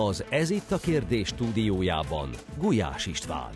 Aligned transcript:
Az 0.00 0.24
Ez 0.28 0.50
itt 0.50 0.70
a 0.70 0.78
kérdés 0.78 1.28
stúdiójában 1.28 2.30
Gulyás 2.58 3.06
István. 3.06 3.50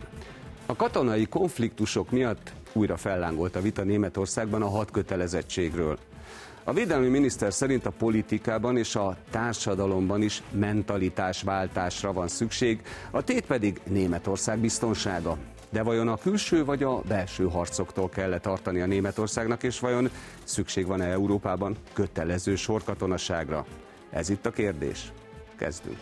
A 0.67 0.77
katonai 0.77 1.27
konfliktusok 1.27 2.11
miatt 2.11 2.53
újra 2.73 2.97
fellángolt 2.97 3.57
a 3.57 3.61
vita 3.61 3.83
Németországban 3.83 4.63
a 4.63 4.69
hat 4.69 4.91
kötelezettségről. 4.91 5.99
A 6.65 6.73
védelmi 6.73 7.09
miniszter 7.09 7.53
szerint 7.53 7.87
a 7.87 7.91
politikában 7.91 8.77
és 8.77 8.97
a 8.97 9.17
társadalomban 9.31 10.23
is 10.23 10.43
mentalitásváltásra 10.51 12.13
van 12.13 12.29
szükség, 12.29 12.83
a 13.11 13.23
tét 13.23 13.47
pedig 13.47 13.81
Németország 13.85 14.59
biztonsága. 14.59 15.37
De 15.71 15.83
vajon 15.83 16.09
a 16.09 16.17
külső 16.17 16.65
vagy 16.65 16.83
a 16.83 17.01
belső 17.01 17.49
harcoktól 17.49 18.09
kell 18.09 18.39
tartani 18.39 18.81
a 18.81 18.87
Németországnak, 18.87 19.63
és 19.63 19.81
vajon 19.81 20.11
szükség 20.45 20.87
van-e 20.87 21.07
Európában 21.07 21.77
kötelező 21.93 22.55
sorkatonaságra? 22.55 23.67
Ez 24.11 24.29
itt 24.29 24.47
a 24.47 24.51
kérdés. 24.51 25.13
Kezdünk. 25.63 25.97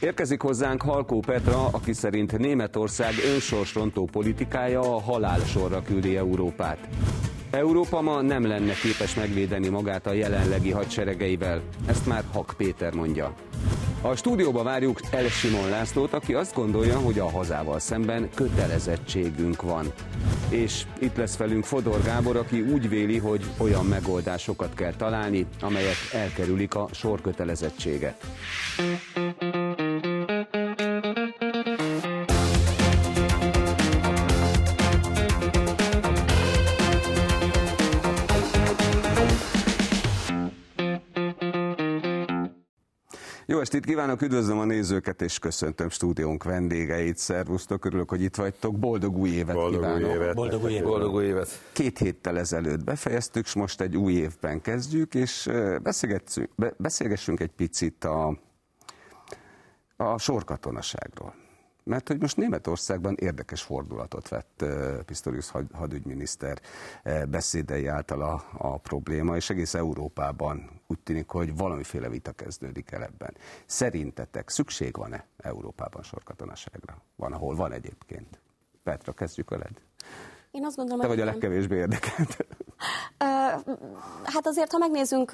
Érkezik 0.00 0.40
hozzánk 0.40 0.82
Halkó 0.82 1.20
Petra, 1.20 1.66
aki 1.66 1.92
szerint 1.92 2.38
Németország 2.38 3.12
önsorsrontó 3.34 4.04
politikája 4.12 4.80
a 4.80 5.00
halálsorra 5.00 5.82
küldi 5.82 6.16
Európát. 6.16 6.78
Európa 7.50 8.00
ma 8.00 8.20
nem 8.22 8.46
lenne 8.46 8.72
képes 8.72 9.14
megvédeni 9.14 9.68
magát 9.68 10.06
a 10.06 10.12
jelenlegi 10.12 10.70
hadseregeivel. 10.70 11.62
Ezt 11.86 12.06
már 12.06 12.24
Hak 12.32 12.54
Péter 12.56 12.94
mondja. 12.94 13.34
A 14.06 14.16
stúdióba 14.16 14.62
várjuk 14.62 15.00
El 15.10 15.28
Simon 15.28 15.68
Lászlót, 15.68 16.12
aki 16.12 16.34
azt 16.34 16.54
gondolja, 16.54 16.98
hogy 16.98 17.18
a 17.18 17.30
hazával 17.30 17.78
szemben 17.78 18.28
kötelezettségünk 18.34 19.62
van. 19.62 19.92
És 20.48 20.82
itt 20.98 21.16
lesz 21.16 21.36
velünk 21.36 21.64
Fodor 21.64 22.02
Gábor, 22.02 22.36
aki 22.36 22.60
úgy 22.60 22.88
véli, 22.88 23.18
hogy 23.18 23.44
olyan 23.58 23.86
megoldásokat 23.86 24.74
kell 24.74 24.92
találni, 24.92 25.46
amelyek 25.60 25.96
elkerülik 26.12 26.74
a 26.74 26.88
sorkötelezettséget. 26.92 28.24
Jó 43.56 43.62
estét 43.62 43.84
kívánok, 43.84 44.22
üdvözlöm 44.22 44.58
a 44.58 44.64
nézőket, 44.64 45.22
és 45.22 45.38
köszöntöm 45.38 45.88
stúdiónk 45.88 46.44
vendégeit. 46.44 47.16
Szervusztok, 47.16 47.84
örülök, 47.84 48.08
hogy 48.08 48.22
itt 48.22 48.36
vagytok. 48.36 48.78
Boldog 48.78 49.16
új 49.16 49.28
évet 49.28 49.54
Boldog 49.54 49.80
kívánok. 49.80 50.08
Új 50.08 50.14
évet. 50.14 50.34
Boldog 50.34 50.62
új 50.64 50.72
évet. 50.72 50.84
Boldog 50.84 51.14
új 51.14 51.24
évet. 51.24 51.48
Két 51.72 51.98
héttel 51.98 52.38
ezelőtt 52.38 52.84
befejeztük, 52.84 53.44
és 53.44 53.54
most 53.54 53.80
egy 53.80 53.96
új 53.96 54.12
évben 54.12 54.60
kezdjük, 54.60 55.14
és 55.14 55.50
beszélgessünk, 55.82 56.50
beszélgessünk 56.76 57.40
egy 57.40 57.50
picit 57.50 58.04
a, 58.04 58.38
a 59.96 60.18
sorkatonaságról. 60.18 61.34
Mert 61.88 62.08
hogy 62.08 62.20
most 62.20 62.36
Németországban 62.36 63.14
érdekes 63.18 63.62
fordulatot 63.62 64.28
vett 64.28 64.64
Pistorius 65.04 65.50
hadügyminiszter 65.72 66.60
beszédei 67.28 67.86
által 67.86 68.22
a, 68.22 68.44
a 68.52 68.78
probléma, 68.78 69.36
és 69.36 69.50
egész 69.50 69.74
Európában 69.74 70.70
úgy 70.86 70.98
tűnik, 70.98 71.28
hogy 71.28 71.56
valamiféle 71.56 72.08
vita 72.08 72.32
kezdődik 72.32 72.90
el 72.90 73.02
ebben. 73.02 73.36
Szerintetek 73.66 74.48
szükség 74.48 74.96
van-e 74.96 75.26
Európában 75.36 76.02
sorkatonaságra? 76.02 77.02
Van, 77.16 77.32
ahol 77.32 77.54
van 77.54 77.72
egyébként. 77.72 78.38
Petra, 78.82 79.12
kezdjük 79.12 79.50
veled. 79.50 79.80
Én 80.56 80.64
azt 80.64 80.76
gondolom, 80.76 81.00
Te 81.00 81.06
hogy 81.06 81.16
vagy 81.16 81.28
a 81.28 81.30
legkevésbé 81.30 81.76
érdekelt. 81.76 82.46
Hát 84.24 84.46
azért, 84.46 84.72
ha 84.72 84.78
megnézzünk 84.78 85.30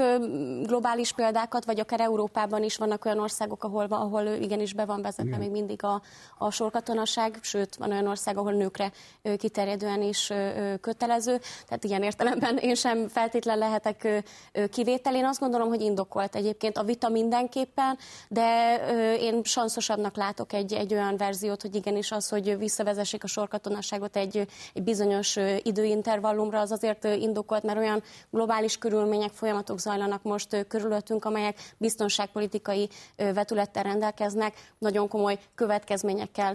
globális 0.63 1.13
példákat, 1.13 1.65
vagy 1.65 1.81
akár 1.81 2.01
Európában 2.01 2.63
is 2.63 2.77
vannak 2.77 3.05
olyan 3.05 3.19
országok, 3.19 3.65
ahol, 3.65 3.87
ahol 3.89 4.27
igenis 4.27 4.75
be 4.75 4.85
van 4.85 5.03
vezetve 5.03 5.37
még 5.37 5.51
mindig 5.51 5.85
a, 5.85 6.03
a 6.39 6.51
sorkatonaság, 6.51 7.39
sőt, 7.41 7.77
van 7.77 7.91
olyan 7.91 8.07
ország, 8.07 8.37
ahol 8.37 8.53
nőkre 8.53 8.93
kiterjedően 9.37 10.03
is 10.03 10.33
kötelező. 10.81 11.41
Tehát 11.67 11.85
ilyen 11.85 12.03
értelemben 12.03 12.57
én 12.57 12.75
sem 12.75 13.09
feltétlen 13.09 13.59
lehetek 13.59 14.25
kivétel. 14.71 15.15
Én 15.15 15.25
azt 15.25 15.41
gondolom, 15.41 15.69
hogy 15.69 15.81
indokolt 15.81 16.37
egyébként 16.37 16.79
a 16.79 16.85
vita 16.85 17.09
mindenképpen, 17.09 17.99
de 18.29 18.77
én 19.21 19.43
sanszosabbnak 19.45 20.17
látok 20.17 20.53
egy, 20.53 20.73
egy 20.73 20.93
olyan 20.93 21.17
verziót, 21.17 21.63
hogy 21.63 21.75
igenis 21.75 22.13
az, 22.13 22.29
hogy 22.29 22.59
visszavezessék 22.59 23.25
a 23.25 23.27
sorkatonaságot 23.27 24.17
egy, 24.17 24.47
egy 24.75 24.83
bizonyos 24.83 25.12
ö, 25.37 25.57
időintervallumra, 25.63 26.61
az 26.61 26.71
azért 26.71 27.05
indokolt, 27.05 27.63
mert 27.63 27.79
olyan 27.79 28.03
globális 28.31 28.79
körülmények, 28.79 29.31
folyamatok 29.31 29.79
zajlanak 29.79 30.23
most 30.23 30.67
körülöttünk, 30.69 31.25
amelyek 31.25 31.59
biztonságpolitikai 31.77 32.89
vetülettel 33.17 33.83
rendelkeznek. 33.83 34.55
Nagyon 34.79 35.09
komoly 35.09 35.39
következményekkel 35.55 36.55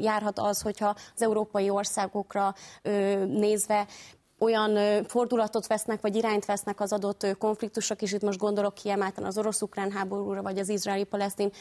járhat 0.00 0.38
az, 0.38 0.60
hogyha 0.62 0.96
az 1.14 1.22
európai 1.22 1.70
országokra 1.70 2.54
nézve 3.26 3.86
olyan 4.46 5.04
fordulatot 5.04 5.66
vesznek, 5.66 6.00
vagy 6.00 6.16
irányt 6.16 6.44
vesznek 6.44 6.80
az 6.80 6.92
adott 6.92 7.26
konfliktusok, 7.38 8.02
és 8.02 8.12
itt 8.12 8.22
most 8.22 8.38
gondolok 8.38 8.74
kiemelten 8.74 9.24
az 9.24 9.38
orosz-ukrán 9.38 9.90
háborúra, 9.90 10.42
vagy 10.42 10.58
az 10.58 10.68
izraeli-palesztin 10.68 11.52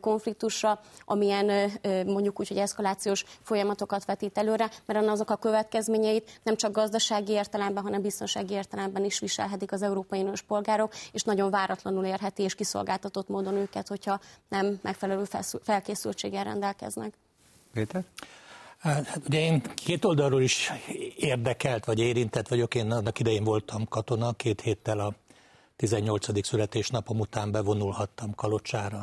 konfliktusra, 0.00 0.80
amilyen 1.04 1.70
mondjuk 2.06 2.40
úgy, 2.40 2.48
hogy 2.48 2.56
eszkalációs 2.56 3.24
folyamatokat 3.42 4.04
vetít 4.04 4.38
előre, 4.38 4.70
mert 4.86 5.08
azok 5.08 5.30
a 5.30 5.36
következményeit 5.36 6.40
nem 6.42 6.56
csak 6.56 6.72
gazdasági 6.72 7.32
értelemben, 7.32 7.82
hanem 7.82 8.02
biztonsági 8.02 8.54
értelemben 8.54 9.04
is 9.04 9.18
viselhetik 9.18 9.72
az 9.72 9.82
európai 9.82 10.20
uniós 10.20 10.42
polgárok, 10.42 10.92
és 11.12 11.22
nagyon 11.22 11.50
váratlanul 11.50 12.04
érheti 12.04 12.42
és 12.42 12.54
kiszolgáltatott 12.54 13.28
módon 13.28 13.54
őket, 13.54 13.88
hogyha 13.88 14.20
nem 14.48 14.78
megfelelő 14.82 15.24
felkészültséggel 15.62 16.44
rendelkeznek. 16.44 17.12
Péter? 17.72 18.04
Hát 18.84 19.20
ugye 19.26 19.40
én 19.40 19.62
két 19.74 20.04
oldalról 20.04 20.42
is 20.42 20.72
érdekelt, 21.16 21.84
vagy 21.84 21.98
érintett 21.98 22.48
vagyok. 22.48 22.74
Én 22.74 22.90
annak 22.90 23.18
idején 23.18 23.44
voltam 23.44 23.88
katona, 23.88 24.32
két 24.32 24.60
héttel 24.60 24.98
a 24.98 25.14
18. 25.76 26.46
születésnapom 26.46 27.20
után 27.20 27.50
bevonulhattam 27.50 28.34
Kalocsára, 28.34 28.98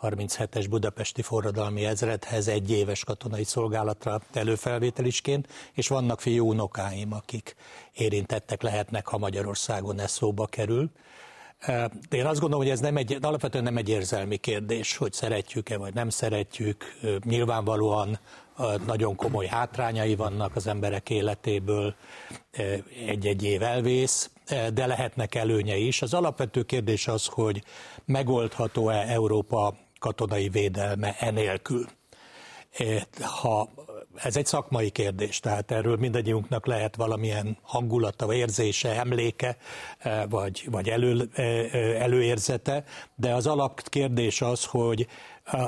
a 0.00 0.06
37-es 0.06 0.66
budapesti 0.68 1.22
forradalmi 1.22 1.84
ezredhez 1.84 2.48
egy 2.48 2.70
éves 2.70 3.04
katonai 3.04 3.44
szolgálatra 3.44 4.20
előfelvételisként, 4.32 5.48
és 5.72 5.88
vannak 5.88 6.20
fiú 6.20 6.48
unokáim, 6.48 7.12
akik 7.12 7.56
érintettek 7.92 8.62
lehetnek, 8.62 9.06
ha 9.06 9.18
Magyarországon 9.18 10.00
ez 10.00 10.10
szóba 10.10 10.46
kerül. 10.46 10.90
De 12.08 12.16
én 12.16 12.26
azt 12.26 12.40
gondolom, 12.40 12.64
hogy 12.64 12.72
ez 12.72 12.80
nem 12.80 12.96
egy, 12.96 13.18
alapvetően 13.20 13.64
nem 13.64 13.76
egy 13.76 13.88
érzelmi 13.88 14.36
kérdés, 14.36 14.96
hogy 14.96 15.12
szeretjük-e 15.12 15.76
vagy 15.76 15.94
nem 15.94 16.08
szeretjük. 16.08 16.84
Nyilvánvalóan 17.24 18.18
nagyon 18.86 19.16
komoly 19.16 19.46
hátrányai 19.46 20.16
vannak 20.16 20.56
az 20.56 20.66
emberek 20.66 21.10
életéből, 21.10 21.94
egy-egy 23.06 23.42
év 23.42 23.62
elvész, 23.62 24.30
de 24.74 24.86
lehetnek 24.86 25.34
előnye 25.34 25.76
is. 25.76 26.02
Az 26.02 26.14
alapvető 26.14 26.62
kérdés 26.62 27.08
az, 27.08 27.26
hogy 27.26 27.62
megoldható-e 28.04 29.04
Európa 29.08 29.74
katonai 29.98 30.48
védelme 30.48 31.16
enélkül. 31.18 31.86
Ha 33.20 33.68
ez 34.14 34.36
egy 34.36 34.46
szakmai 34.46 34.90
kérdés, 34.90 35.40
tehát 35.40 35.70
erről 35.70 35.96
mindannyiunknak 35.96 36.66
lehet 36.66 36.96
valamilyen 36.96 37.58
hangulata, 37.62 38.26
vagy 38.26 38.36
érzése, 38.36 38.98
emléke, 38.98 39.56
vagy, 40.28 40.66
vagy 40.70 40.88
elő, 40.88 41.30
előérzete, 41.98 42.84
de 43.14 43.34
az 43.34 43.46
alapkérdés 43.46 44.42
az, 44.42 44.64
hogy 44.64 45.06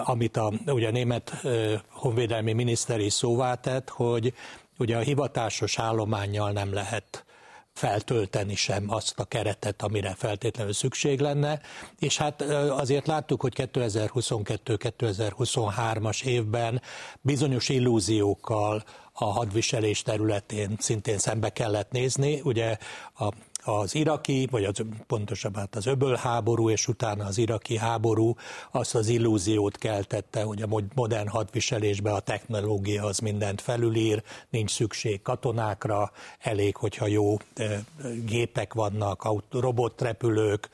amit 0.04 0.36
a, 0.36 0.52
ugye 0.66 0.88
a 0.88 0.90
német 0.90 1.42
honvédelmi 1.88 2.52
miniszter 2.52 3.00
is 3.00 3.12
szóvá 3.12 3.54
tett, 3.54 3.88
hogy 3.88 4.34
ugye 4.78 4.96
a 4.96 5.00
hivatásos 5.00 5.78
állományjal 5.78 6.50
nem 6.50 6.72
lehet 6.72 7.24
feltölteni 7.74 8.54
sem 8.54 8.90
azt 8.90 9.18
a 9.18 9.24
keretet, 9.24 9.82
amire 9.82 10.14
feltétlenül 10.14 10.72
szükség 10.72 11.20
lenne, 11.20 11.60
és 11.98 12.16
hát 12.16 12.42
azért 12.70 13.06
láttuk, 13.06 13.40
hogy 13.40 13.52
2022-2023-as 13.56 16.24
évben 16.24 16.82
bizonyos 17.20 17.68
illúziókkal 17.68 18.84
a 19.12 19.24
hadviselés 19.24 20.02
területén 20.02 20.76
szintén 20.78 21.18
szembe 21.18 21.50
kellett 21.50 21.90
nézni. 21.90 22.40
Ugye 22.44 22.76
a 23.14 23.32
az 23.64 23.94
iraki, 23.94 24.48
vagy 24.50 24.64
az, 24.64 24.82
pontosabban 25.06 25.60
hát 25.60 25.76
az 25.76 25.86
öbölháború, 25.86 26.70
és 26.70 26.88
utána 26.88 27.24
az 27.24 27.38
iraki 27.38 27.76
háború 27.76 28.34
azt 28.70 28.94
az 28.94 29.08
illúziót 29.08 29.78
keltette, 29.78 30.42
hogy 30.42 30.62
a 30.62 30.80
modern 30.94 31.28
hadviselésbe 31.28 32.12
a 32.12 32.20
technológia 32.20 33.04
az 33.04 33.18
mindent 33.18 33.60
felülír, 33.60 34.22
nincs 34.50 34.70
szükség 34.70 35.22
katonákra, 35.22 36.12
elég, 36.38 36.76
hogyha 36.76 37.06
jó 37.06 37.36
gépek 38.24 38.74
vannak, 38.74 39.28
robotrepülők, 39.50 40.68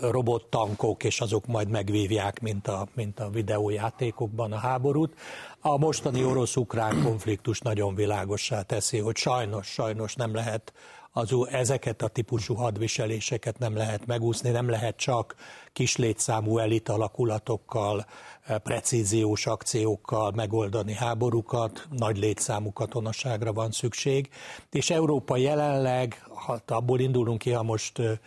robottankok, 0.00 1.04
és 1.04 1.20
azok 1.20 1.46
majd 1.46 1.68
megvívják, 1.68 2.40
mint 2.40 2.68
a, 2.68 2.86
mint 2.94 3.20
a 3.20 3.30
videójátékokban 3.30 4.52
a 4.52 4.58
háborút. 4.58 5.14
A 5.62 5.76
mostani 5.76 6.24
orosz-ukrán 6.24 7.02
konfliktus 7.02 7.60
nagyon 7.60 7.94
világossá 7.94 8.62
teszi, 8.62 8.98
hogy 8.98 9.16
sajnos, 9.16 9.66
sajnos 9.66 10.14
nem 10.14 10.34
lehet 10.34 10.72
az, 11.12 11.34
ezeket 11.50 12.02
a 12.02 12.08
típusú 12.08 12.54
hadviseléseket 12.54 13.58
nem 13.58 13.76
lehet 13.76 14.06
megúszni, 14.06 14.50
nem 14.50 14.68
lehet 14.68 14.96
csak 14.96 15.34
kis 15.72 15.96
létszámú 15.96 16.58
elit 16.58 16.88
alakulatokkal, 16.88 18.06
eh, 18.42 18.58
precíziós 18.58 19.46
akciókkal 19.46 20.32
megoldani 20.34 20.94
háborúkat, 20.94 21.86
nagy 21.90 22.18
létszámú 22.18 22.72
katonaságra 22.72 23.52
van 23.52 23.70
szükség, 23.70 24.28
és 24.70 24.90
Európa 24.90 25.36
jelenleg, 25.36 26.24
ha 26.46 26.58
abból 26.66 27.00
indulunk 27.00 27.38
ki, 27.38 27.50
ha 27.50 27.62
most 27.62 27.98
eh, 27.98 28.18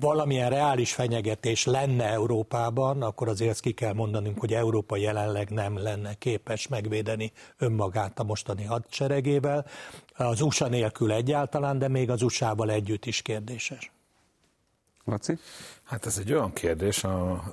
valamilyen 0.00 0.50
reális 0.50 0.92
fenyegetés 0.94 1.64
lenne 1.64 2.04
Európában, 2.04 3.02
akkor 3.02 3.28
azért 3.28 3.50
ezt 3.50 3.60
ki 3.60 3.72
kell 3.72 3.92
mondanunk, 3.92 4.40
hogy 4.40 4.54
Európa 4.54 4.96
jelenleg 4.96 5.50
nem 5.50 5.78
lenne 5.78 6.14
képes 6.14 6.68
megvédeni 6.68 7.32
önmagát 7.58 8.18
a 8.18 8.24
mostani 8.24 8.64
hadseregével. 8.64 9.66
Az 10.16 10.40
USA 10.40 10.68
nélkül 10.68 11.12
egyáltalán, 11.12 11.78
de 11.78 11.88
még 11.88 12.10
az 12.10 12.22
USA-val 12.22 12.70
együtt 12.70 13.04
is 13.06 13.22
kérdéses. 13.22 13.92
Laci? 15.04 15.38
Hát 15.82 16.06
ez 16.06 16.18
egy 16.18 16.32
olyan 16.32 16.52
kérdés, 16.52 17.04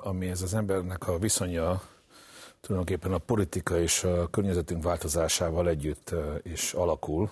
ami 0.02 0.28
ez 0.28 0.42
az 0.42 0.54
embernek 0.54 1.08
a 1.08 1.18
viszonya 1.18 1.82
tulajdonképpen 2.66 3.12
a 3.12 3.18
politika 3.18 3.80
és 3.80 4.04
a 4.04 4.28
környezetünk 4.30 4.82
változásával 4.82 5.68
együtt 5.68 6.14
is 6.42 6.72
alakul. 6.72 7.30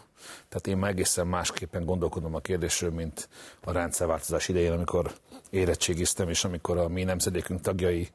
Tehát 0.48 0.66
én 0.66 0.76
már 0.76 0.90
egészen 0.90 1.26
másképpen 1.26 1.84
gondolkodom 1.84 2.34
a 2.34 2.40
kérdésről, 2.40 2.90
mint 2.90 3.28
a 3.60 3.72
rendszerváltozás 3.72 4.48
idején, 4.48 4.72
amikor 4.72 5.12
érettségiztem, 5.50 6.28
és 6.28 6.44
amikor 6.44 6.78
a 6.78 6.88
mi 6.88 7.04
nemzedékünk 7.04 7.60
tagjai, 7.60 8.08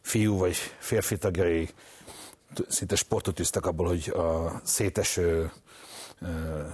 fiú 0.00 0.38
vagy 0.38 0.56
férfi 0.78 1.18
tagjai 1.18 1.68
szinte 2.68 2.96
sportot 2.96 3.40
üztek 3.40 3.66
abból, 3.66 3.86
hogy 3.86 4.08
a 4.08 4.60
széteső 4.64 5.52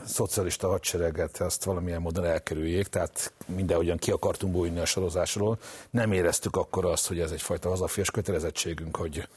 szocialista 0.05 0.69
hadsereget 0.69 1.41
azt 1.41 1.65
valamilyen 1.65 2.01
módon 2.01 2.25
elkerüljék, 2.25 2.87
tehát 2.87 3.33
mindenhogyan 3.47 3.97
ki 3.97 4.11
akartunk 4.11 4.53
bújni 4.53 4.79
a 4.79 4.85
sorozásról. 4.85 5.59
Nem 5.91 6.13
éreztük 6.13 6.57
akkor 6.57 6.85
azt, 6.85 7.07
hogy 7.07 7.21
ez 7.21 7.31
egyfajta 7.31 7.69
hazafias 7.69 8.11
kötelezettségünk, 8.11 8.97
hogy, 8.97 9.29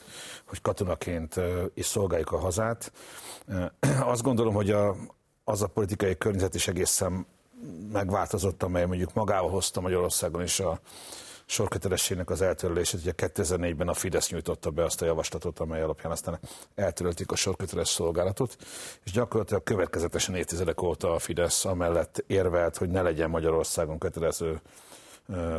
hogy 0.46 0.62
katonaként 0.62 1.36
is 1.74 1.86
szolgáljuk 1.86 2.32
a 2.32 2.38
hazát. 2.38 2.92
Azt 4.00 4.22
gondolom, 4.22 4.54
hogy 4.54 4.72
a, 4.72 4.96
az 5.44 5.62
a 5.62 5.68
politikai 5.68 6.18
környezet 6.18 6.56
is 6.56 6.68
egészen 6.68 7.26
megváltozott, 7.92 8.64
amely 8.64 8.86
mondjuk 8.86 9.14
magával 9.14 9.50
hozta 9.50 9.82
Magyarországon 9.82 10.44
is 10.44 10.60
a, 10.60 10.80
sorkötelességnek 11.50 12.30
az 12.30 12.42
eltörlését. 12.42 13.00
Ugye 13.00 13.14
2004-ben 13.18 13.88
a 13.88 13.94
Fidesz 13.94 14.30
nyújtotta 14.30 14.70
be 14.70 14.84
azt 14.84 15.02
a 15.02 15.06
javaslatot, 15.06 15.60
amely 15.60 15.82
alapján 15.82 16.12
aztán 16.12 16.40
eltörölték 16.76 17.32
a 17.32 17.36
sorköteles 17.36 17.88
szolgálatot, 17.88 18.58
és 19.04 19.12
gyakorlatilag 19.12 19.64
következetesen 19.64 20.36
évtizedek 20.36 20.82
óta 20.82 21.14
a 21.14 21.20
Fidesz 21.20 21.66
amellett 21.66 22.24
érvelt, 22.28 22.78
hogy 22.78 22.90
ne 22.90 23.02
legyen 23.02 23.30
Magyarországon 23.30 23.98
kötelező 23.98 24.62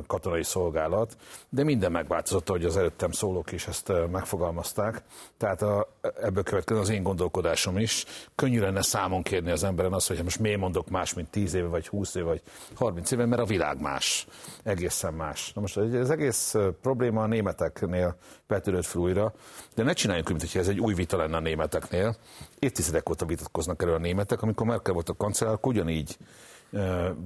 katonai 0.06 0.42
szolgálat, 0.42 1.16
de 1.48 1.64
minden 1.64 1.92
megváltozott, 1.92 2.48
ahogy 2.48 2.64
az 2.64 2.76
előttem 2.76 3.10
szólók 3.10 3.52
is 3.52 3.66
ezt 3.66 3.92
megfogalmazták. 4.10 5.02
Tehát 5.36 5.62
a, 5.62 5.88
ebből 6.22 6.42
következő 6.42 6.80
az 6.80 6.88
én 6.88 7.02
gondolkodásom 7.02 7.78
is. 7.78 8.04
Könnyű 8.34 8.60
lenne 8.60 8.82
számon 8.82 9.22
kérni 9.22 9.50
az 9.50 9.64
emberen 9.64 9.92
azt, 9.92 10.08
hogy 10.08 10.22
most 10.22 10.38
miért 10.38 10.58
mondok 10.58 10.88
más, 10.88 11.14
mint 11.14 11.30
10 11.30 11.54
éve, 11.54 11.68
vagy 11.68 11.88
20 11.88 12.14
éve, 12.14 12.26
vagy 12.26 12.42
30 12.74 13.10
éve, 13.10 13.26
mert 13.26 13.42
a 13.42 13.44
világ 13.44 13.80
más. 13.80 14.26
Egészen 14.62 15.14
más. 15.14 15.52
Na 15.52 15.60
most 15.60 15.76
az 15.76 16.10
egész 16.10 16.54
probléma 16.82 17.22
a 17.22 17.26
németeknél 17.26 18.16
vetődött 18.46 18.86
fel 18.86 19.00
újra, 19.00 19.32
de 19.74 19.82
ne 19.82 19.92
csináljunk, 19.92 20.28
mint 20.28 20.40
hogy 20.40 20.60
ez 20.60 20.68
egy 20.68 20.80
új 20.80 20.94
vita 20.94 21.16
lenne 21.16 21.36
a 21.36 21.40
németeknél. 21.40 22.16
Évtizedek 22.58 23.10
óta 23.10 23.26
vitatkoznak 23.26 23.82
erről 23.82 23.94
a 23.94 23.98
németek, 23.98 24.42
amikor 24.42 24.66
Merkel 24.66 24.94
volt 24.94 25.08
a 25.08 25.16
kancellár, 25.16 25.58
ugyanígy 25.62 26.16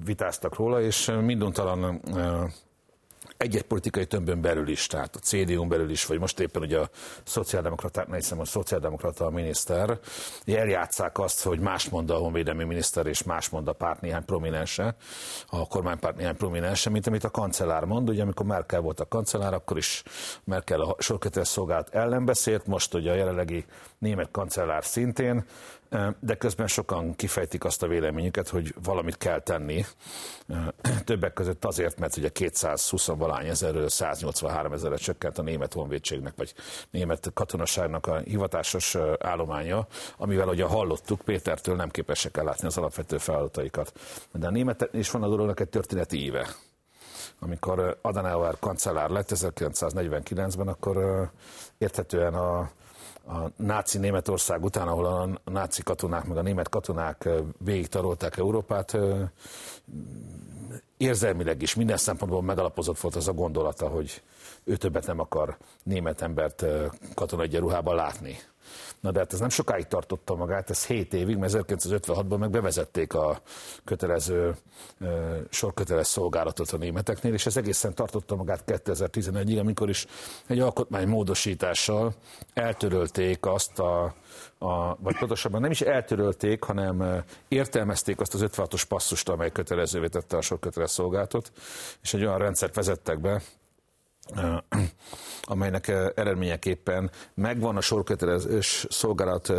vitáztak 0.04 0.56
róla, 0.56 0.80
és 0.80 1.12
minduntalan 1.20 2.00
egy-egy 3.36 3.62
politikai 3.62 4.06
tömbön 4.06 4.40
belül 4.40 4.68
is, 4.68 4.86
tehát 4.86 5.16
a 5.16 5.18
CDU-n 5.18 5.68
belül 5.68 5.90
is, 5.90 6.06
vagy 6.06 6.18
most 6.18 6.40
éppen 6.40 6.62
ugye 6.62 6.78
a 6.78 6.88
szociáldemokraták, 7.24 8.14
hiszem 8.14 8.40
a 8.40 8.44
szociáldemokrata 8.44 9.26
a 9.26 9.30
miniszter, 9.30 9.98
eljátszák 10.46 11.18
azt, 11.18 11.42
hogy 11.42 11.58
más 11.58 11.88
mond 11.88 12.10
a 12.10 12.16
honvédelmi 12.16 12.64
miniszter, 12.64 13.06
és 13.06 13.22
más 13.22 13.48
mond 13.48 13.68
a 13.68 13.72
párt 13.72 14.00
néhány 14.00 14.24
prominense, 14.24 14.96
a 15.46 15.66
kormánypárt 15.66 16.16
néhány 16.16 16.36
prominense, 16.36 16.90
mint 16.90 17.06
amit 17.06 17.24
a 17.24 17.30
kancellár 17.30 17.84
mond. 17.84 18.08
Ugye 18.08 18.22
amikor 18.22 18.46
Merkel 18.46 18.80
volt 18.80 19.00
a 19.00 19.08
kancellár, 19.08 19.54
akkor 19.54 19.76
is 19.76 20.02
Merkel 20.44 20.80
a 20.80 20.96
sorköteles 20.98 21.48
szolgálat 21.48 21.94
ellen 21.94 22.24
beszélt, 22.24 22.66
most 22.66 22.94
ugye 22.94 23.10
a 23.10 23.14
jelenlegi 23.14 23.64
német 23.98 24.30
kancellár 24.30 24.84
szintén, 24.84 25.44
de 26.20 26.34
közben 26.34 26.66
sokan 26.66 27.14
kifejtik 27.16 27.64
azt 27.64 27.82
a 27.82 27.86
véleményüket, 27.86 28.48
hogy 28.48 28.74
valamit 28.82 29.16
kell 29.18 29.40
tenni. 29.40 29.84
Többek 31.04 31.32
között 31.32 31.64
azért, 31.64 31.98
mert 31.98 32.16
ugye 32.16 32.28
220 32.28 33.06
valány 33.06 33.46
ezerről 33.46 33.88
183 33.88 34.72
ezerre 34.72 34.96
csökkent 34.96 35.38
a 35.38 35.42
német 35.42 35.72
honvédségnek, 35.72 36.32
vagy 36.36 36.54
német 36.90 37.30
katonaságnak 37.34 38.06
a 38.06 38.18
hivatásos 38.18 38.96
állománya, 39.18 39.86
amivel 40.16 40.48
ugye 40.48 40.64
hallottuk, 40.64 41.20
Pétertől 41.20 41.76
nem 41.76 41.90
képesek 41.90 42.36
ellátni 42.36 42.66
az 42.66 42.76
alapvető 42.76 43.18
feladataikat. 43.18 43.92
De 44.32 44.46
a 44.46 44.50
németek 44.50 44.88
is 44.92 45.10
van 45.10 45.22
a 45.22 45.28
dolognak 45.28 45.60
egy 45.60 45.68
történeti 45.68 46.24
éve 46.24 46.46
amikor 47.38 47.98
Adenauer 48.02 48.56
kancellár 48.58 49.10
lett 49.10 49.30
1949-ben, 49.34 50.68
akkor 50.68 51.28
érthetően 51.78 52.34
a 52.34 52.70
a 53.26 53.46
náci 53.56 53.98
Németország 53.98 54.64
után, 54.64 54.88
ahol 54.88 55.06
a 55.06 55.50
náci 55.50 55.82
katonák, 55.82 56.24
meg 56.24 56.36
a 56.36 56.42
német 56.42 56.68
katonák 56.68 57.28
végig 57.58 57.88
tarolták 57.88 58.36
Európát, 58.36 58.96
érzelmileg 60.96 61.62
is 61.62 61.74
minden 61.74 61.96
szempontból 61.96 62.42
megalapozott 62.42 62.98
volt 63.00 63.16
az 63.16 63.28
a 63.28 63.32
gondolata, 63.32 63.88
hogy 63.88 64.22
ő 64.64 64.76
többet 64.76 65.06
nem 65.06 65.18
akar 65.20 65.56
német 65.82 66.22
embert 66.22 66.64
katonai 67.14 67.56
ruhában 67.56 67.94
látni. 67.94 68.38
Na 69.02 69.10
de 69.10 69.18
hát 69.18 69.32
ez 69.32 69.40
nem 69.40 69.48
sokáig 69.48 69.86
tartotta 69.86 70.34
magát, 70.34 70.70
ez 70.70 70.86
7 70.86 71.14
évig, 71.14 71.36
mert 71.36 71.54
1956-ban 71.56 72.38
meg 72.38 72.50
bevezették 72.50 73.14
a 73.14 73.40
kötelező, 73.84 74.54
sorköteles 75.50 76.06
szolgálatot 76.06 76.70
a 76.70 76.76
németeknél, 76.76 77.32
és 77.32 77.46
ez 77.46 77.56
egészen 77.56 77.94
tartotta 77.94 78.36
magát 78.36 78.62
2011-ig, 78.66 79.60
amikor 79.60 79.88
is 79.88 80.06
egy 80.46 80.58
alkotmány 80.58 81.08
módosítással 81.08 82.14
eltörölték 82.54 83.46
azt 83.46 83.78
a, 83.78 84.14
a, 84.58 84.96
vagy 85.00 85.18
pontosabban 85.18 85.60
nem 85.60 85.70
is 85.70 85.80
eltörölték, 85.80 86.62
hanem 86.62 87.24
értelmezték 87.48 88.20
azt 88.20 88.34
az 88.34 88.44
56-os 88.46 88.82
passzust, 88.88 89.28
amely 89.28 89.50
kötelezővé 89.50 90.08
tette 90.08 90.36
a 90.36 90.40
sorköteles 90.40 90.90
szolgálatot, 90.90 91.52
és 92.02 92.14
egy 92.14 92.24
olyan 92.24 92.38
rendszert 92.38 92.74
vezettek 92.74 93.20
be, 93.20 93.42
amelynek 95.42 95.88
eredményeképpen 96.14 97.10
megvan 97.34 97.76
a 97.76 97.80
sorkötelezős 97.80 98.86
szolgálat 98.88 99.52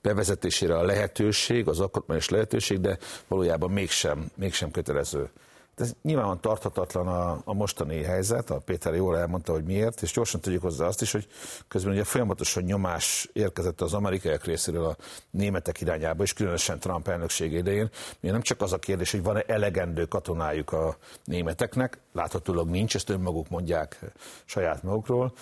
bevezetésére 0.00 0.78
a 0.78 0.84
lehetőség, 0.84 1.68
az 1.68 1.80
alkotmányos 1.80 2.28
lehetőség, 2.28 2.80
de 2.80 2.98
valójában 3.28 3.70
mégsem, 3.70 4.30
mégsem 4.34 4.70
kötelező. 4.70 5.30
Ez 5.76 5.92
nyilván 6.02 6.40
tarthatatlan 6.40 7.08
a, 7.08 7.40
a 7.44 7.52
mostani 7.54 8.02
helyzet, 8.02 8.50
a 8.50 8.58
Péter 8.58 8.94
jól 8.94 9.18
elmondta, 9.18 9.52
hogy 9.52 9.64
miért, 9.64 10.02
és 10.02 10.12
gyorsan 10.12 10.40
tudjuk 10.40 10.62
hozzá 10.62 10.86
azt 10.86 11.02
is, 11.02 11.12
hogy 11.12 11.28
közben 11.68 11.92
ugye 11.92 12.04
folyamatosan 12.04 12.62
nyomás 12.62 13.28
érkezett 13.32 13.80
az 13.80 13.94
amerikaiak 13.94 14.44
részéről 14.44 14.84
a 14.84 14.96
németek 15.30 15.80
irányába, 15.80 16.22
és 16.22 16.32
különösen 16.32 16.78
Trump 16.78 17.08
elnökség 17.08 17.52
idején. 17.52 17.90
Ugye 18.20 18.32
nem 18.32 18.42
csak 18.42 18.60
az 18.60 18.72
a 18.72 18.78
kérdés, 18.78 19.10
hogy 19.10 19.22
van-e 19.22 19.44
elegendő 19.46 20.04
katonájuk 20.04 20.72
a 20.72 20.96
németeknek, 21.24 21.98
láthatólag 22.12 22.68
nincs, 22.68 22.94
ezt 22.94 23.10
önmaguk 23.10 23.48
mondják 23.48 24.00
saját 24.44 24.82
magukról, 24.82 25.32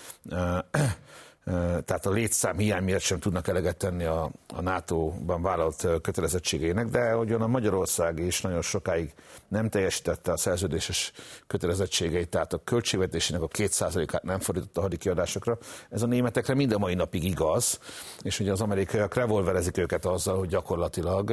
tehát 1.84 2.06
a 2.06 2.10
létszám 2.10 2.58
hiány 2.58 2.82
miatt 2.82 3.00
sem 3.00 3.18
tudnak 3.18 3.48
eleget 3.48 3.76
tenni 3.76 4.04
a, 4.04 4.30
a 4.54 4.60
NATO-ban 4.60 5.42
vállalt 5.42 5.86
kötelezettségének, 6.02 6.86
de 6.86 7.12
hogyan 7.12 7.42
a 7.42 7.46
Magyarország 7.46 8.18
is 8.18 8.40
nagyon 8.40 8.62
sokáig 8.62 9.14
nem 9.48 9.68
teljesítette 9.68 10.32
a 10.32 10.36
szerződéses 10.36 11.12
kötelezettségeit, 11.46 12.28
tehát 12.28 12.52
a 12.52 12.60
költségvetésének 12.64 13.42
a 13.42 13.48
2%-át 13.48 14.22
nem 14.22 14.38
fordította 14.38 14.80
a 14.80 14.82
hadikiadásokra. 14.82 15.58
Ez 15.90 16.02
a 16.02 16.06
németekre 16.06 16.54
mind 16.54 16.72
a 16.72 16.78
mai 16.78 16.94
napig 16.94 17.24
igaz, 17.24 17.78
és 18.22 18.40
ugye 18.40 18.52
az 18.52 18.60
amerikaiak 18.60 19.14
revolverezik 19.14 19.76
őket 19.76 20.04
azzal, 20.04 20.38
hogy 20.38 20.48
gyakorlatilag 20.48 21.30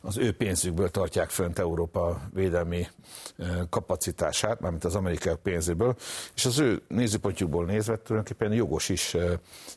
az 0.00 0.18
ő 0.18 0.36
pénzükből 0.36 0.90
tartják 0.90 1.30
fönt 1.30 1.58
Európa 1.58 2.20
védelmi 2.34 2.86
kapacitását, 3.70 4.60
mármint 4.60 4.84
az 4.84 4.94
amerikaiak 4.94 5.42
pénzéből, 5.42 5.94
és 6.34 6.44
az 6.44 6.58
ő 6.58 6.82
nézőpontjukból 6.88 7.64
nézve 7.64 7.96
tulajdonképpen 7.96 8.52
jogos 8.52 8.88
is 8.88 9.16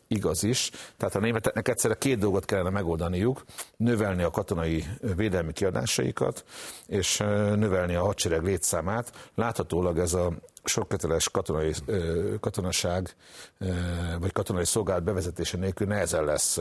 igaz 0.07 0.43
is. 0.43 0.71
Tehát 0.97 1.15
a 1.15 1.19
németeknek 1.19 1.67
egyszerre 1.67 1.95
két 1.95 2.19
dolgot 2.19 2.45
kellene 2.45 2.69
megoldaniuk, 2.69 3.43
növelni 3.77 4.23
a 4.23 4.29
katonai 4.29 4.85
védelmi 5.15 5.53
kiadásaikat, 5.53 6.45
és 6.85 7.17
növelni 7.17 7.95
a 7.95 8.03
hadsereg 8.03 8.43
létszámát. 8.43 9.29
Láthatólag 9.35 9.99
ez 9.99 10.13
a 10.13 10.33
sokköteles 10.63 11.29
katonai, 11.29 11.73
katonaság 12.39 13.15
vagy 14.19 14.31
katonai 14.31 14.65
szolgálat 14.65 15.03
bevezetése 15.03 15.57
nélkül 15.57 15.87
nehezen 15.87 16.23
lesz, 16.23 16.59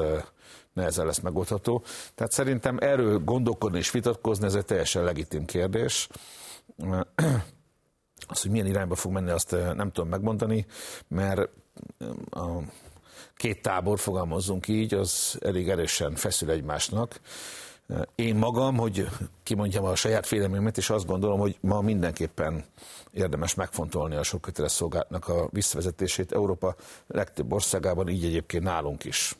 nehezen 0.72 1.06
lesz 1.06 1.20
megoldható. 1.20 1.82
Tehát 2.14 2.32
szerintem 2.32 2.76
erről 2.80 3.18
gondolkodni 3.18 3.78
és 3.78 3.90
vitatkozni, 3.90 4.46
ez 4.46 4.54
egy 4.54 4.64
teljesen 4.64 5.04
legitim 5.04 5.44
kérdés. 5.44 6.08
Az, 8.28 8.42
hogy 8.42 8.50
milyen 8.50 8.66
irányba 8.66 8.94
fog 8.94 9.12
menni, 9.12 9.30
azt 9.30 9.50
nem 9.50 9.90
tudom 9.92 10.08
megmondani, 10.08 10.66
mert 11.08 11.48
a 12.30 12.46
két 13.36 13.62
tábor, 13.62 13.98
fogalmazzunk 13.98 14.68
így, 14.68 14.94
az 14.94 15.38
elég 15.40 15.68
erősen 15.68 16.14
feszül 16.14 16.50
egymásnak. 16.50 17.20
Én 18.14 18.34
magam, 18.34 18.76
hogy 18.76 19.08
kimondjam 19.42 19.84
a 19.84 19.94
saját 19.94 20.26
féleményemet, 20.26 20.76
és 20.76 20.90
azt 20.90 21.06
gondolom, 21.06 21.38
hogy 21.38 21.58
ma 21.60 21.80
mindenképpen 21.80 22.64
érdemes 23.12 23.54
megfontolni 23.54 24.14
a 24.14 24.22
sokköteles 24.22 24.72
szolgálatnak 24.72 25.28
a 25.28 25.48
visszavezetését 25.52 26.32
Európa 26.32 26.74
legtöbb 27.06 27.52
országában, 27.52 28.08
így 28.08 28.24
egyébként 28.24 28.62
nálunk 28.64 29.04
is. 29.04 29.36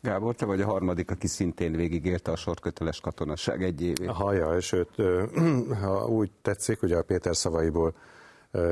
Gábor, 0.00 0.34
te 0.34 0.44
vagy 0.44 0.60
a 0.60 0.66
harmadik, 0.66 1.10
aki 1.10 1.26
szintén 1.26 1.72
végigérte 1.72 2.30
a 2.30 2.36
sorköteles 2.36 3.00
katonaság 3.00 3.62
egy 3.62 3.82
évét. 3.82 4.10
Haja, 4.10 4.60
sőt, 4.60 4.90
ha 5.82 6.06
úgy 6.06 6.30
tetszik, 6.42 6.82
ugye 6.82 6.96
a 6.96 7.02
Péter 7.02 7.36
szavaiból 7.36 7.94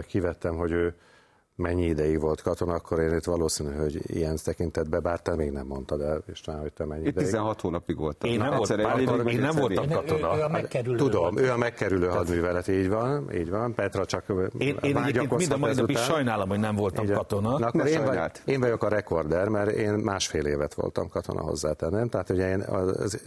kivettem, 0.07 0.57
hogy 0.57 0.71
ő 0.71 0.95
mennyi 1.57 1.85
ideig 1.87 2.21
volt 2.21 2.43
katona, 2.43 2.75
akkor 2.75 2.99
én 3.01 3.15
itt 3.15 3.25
valószínű, 3.25 3.71
hogy 3.71 4.01
ilyen 4.05 4.37
tekintetben, 4.45 5.03
bár 5.03 5.21
te 5.21 5.35
még 5.35 5.51
nem 5.51 5.67
mondtad 5.67 6.01
el, 6.01 6.23
István, 6.31 6.61
hogy 6.61 6.73
te 6.73 6.85
mennyi 6.85 7.07
ideig. 7.07 7.27
16 7.27 7.61
hónapig 7.61 7.97
voltam. 7.97 8.31
Én 8.31 8.39
nem, 8.39 8.57
volt, 8.57 8.71
akkor, 8.71 9.31
én 9.33 9.41
nem 9.41 9.57
voltam 9.57 9.89
katona. 9.89 10.35
Ő, 10.35 10.39
ő 10.39 10.43
a 10.43 10.49
megkerülő 10.49 10.97
Tudom, 10.97 11.37
ő 11.39 11.51
a 11.51 11.57
megkerülő 11.57 12.07
hadművelet, 12.07 12.69
így 12.69 12.89
van, 12.89 13.35
így 13.35 13.51
van. 13.51 13.75
Petra 13.75 14.07
csak 14.07 14.25
Én, 14.59 14.77
én 14.83 14.97
egyébként 14.97 15.37
mind 15.37 15.53
a 15.53 15.57
mai 15.57 15.75
napig 15.75 15.97
sajnálom, 15.97 16.49
hogy 16.49 16.59
nem 16.59 16.77
voltam 16.77 17.05
így, 17.05 17.11
katona. 17.11 17.59
Na, 17.59 17.67
akkor 17.67 17.87
én, 17.87 18.05
vagy, 18.05 18.31
én 18.45 18.61
vagyok 18.61 18.83
a 18.83 18.89
rekorder, 18.89 19.49
mert 19.49 19.71
én 19.71 19.93
másfél 19.93 20.47
évet 20.47 20.75
voltam 20.75 21.09
katona 21.09 21.41
hozzátennem. 21.41 22.09
Tehát 22.09 22.31
ugye 22.31 22.49
én 22.49 22.61
az, 22.61 23.01
az, 23.01 23.21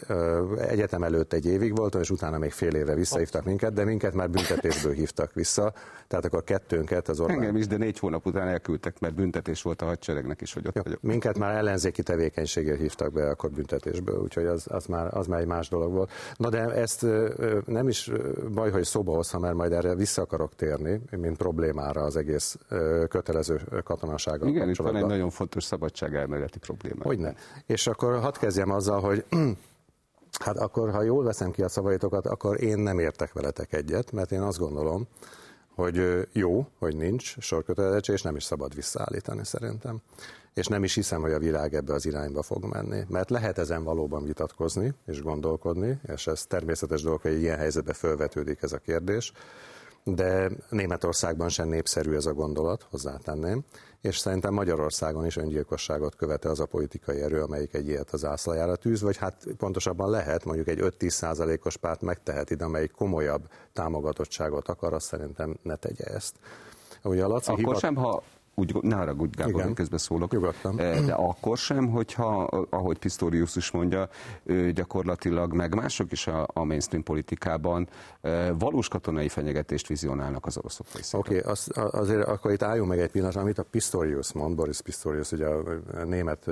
egyetem 0.60 1.04
előtt 1.04 1.34
egy 1.34 1.46
évig 1.46 1.76
voltam, 1.76 2.02
és 2.02 2.10
utána 2.10 2.38
még 2.38 2.52
fél 2.52 2.76
évre 2.76 2.94
visszahívtak 2.96 3.46
minket, 3.46 3.74
de 3.74 3.84
minket 3.84 4.14
már 4.14 4.30
büntetésből 4.30 4.94
hívtak 4.94 5.34
vissza. 5.34 5.74
Tehát 6.08 6.26
akkor 6.26 6.44
kettőnket 6.44 7.10
az 7.10 7.20
Orbán... 7.20 7.38
Engem 7.38 7.56
is, 7.56 7.68
de 7.68 7.78
négy 7.78 8.00
hónap 8.00 8.15
után 8.24 8.48
elküldtek, 8.48 9.00
mert 9.00 9.14
büntetés 9.14 9.62
volt 9.62 9.82
a 9.82 9.86
hadseregnek 9.86 10.42
is, 10.42 10.54
hogy 10.54 10.68
ott 10.68 10.76
Jó, 10.76 10.82
vagyok. 10.82 11.02
Minket 11.02 11.38
már 11.38 11.56
ellenzéki 11.56 12.04
tevékenységért 12.04 12.80
hívtak 12.80 13.12
be 13.12 13.30
akkor 13.30 13.52
büntetésből, 13.52 14.22
úgyhogy 14.22 14.46
az, 14.46 14.66
az, 14.70 14.86
már, 14.86 15.18
az 15.18 15.28
már 15.28 15.40
egy 15.40 15.48
más 15.48 15.70
dolog 15.70 15.92
volt. 15.92 16.12
Na 16.36 16.50
de 16.50 16.60
ezt 16.60 17.06
nem 17.66 17.88
is 17.88 18.12
baj, 18.54 18.72
hogy 18.72 18.84
szóba 18.84 19.16
hoztam, 19.16 19.42
mert 19.42 19.56
majd 19.56 19.72
erre 19.72 19.96
vissza 19.96 20.22
akarok 20.22 20.56
térni, 20.56 21.02
mint 21.12 21.38
problémára 21.38 22.02
az 22.02 22.16
egész 22.16 22.58
kötelező 23.08 23.62
katonasággal 23.84 24.48
Igen, 24.48 24.70
és 24.70 24.78
van 24.78 24.96
egy 24.96 25.06
nagyon 25.06 25.30
fontos 25.30 25.64
szabadságelméleti 25.64 26.60
probléma. 26.60 27.04
Hogyne. 27.04 27.36
És 27.66 27.88
akkor 27.88 28.20
hadd 28.20 28.40
kezdjem 28.40 28.72
azzal, 28.72 29.02
hogy 29.02 29.26
Hát 30.40 30.58
akkor, 30.58 30.92
ha 30.92 31.02
jól 31.02 31.24
veszem 31.24 31.52
ki 31.52 31.62
a 31.62 31.70
szavaitokat, 31.70 32.26
akkor 32.26 32.64
én 32.64 32.78
nem 32.78 33.00
értek 33.00 33.34
veletek 33.34 33.74
egyet, 33.74 34.12
mert 34.12 34.32
én 34.32 34.42
azt 34.42 34.58
gondolom, 34.58 35.08
hogy 35.76 36.28
jó, 36.32 36.68
hogy 36.80 36.96
nincs 36.96 37.40
sorkötelezettség, 37.40 38.16
és 38.16 38.22
nem 38.22 38.36
is 38.36 38.44
szabad 38.44 38.76
visszaállítani 38.76 39.46
szerintem. 39.46 40.02
És 40.54 40.68
nem 40.68 40.84
is 40.84 40.94
hiszem, 40.94 41.22
hogy 41.22 41.32
a 41.32 41.40
világ 41.40 41.74
ebbe 41.74 41.94
az 41.94 42.06
irányba 42.06 42.42
fog 42.42 42.64
menni. 42.64 43.02
Mert 43.08 43.30
lehet 43.30 43.58
ezen 43.58 43.84
valóban 43.84 44.26
vitatkozni 44.26 44.94
és 45.06 45.22
gondolkodni, 45.22 46.00
és 46.08 46.28
ez 46.28 46.46
természetes 46.46 47.02
dolog, 47.02 47.22
hogy 47.22 47.42
ilyen 47.42 47.58
helyzetbe 47.58 47.94
felvetődik 47.94 48.62
ez 48.62 48.72
a 48.72 48.78
kérdés 48.78 49.32
de 50.08 50.52
Németországban 50.70 51.50
sem 51.50 51.68
népszerű 51.68 52.14
ez 52.16 52.26
a 52.26 52.34
gondolat, 52.34 52.86
hozzátenném, 52.90 53.64
és 54.02 54.18
szerintem 54.18 54.54
Magyarországon 54.54 55.26
is 55.26 55.38
öngyilkosságot 55.38 56.16
követel 56.16 56.52
az 56.52 56.60
a 56.60 56.66
politikai 56.66 57.22
erő, 57.22 57.42
amelyik 57.42 57.74
egy 57.74 57.88
ilyet 57.88 58.12
az 58.12 58.26
ászlajára 58.26 58.76
tűz, 58.76 59.02
vagy 59.02 59.18
hát 59.18 59.46
pontosabban 59.58 60.10
lehet, 60.10 60.46
mondjuk 60.46 60.68
egy 60.68 60.80
5-10 60.82 61.10
százalékos 61.10 61.78
párt 61.78 62.02
megteheti, 62.02 62.56
de 62.56 62.64
amelyik 62.66 62.92
komolyabb 62.92 63.48
támogatottságot 63.74 64.68
akar, 64.68 64.94
azt 64.94 65.06
szerintem 65.06 65.58
ne 65.62 65.76
tegye 65.76 66.06
ezt. 66.06 66.36
Ugye 67.04 67.24
a 67.24 67.28
Laci 67.28 67.52
Akkor 67.52 67.64
hivat... 67.64 67.80
sem, 67.80 67.96
ha 67.96 68.24
úgy, 68.56 68.76
ne 68.82 68.96
haragudj, 68.96 69.38
Gábor, 69.38 69.62
Igen. 69.62 69.74
közben 69.74 70.00
szólok. 70.00 70.32
Nyugodtan. 70.32 70.76
De 70.76 71.14
akkor 71.14 71.58
sem, 71.58 71.88
hogyha, 71.88 72.44
ahogy 72.70 72.98
Pistorius 72.98 73.56
is 73.56 73.72
mondja, 73.72 74.10
gyakorlatilag, 74.74 75.54
meg 75.54 75.76
mások 75.76 76.12
is 76.12 76.28
a, 76.28 76.48
a 76.54 76.64
mainstream 76.64 77.04
politikában 77.04 77.88
valós 78.58 78.88
katonai 78.88 79.30
fenyegetést 79.30 79.88
vizionálnak 79.88 80.46
az 80.46 80.58
oroszok 80.58 80.86
Oké, 81.12 81.38
okay, 81.38 81.52
az, 81.52 81.72
azért 81.92 82.28
akkor 82.28 82.52
itt 82.52 82.64
álljunk 82.64 82.90
meg 82.90 83.00
egy 83.00 83.12
pillanat, 83.12 83.36
amit 83.36 83.58
a 83.58 83.64
Pistorius 83.64 84.34
mond, 84.34 84.56
Boris 84.56 84.82
Pistorius, 84.82 85.32
ugye 85.32 85.48
a 85.48 85.64
német 86.04 86.50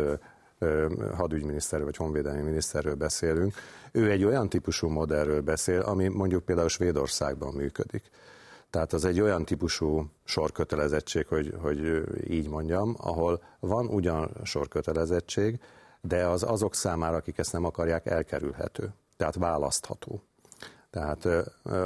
hadügyminiszterről 1.15 1.85
vagy 1.85 1.97
honvédelmi 1.97 2.41
miniszterről 2.41 2.95
beszélünk, 2.95 3.53
ő 3.91 4.11
egy 4.11 4.23
olyan 4.23 4.49
típusú 4.49 4.87
modellről 4.87 5.41
beszél, 5.41 5.79
ami 5.79 6.07
mondjuk 6.07 6.43
például 6.43 6.69
Svédországban 6.69 7.53
működik. 7.53 8.03
Tehát 8.73 8.93
az 8.93 9.05
egy 9.05 9.21
olyan 9.21 9.45
típusú 9.45 10.05
sorkötelezettség, 10.23 11.27
hogy, 11.27 11.53
hogy 11.61 12.03
így 12.29 12.49
mondjam, 12.49 12.95
ahol 12.97 13.43
van 13.59 13.87
ugyan 13.87 14.31
sorkötelezettség, 14.43 15.59
de 16.01 16.25
az 16.25 16.43
azok 16.43 16.75
számára, 16.75 17.15
akik 17.15 17.37
ezt 17.37 17.51
nem 17.51 17.65
akarják, 17.65 18.05
elkerülhető. 18.05 18.93
Tehát 19.17 19.35
választható. 19.35 20.21
Tehát 20.93 21.27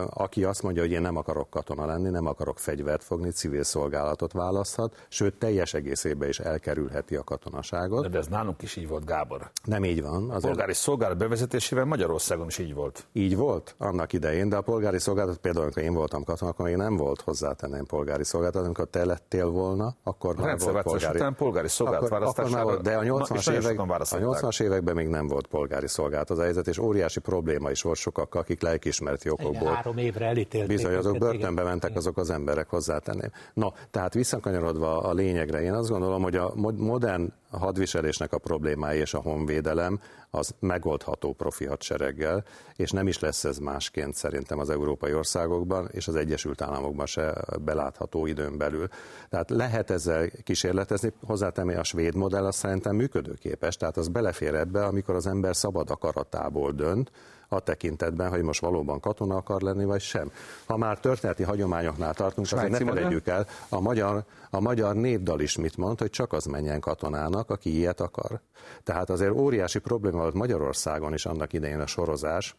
aki 0.09 0.43
azt 0.43 0.63
mondja, 0.63 0.81
hogy 0.81 0.91
én 0.91 1.01
nem 1.01 1.15
akarok 1.15 1.49
katona 1.49 1.85
lenni, 1.85 2.09
nem 2.09 2.25
akarok 2.25 2.59
fegyvert 2.59 3.03
fogni, 3.03 3.29
civil 3.29 3.63
szolgálatot 3.63 4.31
választhat, 4.31 5.05
sőt 5.09 5.33
teljes 5.33 5.73
egészében 5.73 6.29
is 6.29 6.39
elkerülheti 6.39 7.15
a 7.15 7.23
katonaságot. 7.23 8.09
De 8.09 8.17
ez 8.17 8.27
nálunk 8.27 8.61
is 8.61 8.75
így 8.75 8.87
volt, 8.87 9.05
Gábor. 9.05 9.49
Nem 9.63 9.83
így 9.83 10.01
van. 10.01 10.29
Azért... 10.29 10.43
A 10.43 10.47
polgári 10.47 10.73
szolgálat 10.73 11.17
bevezetésével 11.17 11.85
Magyarországon 11.85 12.47
is 12.47 12.57
így 12.57 12.73
volt. 12.73 13.07
Így 13.13 13.35
volt 13.35 13.75
annak 13.77 14.13
idején, 14.13 14.49
de 14.49 14.55
a 14.55 14.61
polgári 14.61 14.99
szolgálat, 14.99 15.37
például 15.37 15.63
amikor 15.63 15.83
én 15.83 15.93
voltam 15.93 16.23
katona, 16.23 16.51
akkor 16.51 16.65
még 16.65 16.75
nem 16.75 16.95
volt 16.95 17.21
hozzátenném 17.21 17.85
polgári 17.85 18.23
szolgálat, 18.23 18.55
amikor 18.55 18.87
te 18.87 19.05
lettél 19.05 19.49
volna, 19.49 19.95
akkor 20.03 20.35
a 20.37 20.41
már 20.41 20.59
volt 20.59 20.81
polgári. 20.81 21.17
Után 21.17 21.35
polgári 21.35 21.67
szolgálat 21.67 22.11
akkor, 22.11 22.27
akkor 22.27 22.49
már 22.49 22.63
volt, 22.63 22.81
de 22.81 22.97
a 22.97 23.01
80-as, 23.01 23.51
évek, 23.51 23.79
a 23.79 24.17
80 24.17 24.67
években 24.67 24.95
még 24.95 25.07
nem 25.07 25.27
volt 25.27 25.47
polgári 25.47 25.87
szolgálat 25.87 26.29
az 26.29 26.39
helyzet, 26.39 26.67
és 26.67 26.77
óriási 26.77 27.19
probléma 27.19 27.69
is 27.69 27.81
volt 27.81 27.97
sokakkal, 27.97 28.41
akik 28.41 28.61
lelkismereti 28.99 29.29
okokból 29.29 29.73
három 29.73 29.97
évre 29.97 30.25
elítélték. 30.25 30.75
Bizony, 30.75 30.93
azok 30.93 31.17
börtönbe 31.17 31.63
mentek 31.63 31.95
azok 31.95 32.17
az 32.17 32.29
emberek, 32.29 32.69
hozzátenném. 32.69 33.31
No, 33.53 33.67
tehát 33.91 34.13
visszakanyarodva 34.13 35.01
a 35.01 35.13
lényegre, 35.13 35.61
én 35.61 35.73
azt 35.73 35.89
gondolom, 35.89 36.21
hogy 36.21 36.35
a 36.35 36.51
modern 36.75 37.33
hadviselésnek 37.51 38.33
a 38.33 38.37
problémái 38.37 38.99
és 38.99 39.13
a 39.13 39.19
honvédelem 39.19 39.99
az 40.29 40.55
megoldható 40.59 41.33
profi 41.33 41.65
hadsereggel, 41.65 42.43
és 42.75 42.91
nem 42.91 43.07
is 43.07 43.19
lesz 43.19 43.43
ez 43.43 43.57
másként 43.57 44.15
szerintem 44.15 44.59
az 44.59 44.69
európai 44.69 45.13
országokban, 45.13 45.89
és 45.91 46.07
az 46.07 46.15
Egyesült 46.15 46.61
Államokban 46.61 47.05
se 47.05 47.33
belátható 47.61 48.25
időn 48.25 48.57
belül. 48.57 48.87
Tehát 49.29 49.49
lehet 49.49 49.89
ezzel 49.89 50.29
kísérletezni, 50.43 51.13
hozzátenni 51.25 51.73
a 51.73 51.83
svéd 51.83 52.15
modell 52.15 52.45
az 52.45 52.55
szerintem 52.55 52.95
működőképes, 52.95 53.75
tehát 53.75 53.97
az 53.97 54.07
belefér 54.07 54.53
ebbe, 54.53 54.85
amikor 54.85 55.15
az 55.15 55.27
ember 55.27 55.55
szabad 55.55 55.89
akaratából 55.89 56.71
dönt, 56.71 57.11
a 57.47 57.59
tekintetben, 57.59 58.29
hogy 58.29 58.41
most 58.41 58.61
valóban 58.61 58.99
katona 58.99 59.35
akar 59.35 59.61
lenni, 59.61 59.85
vagy 59.85 60.01
sem. 60.01 60.31
Ha 60.65 60.77
már 60.77 60.99
történeti 60.99 61.43
hagyományoknál 61.43 62.13
tartunk, 62.13 62.47
Svájci 62.47 62.73
azért 62.73 62.85
ne 62.85 62.91
felejtjük 62.91 63.27
el, 63.27 63.47
a 63.69 63.79
magyar, 63.79 64.23
a 64.49 64.59
magyar 64.59 64.95
népdal 64.95 65.39
is 65.39 65.57
mit 65.57 65.77
mond, 65.77 65.99
hogy 65.99 66.09
csak 66.09 66.33
az 66.33 66.45
menjen 66.45 66.79
katonának, 66.79 67.49
aki 67.49 67.75
ilyet 67.75 68.01
akar. 68.01 68.39
Tehát 68.83 69.09
azért 69.09 69.31
óriási 69.31 69.79
probléma 69.79 70.17
volt 70.17 70.33
Magyarországon 70.33 71.13
is 71.13 71.25
annak 71.25 71.53
idején 71.53 71.79
a 71.79 71.87
sorozás, 71.87 72.55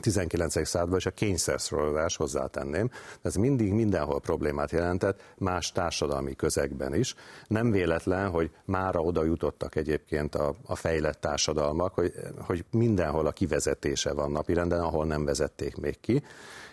19. 0.00 0.66
században 0.66 0.98
és 0.98 1.06
a 1.06 1.10
kényszerszorozás 1.10 2.16
hozzátenném. 2.16 2.90
Ez 3.22 3.34
mindig 3.34 3.72
mindenhol 3.72 4.20
problémát 4.20 4.70
jelentett, 4.70 5.20
más 5.38 5.72
társadalmi 5.72 6.34
közegben 6.34 6.94
is. 6.94 7.14
Nem 7.46 7.70
véletlen, 7.70 8.30
hogy 8.30 8.50
mára 8.64 9.00
oda 9.00 9.24
jutottak 9.24 9.76
egyébként 9.76 10.34
a, 10.34 10.54
a 10.66 10.76
fejlett 10.76 11.20
társadalmak, 11.20 11.94
hogy, 11.94 12.12
hogy 12.38 12.64
mindenhol 12.70 13.26
a 13.26 13.32
kivezetése 13.32 14.12
van 14.12 14.30
napirenden, 14.30 14.80
ahol 14.80 15.06
nem 15.06 15.24
vezették 15.24 15.76
még 15.76 16.00
ki 16.00 16.22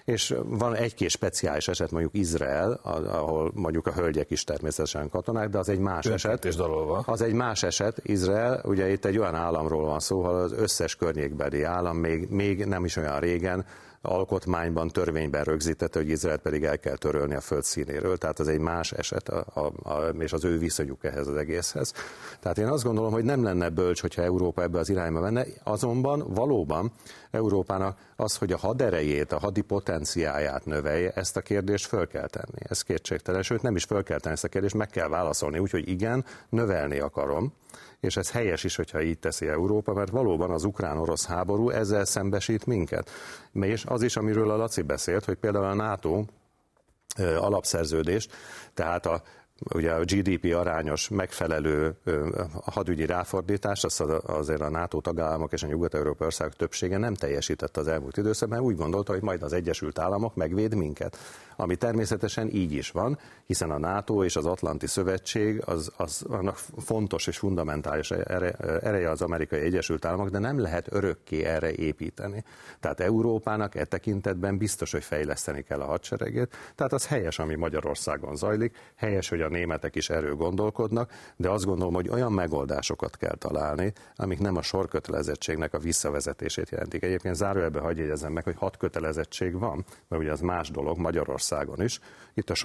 és 0.10 0.36
van 0.46 0.76
egy-két 0.76 1.10
speciális 1.10 1.68
eset, 1.68 1.92
mondjuk 1.92 2.14
Izrael, 2.14 2.80
ahol 2.84 3.52
mondjuk 3.56 3.88
a 3.88 3.92
hölgyek 3.92 4.32
is 4.32 4.44
természetesen 4.44 5.10
katonák, 5.10 5.50
de 5.50 5.58
az 5.58 5.70
egy 5.70 5.80
más 5.80 6.06
eset. 6.06 6.46
Az 7.06 7.22
egy 7.22 7.34
más 7.34 7.64
eset, 7.64 8.02
Izrael, 8.04 8.62
ugye 8.66 8.90
itt 8.90 9.06
egy 9.06 9.18
olyan 9.18 9.36
államról 9.36 9.86
van 9.86 10.00
szó, 10.00 10.24
ahol 10.24 10.40
az 10.40 10.52
összes 10.52 10.96
környékbeli 10.96 11.64
állam 11.64 11.98
még, 11.98 12.30
még 12.30 12.66
nem 12.66 12.86
is 12.86 12.96
olyan 12.96 13.20
régen 13.20 13.66
alkotmányban, 14.02 14.88
törvényben 14.88 15.44
rögzítette, 15.44 16.00
hogy 16.00 16.10
Izrael 16.10 16.38
pedig 16.38 16.64
el 16.64 16.80
kell 16.80 16.96
törölni 16.96 17.36
a 17.36 17.42
föld 17.42 17.64
színéről, 17.64 18.18
tehát 18.18 18.40
ez 18.40 18.48
egy 18.48 18.60
más 18.60 18.92
eset, 18.92 19.30
a, 19.30 19.46
a, 19.54 19.90
a, 19.90 20.08
és 20.08 20.34
az 20.34 20.46
ő 20.46 20.58
viszonyuk 20.58 21.04
ehhez 21.04 21.28
az 21.28 21.36
egészhez. 21.36 21.94
Tehát 22.40 22.58
én 22.58 22.68
azt 22.68 22.84
gondolom, 22.84 23.12
hogy 23.12 23.24
nem 23.24 23.44
lenne 23.44 23.70
bölcs, 23.70 24.02
hogyha 24.02 24.22
Európa 24.22 24.62
ebbe 24.62 24.80
az 24.80 24.90
irányba 24.90 25.20
menne, 25.20 25.46
azonban 25.64 26.34
valóban 26.34 26.92
Európának 27.32 27.98
az, 28.16 28.36
hogy 28.36 28.52
a 28.52 28.58
haderejét, 28.58 29.32
a 29.32 29.40
hadi 29.40 29.62
potenciáját 29.62 30.66
növelje, 30.66 31.12
ezt 31.12 31.38
a 31.38 31.42
kérdést 31.42 31.86
föl 31.86 32.08
kell 32.08 32.28
tenni. 32.28 32.60
Ez 32.60 32.82
kétségtelen, 32.82 33.44
sőt 33.44 33.62
nem 33.62 33.76
is 33.76 33.84
föl 33.84 34.04
kell 34.04 34.20
tenni 34.20 34.36
ezt 34.36 34.44
a 34.44 34.48
kérdést, 34.48 34.76
meg 34.76 34.90
kell 34.90 35.08
válaszolni, 35.08 35.60
úgyhogy 35.60 35.90
igen, 35.90 36.26
növelni 36.50 37.00
akarom, 37.00 37.54
és 38.00 38.18
ez 38.18 38.32
helyes 38.32 38.64
is, 38.64 38.76
hogyha 38.76 39.02
így 39.02 39.20
teszi 39.20 39.48
Európa, 39.48 39.94
mert 39.94 40.12
valóban 40.12 40.52
az 40.52 40.64
ukrán-orosz 40.64 41.26
háború 41.26 41.70
ezzel 41.70 42.06
szembesít 42.06 42.66
minket. 42.66 43.10
És 43.54 43.86
az 43.86 44.02
is, 44.02 44.16
amiről 44.16 44.52
a 44.52 44.58
Laci 44.58 44.82
beszélt, 44.82 45.26
hogy 45.26 45.38
például 45.38 45.66
a 45.66 45.74
NATO 45.74 46.24
alapszerződést, 47.38 48.32
tehát 48.74 49.06
a 49.06 49.22
ugye 49.74 49.92
a 49.92 50.04
GDP 50.04 50.54
arányos 50.56 51.10
megfelelő 51.10 51.96
hadügyi 52.66 53.06
ráfordítást, 53.06 53.86
azt 53.86 54.02
azért 54.26 54.62
a 54.62 54.70
NATO 54.70 55.02
tagállamok 55.02 55.54
és 55.54 55.64
a 55.64 55.68
nyugat-európai 55.68 56.26
országok 56.26 56.56
többsége 56.56 56.98
nem 56.98 57.14
teljesítette 57.14 57.80
az 57.80 57.88
elmúlt 57.88 58.18
időszakban, 58.18 58.60
úgy 58.60 58.76
gondolta, 58.76 59.12
hogy 59.12 59.22
majd 59.22 59.44
az 59.44 59.54
Egyesült 59.54 60.00
Államok 60.00 60.36
megvéd 60.36 60.76
minket. 60.76 61.18
Ami 61.56 61.76
természetesen 61.76 62.50
így 62.50 62.72
is 62.72 62.92
van, 62.92 63.20
hiszen 63.50 63.72
a 63.72 63.78
NATO 63.78 64.24
és 64.24 64.36
az 64.36 64.46
Atlanti 64.46 64.88
Szövetség 64.88 65.62
az, 65.66 65.92
az 65.98 66.26
annak 66.28 66.58
fontos 66.78 67.28
és 67.28 67.38
fundamentális 67.38 68.12
ereje 68.12 69.10
az 69.10 69.22
amerikai 69.22 69.60
Egyesült 69.60 70.06
Államok, 70.06 70.30
de 70.30 70.40
nem 70.40 70.60
lehet 70.60 70.94
örökké 70.94 71.44
erre 71.44 71.74
építeni. 71.74 72.44
Tehát 72.80 73.00
Európának 73.00 73.76
e 73.76 73.86
tekintetben 73.86 74.58
biztos, 74.58 74.92
hogy 74.92 75.04
fejleszteni 75.04 75.62
kell 75.62 75.82
a 75.82 75.86
hadseregét. 75.86 76.56
Tehát 76.76 76.94
az 76.94 77.08
helyes, 77.08 77.40
ami 77.40 77.56
Magyarországon 77.56 78.36
zajlik, 78.36 78.76
helyes, 78.96 79.30
hogy 79.30 79.42
a 79.42 79.50
németek 79.50 79.96
is 79.96 80.10
erről 80.10 80.36
gondolkodnak, 80.36 81.12
de 81.36 81.50
azt 81.50 81.66
gondolom, 81.66 81.94
hogy 81.94 82.10
olyan 82.10 82.32
megoldásokat 82.32 83.18
kell 83.18 83.36
találni, 83.36 83.94
amik 84.16 84.40
nem 84.40 84.56
a 84.56 84.62
sorkötelezettségnek 84.62 85.74
a 85.74 85.80
visszavezetését 85.80 86.70
jelentik. 86.70 87.04
Egyébként 87.04 87.36
zárójelbe 87.36 87.80
hagyj 87.80 88.00
jegyezem 88.00 88.32
meg, 88.32 88.44
hogy 88.44 88.58
hat 88.58 88.78
kötelezettség 88.78 89.60
van, 89.60 89.86
mert 90.08 90.22
ugye 90.22 90.32
az 90.32 90.40
más 90.42 90.70
dolog 90.70 90.98
Magyarországon 90.98 91.82
is. 91.82 92.00
Itt 92.34 92.50
a 92.50 92.56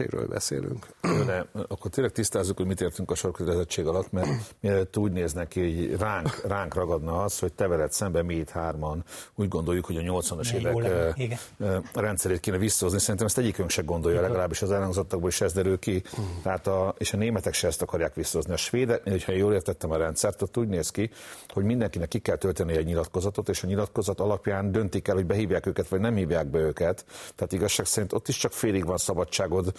sorkötelezettségről 0.00 0.26
beszélünk. 0.26 0.86
De 1.26 1.46
akkor 1.68 1.90
tényleg 1.90 2.12
tisztázzuk, 2.12 2.56
hogy 2.56 2.66
mit 2.66 2.80
értünk 2.80 3.10
a 3.10 3.14
sorkötelezettség 3.14 3.86
alatt, 3.86 4.12
mert 4.12 4.28
mielőtt 4.60 4.96
úgy 4.96 5.12
néznek 5.12 5.48
ki, 5.48 5.60
hogy 5.60 5.98
ránk, 5.98 6.40
ránk 6.46 6.74
ragadna 6.74 7.22
az, 7.22 7.38
hogy 7.38 7.52
te 7.52 7.66
veled 7.66 7.92
szemben 7.92 8.24
mi 8.24 8.34
itt 8.34 8.50
hárman 8.50 9.04
úgy 9.34 9.48
gondoljuk, 9.48 9.86
hogy 9.86 9.96
a 9.96 10.00
80-as 10.00 10.52
évek 10.52 11.80
rendszerét 11.94 12.40
kéne 12.40 12.58
visszahozni. 12.58 12.98
Szerintem 13.00 13.26
ezt 13.26 13.38
egyikünk 13.38 13.70
se 13.70 13.82
gondolja, 13.82 14.20
legalábbis 14.20 14.62
az 14.62 14.70
elhangzottakból 14.70 15.28
is 15.28 15.40
ez 15.40 15.52
derül 15.52 15.78
ki. 15.78 16.02
Tehát 16.42 16.66
a, 16.66 16.94
és 16.98 17.12
a 17.12 17.16
németek 17.16 17.54
se 17.54 17.66
ezt 17.66 17.82
akarják 17.82 18.14
visszahozni. 18.14 18.52
A 18.52 18.56
svédek, 18.56 19.02
hogyha 19.08 19.32
jól 19.32 19.52
értettem 19.52 19.90
a 19.90 19.96
rendszert, 19.96 20.42
ott 20.42 20.56
úgy 20.56 20.68
néz 20.68 20.90
ki, 20.90 21.10
hogy 21.48 21.64
mindenkinek 21.64 22.08
ki 22.08 22.18
kell 22.18 22.36
tölteni 22.36 22.76
egy 22.76 22.84
nyilatkozatot, 22.84 23.48
és 23.48 23.62
a 23.62 23.66
nyilatkozat 23.66 24.20
alapján 24.20 24.72
döntik 24.72 25.08
el, 25.08 25.14
hogy 25.14 25.26
behívják 25.26 25.66
őket, 25.66 25.88
vagy 25.88 26.00
nem 26.00 26.14
hívják 26.14 26.46
be 26.46 26.58
őket. 26.58 27.04
Tehát 27.34 27.52
igazság 27.52 27.86
szerint 27.86 28.12
ott 28.12 28.28
is 28.28 28.36
csak 28.36 28.52
félig 28.52 28.84
van 28.84 28.96
szabadságod 28.96 29.72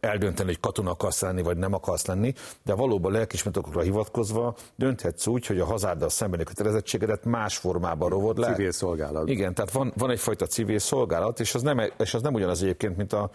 eldönteni, 0.00 0.48
hogy 0.48 0.60
katona 0.60 0.90
akarsz 0.90 1.20
lenni, 1.20 1.42
vagy 1.42 1.56
nem 1.56 1.72
akarsz 1.74 2.06
lenni, 2.06 2.34
de 2.64 2.74
valóban 2.74 3.12
lelkismeretokra 3.12 3.80
hivatkozva 3.80 4.54
dönthetsz 4.76 5.26
úgy, 5.26 5.46
hogy 5.46 5.60
a 5.60 5.64
hazáddal 5.64 6.08
szembeni 6.08 6.44
kötelezettségedet 6.44 7.24
más 7.24 7.56
formában 7.56 8.08
rovod 8.08 8.38
le. 8.38 8.52
Civil 8.52 8.72
szolgálat. 8.72 9.28
Igen, 9.28 9.54
tehát 9.54 9.70
van, 9.70 9.92
van 9.96 10.10
egyfajta 10.10 10.46
civil 10.46 10.78
szolgálat, 10.78 11.40
és 11.40 11.54
az 11.54 11.62
nem, 11.62 11.80
és 11.98 12.14
az 12.14 12.22
nem 12.22 12.34
ugyanaz 12.34 12.62
egyébként, 12.62 12.96
mint 12.96 13.12
a, 13.12 13.30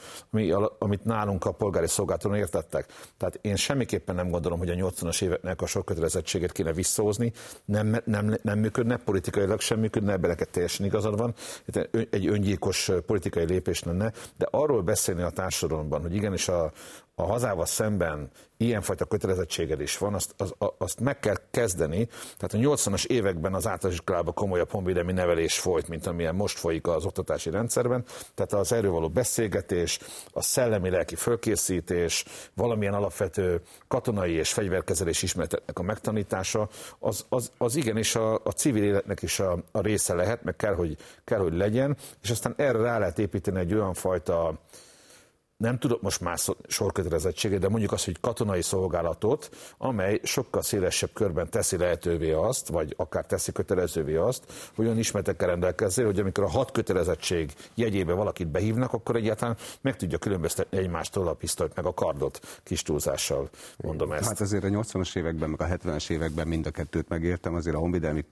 amit 0.80 1.04
nálunk 1.04 1.46
a 1.46 1.52
polgári 1.52 1.88
szolgálaton 1.88 2.36
értettek. 2.36 2.86
Tehát 3.18 3.40
én 3.42 3.56
semmiképpen 3.56 4.16
nem 4.16 4.30
gondolom, 4.30 4.60
hogy 4.60 4.70
a 4.70 4.74
80-as 4.74 5.22
éveknek 5.22 5.62
a 5.62 5.66
sok 5.66 5.86
kötelezettséget 5.86 6.52
kéne 6.52 6.74
visszahozni, 6.74 7.32
nem, 7.66 8.02
nem, 8.06 8.38
nem 8.42 8.60
működne, 8.60 8.98
politikailag 8.98 9.60
sem 9.60 9.80
működne, 9.80 10.12
ebben 10.12 10.30
neked 10.30 10.50
teljesen 10.50 10.86
igazad 10.86 11.18
van. 11.18 11.34
Egy 12.10 12.28
öngyilkos 12.28 12.92
politikai 13.06 13.46
lépés 13.46 13.84
lenne, 13.84 14.12
de 14.38 14.48
arról 14.52 14.82
beszélni 14.82 15.22
a 15.22 15.30
társadalomban, 15.30 16.02
hogy 16.02 16.16
igenis 16.24 16.48
a, 16.48 16.72
a 17.16 17.24
hazával 17.24 17.66
szemben 17.66 18.30
ilyenfajta 18.58 19.06
kötelezettséged 19.06 19.82
is 19.82 19.98
van, 19.98 20.14
azt, 20.14 20.34
az, 20.38 20.54
azt 20.78 21.00
meg 21.00 21.20
kell 21.20 21.36
kezdeni. 21.52 22.08
Tehát 22.38 22.54
a 22.54 22.58
80-as 22.58 23.06
években 23.06 23.54
az 23.54 23.68
általános 23.68 24.00
iskolában 24.00 24.34
komolyabb 24.34 24.72
honvédelmi 24.72 25.12
nevelés 25.12 25.60
folyt, 25.60 25.88
mint 25.88 26.08
amilyen 26.08 26.36
most 26.36 26.58
folyik 26.58 26.88
az 26.88 27.06
oktatási 27.06 27.50
rendszerben. 27.50 28.04
Tehát 28.36 28.54
az 28.54 28.72
erről 28.72 28.92
való 28.92 29.10
beszélgetés, 29.10 30.00
a 30.32 30.42
szellemi 30.42 30.90
lelki 30.90 31.16
fölkészítés, 31.16 32.26
valamilyen 32.54 32.94
alapvető 32.94 33.62
katonai 33.88 34.34
és 34.34 34.54
fegyverkezelés 34.54 35.22
ismereteknek 35.22 35.80
a 35.80 35.84
megtanítása, 35.84 36.70
az, 37.00 37.26
az, 37.30 37.52
az 37.58 37.76
igenis 37.76 38.16
a, 38.16 38.34
a 38.34 38.52
civil 38.52 38.84
életnek 38.84 39.22
is 39.22 39.40
a, 39.40 39.64
a 39.72 39.82
része 39.82 40.14
lehet, 40.14 40.44
meg 40.44 40.56
kell 40.56 40.76
hogy, 40.76 40.98
kell, 41.24 41.40
hogy 41.40 41.54
legyen, 41.54 41.98
és 42.22 42.30
aztán 42.30 42.54
erre 42.58 42.82
rá 42.82 42.98
lehet 42.98 43.20
építeni 43.20 43.60
egy 43.60 43.74
olyan 43.74 43.94
fajta 43.94 44.60
nem 45.64 45.78
tudok 45.78 46.02
most 46.02 46.22
már 46.22 46.38
sorkötelezettséget, 46.68 47.60
de 47.60 47.70
mondjuk 47.70 47.92
azt, 47.92 48.06
hogy 48.06 48.20
katonai 48.20 48.62
szolgálatot, 48.62 49.50
amely 49.78 50.20
sokkal 50.24 50.62
szélesebb 50.62 51.10
körben 51.14 51.50
teszi 51.50 51.78
lehetővé 51.78 52.32
azt, 52.32 52.68
vagy 52.68 52.94
akár 52.98 53.26
teszi 53.26 53.52
kötelezővé 53.52 54.16
azt, 54.16 54.44
hogy 54.76 54.86
olyan 54.86 54.98
ismeretekkel 54.98 55.48
rendelkezzél, 55.48 56.06
hogy 56.06 56.20
amikor 56.20 56.44
a 56.44 56.50
hat 56.50 56.72
kötelezettség 56.72 57.54
jegyébe 57.76 58.14
valakit 58.14 58.48
behívnak, 58.48 58.94
akkor 58.94 59.16
egyáltalán 59.16 59.58
meg 59.82 59.96
tudja 59.96 60.18
különböztetni 60.18 60.78
egymástól 60.78 61.28
a 61.28 61.34
pisztolyt 61.34 61.76
meg 61.76 61.86
a 61.86 61.94
kardot 61.94 62.40
kis 62.64 62.82
túlzással, 62.82 63.50
mondom 63.78 64.12
ezt. 64.12 64.28
Hát 64.28 64.42
azért 64.42 64.64
a 64.64 64.68
80-as 64.68 65.18
években, 65.18 65.50
meg 65.50 65.62
a 65.62 65.76
70-es 65.76 66.10
években 66.10 66.48
mind 66.48 66.66
a 66.66 66.72
kettőt 66.72 67.10
megértem, 67.10 67.56
azért 67.56 67.76
a 67.76 67.80
honvédelmi 67.80 68.26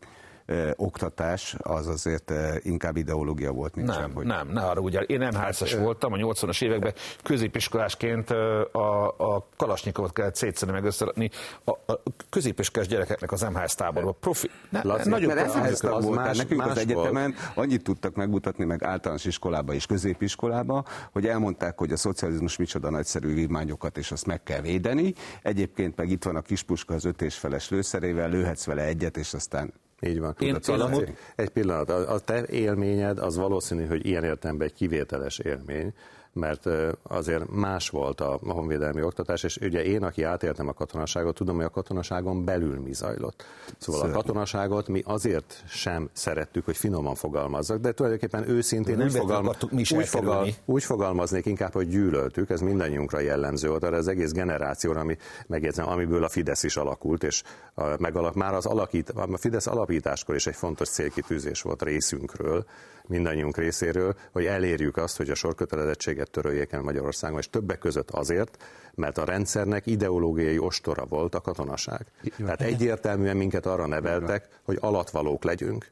oktatás 0.75 1.55
az 1.59 1.87
azért 1.87 2.33
inkább 2.63 2.97
ideológia 2.97 3.51
volt, 3.51 3.75
mint 3.75 3.87
nem, 3.87 3.97
sem. 3.99 4.13
Hogy... 4.13 4.25
Nem, 4.25 4.47
ne 4.47 4.61
arra 4.61 4.79
ugye. 4.81 4.99
Én 4.99 5.19
nem 5.19 5.33
házas 5.33 5.73
voltam, 5.73 6.13
a 6.13 6.17
80-as 6.17 6.63
években 6.63 6.93
középiskolásként 7.23 8.29
a, 8.71 9.07
a 9.07 9.47
kalasnyikovot 9.57 10.13
kellett 10.13 10.35
szétszedni 10.35 10.73
meg 10.73 10.83
összerakni 10.83 11.29
a, 11.63 11.71
a 11.71 12.01
középiskolás 12.29 12.87
gyerekeknek 12.87 13.31
az 13.31 13.41
MHS 13.41 13.75
táborba. 13.75 14.11
Profi, 14.11 14.49
ne, 14.69 14.83
Laci, 14.83 15.09
nagyobb 15.09 15.33
mert 15.35 15.55
MHS 15.55 15.81
az 15.81 16.05
volt, 16.05 16.15
más, 16.19 16.37
nekünk 16.37 16.59
más 16.59 16.69
az 16.69 16.77
egyetemen 16.77 17.35
volt. 17.37 17.51
annyit 17.55 17.83
tudtak 17.83 18.15
megmutatni 18.15 18.65
meg 18.65 18.83
általános 18.83 19.25
iskolába 19.25 19.73
és 19.73 19.85
középiskolába, 19.85 20.85
hogy 21.11 21.25
elmondták, 21.25 21.77
hogy 21.77 21.91
a 21.91 21.97
szocializmus 21.97 22.57
micsoda 22.57 22.89
nagyszerű 22.89 23.33
vívmányokat, 23.33 23.97
és 23.97 24.11
azt 24.11 24.25
meg 24.25 24.43
kell 24.43 24.61
védeni. 24.61 25.13
Egyébként 25.41 25.95
meg 25.95 26.09
itt 26.09 26.23
van 26.23 26.35
a 26.35 26.41
kispuska 26.41 26.93
az 26.93 27.05
öt 27.05 27.21
és 27.21 27.35
feles 27.35 27.69
lőszerével, 27.69 28.29
lőhetsz 28.29 28.65
vele 28.65 28.83
egyet, 28.83 29.17
és 29.17 29.33
aztán 29.33 29.73
így 30.01 30.19
van. 30.19 30.35
Én, 30.39 30.61
Tudod, 30.61 30.93
én, 30.93 31.15
egy 31.35 31.49
pillanat, 31.49 31.89
a, 31.89 32.13
a 32.13 32.19
te 32.19 32.45
élményed 32.45 33.19
az 33.19 33.37
valószínű, 33.37 33.85
hogy 33.85 34.05
ilyen 34.05 34.23
értelemben 34.23 34.67
egy 34.67 34.73
kivételes 34.73 35.39
élmény, 35.39 35.93
mert 36.33 36.69
azért 37.03 37.49
más 37.49 37.89
volt 37.89 38.21
a 38.21 38.39
honvédelmi 38.43 39.03
oktatás, 39.03 39.43
és 39.43 39.57
ugye 39.57 39.83
én, 39.83 40.03
aki 40.03 40.23
átéltem 40.23 40.67
a 40.67 40.73
katonaságot, 40.73 41.35
tudom, 41.35 41.55
hogy 41.55 41.65
a 41.65 41.69
katonaságon 41.69 42.45
belül 42.45 42.79
mi 42.79 42.93
zajlott. 42.93 43.43
Szóval 43.77 44.01
Szörny. 44.01 44.13
a 44.13 44.15
katonaságot 44.15 44.87
mi 44.87 45.01
azért 45.05 45.63
sem 45.67 46.09
szerettük, 46.13 46.65
hogy 46.65 46.77
finoman 46.77 47.15
fogalmazzak, 47.15 47.79
de 47.79 47.91
tulajdonképpen 47.91 48.49
őszintén 48.49 48.97
nem 48.97 49.05
úgy, 49.05 49.13
fogalma, 49.13 49.51
mi 49.69 49.83
úgy, 49.91 50.07
fogal, 50.07 50.47
úgy 50.65 50.83
fogalmaznék 50.83 51.45
inkább, 51.45 51.73
hogy 51.73 51.87
gyűlöltük, 51.87 52.49
ez 52.49 52.61
mindannyiunkra 52.61 53.19
jellemző 53.19 53.67
volt, 53.69 53.83
arra 53.83 53.97
az 53.97 54.07
egész 54.07 54.31
generációra, 54.31 54.99
ami, 54.99 55.17
megjegyzem, 55.47 55.87
amiből 55.87 56.23
a 56.23 56.29
Fidesz 56.29 56.63
is 56.63 56.77
alakult, 56.77 57.23
és 57.23 57.43
a, 57.73 57.83
megalak, 57.99 58.33
már 58.33 58.53
az 58.53 58.65
alakít, 58.65 59.09
a 59.09 59.37
Fidesz 59.37 59.67
alapításkor 59.67 60.35
is 60.35 60.47
egy 60.47 60.55
fontos 60.55 60.89
célkitűzés 60.89 61.61
volt 61.61 61.81
részünkről, 61.81 62.65
mindannyiunk 63.11 63.57
részéről, 63.57 64.15
hogy 64.31 64.45
elérjük 64.45 64.97
azt, 64.97 65.17
hogy 65.17 65.29
a 65.29 65.35
sorkötelezettséget 65.35 66.31
töröljék 66.31 66.71
el 66.71 66.81
Magyarországon, 66.81 67.39
és 67.39 67.49
többek 67.49 67.79
között 67.79 68.09
azért, 68.09 68.63
mert 68.95 69.17
a 69.17 69.25
rendszernek 69.25 69.85
ideológiai 69.85 70.57
ostora 70.57 71.05
volt 71.05 71.35
a 71.35 71.41
katonaság. 71.41 72.05
Tehát 72.37 72.61
egyértelműen 72.61 73.37
minket 73.37 73.65
arra 73.65 73.87
neveltek, 73.87 74.47
hogy 74.63 74.77
alatvalók 74.81 75.43
legyünk 75.43 75.91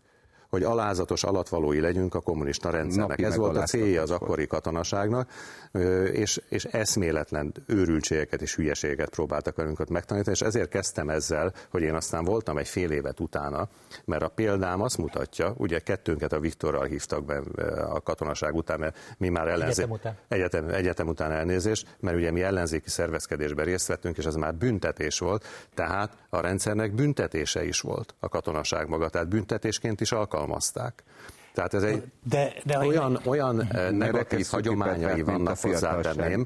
hogy 0.50 0.64
alázatos 0.64 1.24
alatvalói 1.24 1.80
legyünk 1.80 2.16
a 2.16 2.20
kommunista 2.20 2.70
rendszernek. 2.70 3.22
Ez 3.22 3.36
volt 3.36 3.58
a 3.58 3.64
célja 3.64 4.02
az 4.02 4.12
akkori 4.12 4.48
katonaságnak, 4.48 5.30
és, 6.12 6.42
és 6.50 6.66
eszméletlen 6.66 7.54
őrültségeket 7.66 8.42
és 8.42 8.56
hülyeségeket 8.56 9.10
próbáltak 9.10 9.56
velünk 9.56 9.88
megtanítani, 9.90 10.36
és 10.36 10.42
ezért 10.42 10.70
kezdtem 10.70 11.10
ezzel, 11.10 11.54
hogy 11.70 11.82
én 11.82 11.94
aztán 11.94 12.24
voltam 12.24 12.58
egy 12.58 12.68
fél 12.68 12.92
évet 12.92 13.20
utána, 13.20 13.68
mert 14.06 14.24
a 14.24 14.28
példám 14.28 14.82
azt 14.82 14.98
mutatja, 14.98 15.54
ugye 15.58 15.80
kettőnket 15.80 16.34
a 16.34 16.40
Viktorral 16.40 16.86
hívtak 16.86 17.26
be 17.26 17.38
a 17.84 18.02
katonaság 18.02 18.56
után, 18.56 18.80
mert 18.80 18.98
mi 19.18 19.30
már 19.30 19.48
ellenzé... 19.48 19.82
egyetem, 19.82 19.92
után. 19.92 20.18
Egyetem, 20.28 20.70
egyetem 20.70 21.08
után 21.08 21.32
elnézést, 21.32 21.96
mert 22.00 22.18
ugye 22.18 22.32
mi 22.32 22.42
ellenzéki 22.42 22.90
szervezkedésben 22.90 23.66
részt 23.66 23.88
vettünk, 23.88 24.18
és 24.18 24.26
ez 24.26 24.36
már 24.36 24.56
büntetés 24.56 25.20
volt, 25.20 25.46
tehát 25.74 26.18
a 26.30 26.40
rendszernek 26.40 26.94
büntetése 26.94 27.66
is 27.66 27.82
volt 27.82 28.16
a 28.20 28.30
katonaság 28.30 28.88
maga, 28.88 29.10
tehát 29.10 29.28
büntetésként 29.28 30.02
is 30.02 30.12
alkalmazták. 30.40 31.04
Tehát 31.60 31.74
ez 31.74 31.84
egy 31.84 32.04
de, 32.24 32.54
de 32.64 32.78
olyan, 32.78 33.20
olyan 33.26 33.68
negatív 33.92 34.48
hagyományai 34.52 35.22
vannak, 35.22 35.60
hozzátenném, 35.60 36.46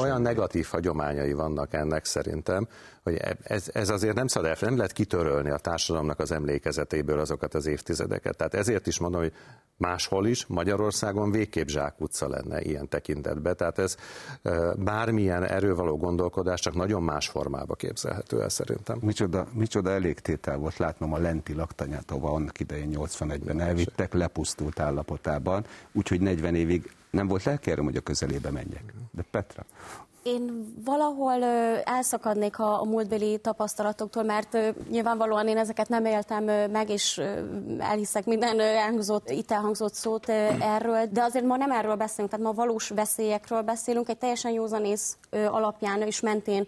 olyan 0.00 0.22
negatív 0.22 0.66
hagyományai 0.70 1.32
vannak 1.32 1.72
ennek 1.72 2.04
szerintem, 2.04 2.68
hogy 3.02 3.14
e- 3.14 3.36
ez, 3.42 3.70
ez 3.72 3.88
azért 3.88 4.14
nem 4.14 4.26
szabad, 4.26 4.56
nem 4.60 4.76
lehet 4.76 4.92
kitörölni 4.92 5.50
a 5.50 5.56
társadalomnak 5.56 6.18
az 6.18 6.32
emlékezetéből 6.32 7.18
azokat 7.18 7.54
az 7.54 7.66
évtizedeket. 7.66 8.36
Tehát 8.36 8.54
ezért 8.54 8.86
is 8.86 8.98
mondom, 8.98 9.20
hogy 9.20 9.32
máshol 9.76 10.26
is, 10.26 10.46
Magyarországon 10.46 11.30
végképp 11.30 11.66
zsákutca 11.66 12.28
lenne 12.28 12.60
ilyen 12.60 12.88
tekintetben. 12.88 13.56
Tehát 13.56 13.78
ez 13.78 13.96
bármilyen 14.76 15.44
erővaló 15.44 15.96
gondolkodás 15.96 16.60
csak 16.60 16.74
nagyon 16.74 17.02
más 17.02 17.28
formába 17.28 17.74
képzelhető 17.74 18.42
el 18.42 18.48
szerintem. 18.48 18.98
Micsoda, 19.00 19.46
micsoda 19.52 19.90
elégtétel 19.90 20.56
volt 20.56 20.76
látnom 20.76 21.12
a 21.12 21.18
lenti 21.18 21.54
laktanyát, 21.54 22.10
ahova 22.10 22.32
annak 22.32 22.60
idején 22.60 22.90
81-ben 22.94 23.60
elvittek, 23.60 24.12
lepusztult 24.40 24.80
állapotában, 24.80 25.64
úgyhogy 25.92 26.20
40 26.20 26.54
évig 26.54 26.90
nem 27.10 27.26
volt 27.26 27.44
lelkérem, 27.44 27.84
hogy 27.84 27.96
a 27.96 28.00
közelébe 28.00 28.50
menjek. 28.50 28.94
De 29.10 29.22
Petra, 29.30 29.64
én 30.22 30.74
valahol 30.84 31.44
elszakadnék 31.84 32.58
a, 32.58 32.84
múltbeli 32.84 33.38
tapasztalatoktól, 33.38 34.22
mert 34.22 34.58
nyilvánvalóan 34.90 35.48
én 35.48 35.56
ezeket 35.56 35.88
nem 35.88 36.04
éltem 36.04 36.44
meg, 36.70 36.88
és 36.90 37.22
elhiszek 37.78 38.24
minden 38.24 38.60
elhangzott, 38.60 39.30
itt 39.30 39.50
elhangzott 39.50 39.94
szót 39.94 40.28
erről, 40.60 41.06
de 41.10 41.22
azért 41.22 41.44
ma 41.44 41.56
nem 41.56 41.70
erről 41.70 41.94
beszélünk, 41.94 42.30
tehát 42.30 42.46
ma 42.46 42.52
valós 42.52 42.88
veszélyekről 42.88 43.62
beszélünk, 43.62 44.08
egy 44.08 44.18
teljesen 44.18 44.52
józanész 44.52 45.16
alapján 45.30 46.02
és 46.02 46.20
mentén 46.20 46.66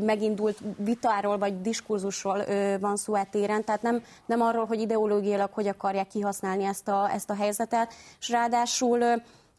megindult 0.00 0.58
vitáról 0.76 1.38
vagy 1.38 1.60
diskurzusról 1.60 2.44
van 2.80 2.96
szó 2.96 3.14
téren, 3.30 3.64
tehát 3.64 3.82
nem, 3.82 4.02
nem 4.26 4.40
arról, 4.40 4.64
hogy 4.64 4.80
ideológiailag 4.80 5.50
hogy 5.52 5.66
akarják 5.66 6.08
kihasználni 6.08 6.64
ezt 6.64 6.88
a, 6.88 7.10
ezt 7.12 7.30
a 7.30 7.34
helyzetet, 7.34 7.92
és 8.20 8.28
ráadásul 8.28 9.04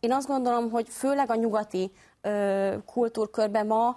én 0.07 0.13
azt 0.13 0.27
gondolom, 0.27 0.69
hogy 0.69 0.87
főleg 0.89 1.31
a 1.31 1.35
nyugati 1.35 1.91
kultúrkörben 2.85 3.65
ma 3.65 3.95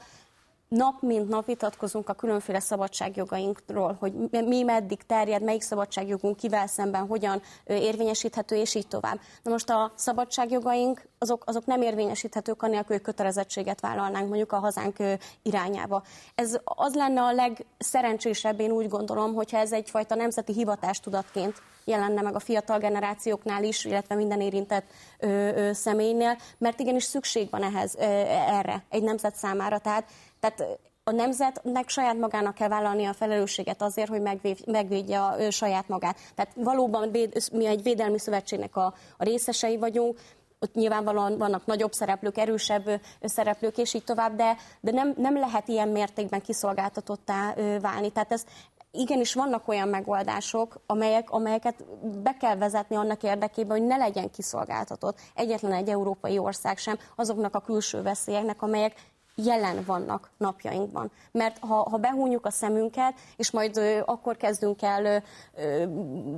nap 0.77 1.03
mint 1.03 1.29
nap 1.29 1.47
vitatkozunk 1.47 2.09
a 2.09 2.13
különféle 2.13 2.61
szabadságjogainkról, 2.61 3.97
hogy 4.01 4.13
mi 4.31 4.63
meddig 4.63 5.03
terjed, 5.03 5.43
melyik 5.43 5.63
szabadságjogunk 5.63 6.37
kivel 6.37 6.67
szemben, 6.67 7.07
hogyan 7.07 7.43
érvényesíthető, 7.67 8.57
és 8.57 8.75
így 8.75 8.89
tovább. 8.89 9.21
Na 9.43 9.51
most 9.51 9.71
a 9.71 9.93
szabadságjogaink 9.95 11.09
azok, 11.19 11.43
azok 11.47 11.67
nem 11.67 11.83
érvényesíthetők, 11.83 12.63
anélkül, 12.63 12.97
hogy 12.97 13.05
kötelezettséget 13.05 13.81
vállalnánk 13.81 14.29
mondjuk 14.29 14.53
a 14.53 14.59
hazánk 14.59 14.97
irányába. 15.43 16.03
Ez 16.35 16.59
az 16.65 16.95
lenne 16.95 17.23
a 17.23 17.33
legszerencsésebb, 17.33 18.61
én 18.61 18.71
úgy 18.71 18.89
gondolom, 18.89 19.35
hogyha 19.35 19.59
ez 19.59 19.73
egyfajta 19.73 20.15
nemzeti 20.15 20.53
hivatástudatként 20.53 21.63
jelenne 21.85 22.23
meg 22.23 22.35
a 22.35 22.41
fiatal 22.41 22.79
generációknál 22.79 23.65
is, 23.65 23.85
illetve 23.85 24.15
minden 24.15 24.41
érintett 24.41 24.85
ö, 25.19 25.27
ö, 25.29 25.73
személynél, 25.73 26.39
mert 26.59 26.81
igenis 26.81 27.05
szükség 27.05 27.51
van 27.51 27.63
ehhez, 27.63 27.95
ö, 27.95 28.03
erre 28.49 28.85
egy 28.89 29.03
nemzet 29.03 29.35
számára. 29.35 29.79
Tehát, 29.79 30.05
tehát 30.41 30.79
a 31.05 31.11
nemzetnek 31.11 31.89
saját 31.89 32.19
magának 32.19 32.55
kell 32.55 32.69
vállalni 32.69 33.05
a 33.05 33.13
felelősséget 33.13 33.83
azért, 33.83 34.09
hogy 34.09 34.23
megvédje 34.67 35.23
a 35.23 35.51
saját 35.51 35.89
magát. 35.89 36.19
Tehát 36.35 36.53
valóban 36.55 37.11
mi 37.53 37.67
egy 37.67 37.83
védelmi 37.83 38.19
szövetségnek 38.19 38.77
a, 38.77 38.95
a 39.17 39.25
részesei 39.25 39.77
vagyunk, 39.77 40.19
ott 40.63 40.75
nyilvánvalóan 40.75 41.39
vannak 41.39 41.67
nagyobb 41.67 41.93
szereplők, 41.93 42.39
erősebb 42.39 43.01
szereplők, 43.21 43.79
és 43.79 43.95
így 43.95 44.05
tovább, 44.05 44.37
de, 44.37 44.57
de 44.81 44.91
nem, 44.91 45.15
nem 45.17 45.37
lehet 45.39 45.69
ilyen 45.69 45.89
mértékben 45.89 46.41
kiszolgáltatottá 46.41 47.55
válni. 47.81 48.11
Tehát 48.11 48.33
ez, 48.33 48.45
igenis 48.91 49.35
vannak 49.35 49.69
olyan 49.69 49.89
megoldások, 49.89 50.81
amelyek, 50.87 51.31
amelyeket 51.31 51.85
be 52.23 52.37
kell 52.41 52.57
vezetni 52.57 52.97
annak 52.97 53.23
érdekében, 53.23 53.79
hogy 53.79 53.87
ne 53.87 53.97
legyen 53.97 54.31
kiszolgáltatott 54.31 55.19
egyetlen 55.35 55.73
egy 55.73 55.89
európai 55.89 56.39
ország 56.39 56.79
sem 56.79 56.99
azoknak 57.17 57.55
a 57.55 57.61
külső 57.61 58.03
veszélyeknek, 58.03 58.63
amelyek 58.63 58.95
jelen 59.35 59.85
vannak 59.87 60.31
napjainkban. 60.37 61.11
Mert 61.33 61.59
ha, 61.59 61.89
ha 61.91 61.97
behúnyjuk 61.97 62.47
a 62.47 62.51
szemünket, 62.51 63.15
és 63.37 63.51
majd 63.51 63.77
ö, 63.77 64.01
akkor 64.05 64.37
kezdünk 64.37 64.83
el 64.83 65.23
ö, 65.57 65.87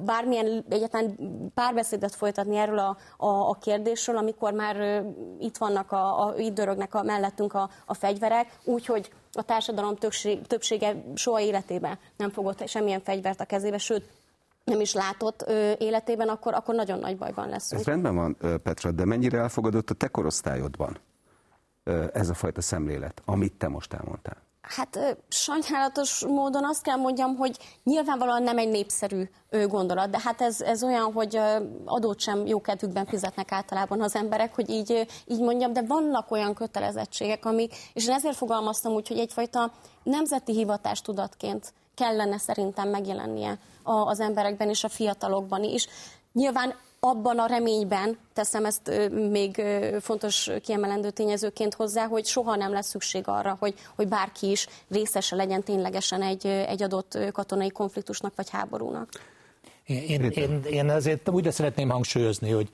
bármilyen 0.05 0.65
egyetlen 0.69 1.17
párbeszédet 1.55 2.15
folytatni 2.15 2.57
erről 2.57 2.79
a, 2.79 2.97
a, 3.17 3.49
a 3.49 3.55
kérdésről, 3.61 4.17
amikor 4.17 4.53
már 4.53 4.77
ö, 4.77 5.01
itt 5.39 5.57
vannak, 5.57 5.93
a, 5.93 6.27
a, 6.27 6.35
itt 6.37 6.55
dörögnek 6.55 6.95
a, 6.95 7.03
mellettünk 7.03 7.55
a, 7.55 7.71
a 7.87 7.95
fegyverek, 7.95 8.59
úgyhogy 8.65 9.13
a 9.33 9.43
társadalom 9.43 9.97
többség, 9.97 10.47
többsége 10.47 11.05
soha 11.15 11.41
életében 11.41 11.99
nem 12.17 12.31
fogott 12.31 12.69
semmilyen 12.69 13.01
fegyvert 13.01 13.41
a 13.41 13.45
kezébe, 13.45 13.79
sőt, 13.79 14.05
nem 14.65 14.81
is 14.81 14.95
látott 14.95 15.45
ö, 15.47 15.73
életében, 15.79 16.29
akkor, 16.29 16.55
akkor 16.55 16.75
nagyon 16.75 16.99
nagy 16.99 17.17
bajban 17.17 17.49
leszünk. 17.49 17.81
Ez 17.81 17.87
rendben 17.87 18.15
van, 18.15 18.37
Petra, 18.63 18.91
de 18.91 19.05
mennyire 19.05 19.39
elfogadott 19.39 19.91
a 19.91 19.95
te 19.95 20.09
korosztályodban 20.09 20.99
ez 22.13 22.29
a 22.29 22.35
fajta 22.35 22.61
szemlélet, 22.61 23.23
amit 23.25 23.53
te 23.53 23.69
most 23.69 23.93
elmondtál? 23.93 24.37
Hát 24.63 25.17
sajnálatos 25.29 26.25
módon 26.27 26.65
azt 26.65 26.83
kell 26.83 26.97
mondjam, 26.97 27.37
hogy 27.37 27.59
nyilvánvalóan 27.85 28.43
nem 28.43 28.59
egy 28.59 28.69
népszerű 28.69 29.29
gondolat, 29.67 30.11
de 30.11 30.21
hát 30.25 30.41
ez, 30.41 30.61
ez 30.61 30.83
olyan, 30.83 31.13
hogy 31.13 31.41
adót 31.85 32.21
sem 32.21 32.47
jó 32.47 32.63
fizetnek 33.07 33.53
általában 33.53 34.01
az 34.03 34.15
emberek, 34.15 34.55
hogy 34.55 34.71
így, 34.71 35.07
így 35.27 35.41
mondjam, 35.41 35.73
de 35.73 35.83
vannak 35.83 36.31
olyan 36.31 36.55
kötelezettségek, 36.55 37.45
amik, 37.45 37.75
és 37.93 38.07
én 38.07 38.15
ezért 38.15 38.37
fogalmaztam 38.37 38.93
úgy, 38.93 39.09
hogy 39.09 39.19
egyfajta 39.19 39.73
nemzeti 40.03 40.53
hivatástudatként 40.53 41.73
kellene 41.95 42.39
szerintem 42.39 42.89
megjelennie 42.89 43.59
az 43.83 44.21
emberekben 44.21 44.69
és 44.69 44.85
a 44.85 44.89
fiatalokban 44.89 45.63
is. 45.63 45.87
Nyilván 46.33 46.75
abban 47.07 47.39
a 47.39 47.47
reményben, 47.47 48.19
teszem 48.33 48.65
ezt 48.65 49.11
még 49.31 49.63
fontos 50.01 50.51
kiemelendő 50.63 51.11
tényezőként 51.11 51.75
hozzá, 51.75 52.07
hogy 52.07 52.25
soha 52.27 52.57
nem 52.57 52.73
lesz 52.73 52.89
szükség 52.89 53.23
arra, 53.27 53.57
hogy, 53.61 53.75
hogy 53.97 54.09
bárki 54.09 54.51
is 54.51 54.67
részese 54.91 55.37
legyen 55.37 55.63
ténylegesen 55.63 56.23
egy, 56.23 56.47
egy 56.47 56.83
adott 56.83 57.19
katonai 57.33 57.71
konfliktusnak 57.71 58.33
vagy 58.37 58.51
háborúnak. 58.51 59.09
Én, 59.85 60.23
én, 60.23 60.63
én 60.71 60.91
ezért 60.91 61.29
úgy 61.29 61.53
szeretném 61.53 61.89
hangsúlyozni, 61.89 62.51
hogy 62.51 62.69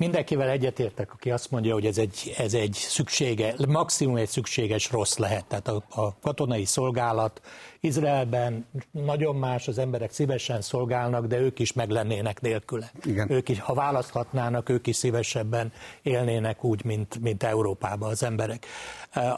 Mindenkivel 0.00 0.48
egyetértek, 0.48 1.12
aki 1.12 1.30
azt 1.30 1.50
mondja, 1.50 1.72
hogy 1.72 1.86
ez 1.86 1.98
egy, 1.98 2.34
ez 2.38 2.54
egy 2.54 2.72
szüksége, 2.72 3.54
maximum 3.68 4.16
egy 4.16 4.28
szükséges 4.28 4.90
rossz 4.90 5.16
lehet. 5.16 5.44
Tehát 5.44 5.68
a, 5.68 5.82
a 5.88 6.18
katonai 6.18 6.64
szolgálat 6.64 7.40
Izraelben 7.80 8.66
nagyon 8.90 9.36
más, 9.36 9.68
az 9.68 9.78
emberek 9.78 10.12
szívesen 10.12 10.60
szolgálnak, 10.60 11.26
de 11.26 11.38
ők 11.38 11.58
is 11.58 11.72
meg 11.72 11.90
lennének 11.90 12.40
nélküle. 12.40 12.90
Igen. 13.04 13.30
Ők 13.30 13.48
is, 13.48 13.60
ha 13.60 13.74
választhatnának, 13.74 14.68
ők 14.68 14.86
is 14.86 14.96
szívesebben 14.96 15.72
élnének 16.02 16.64
úgy, 16.64 16.84
mint, 16.84 17.20
mint 17.20 17.42
Európában 17.42 18.10
az 18.10 18.22
emberek. 18.22 18.66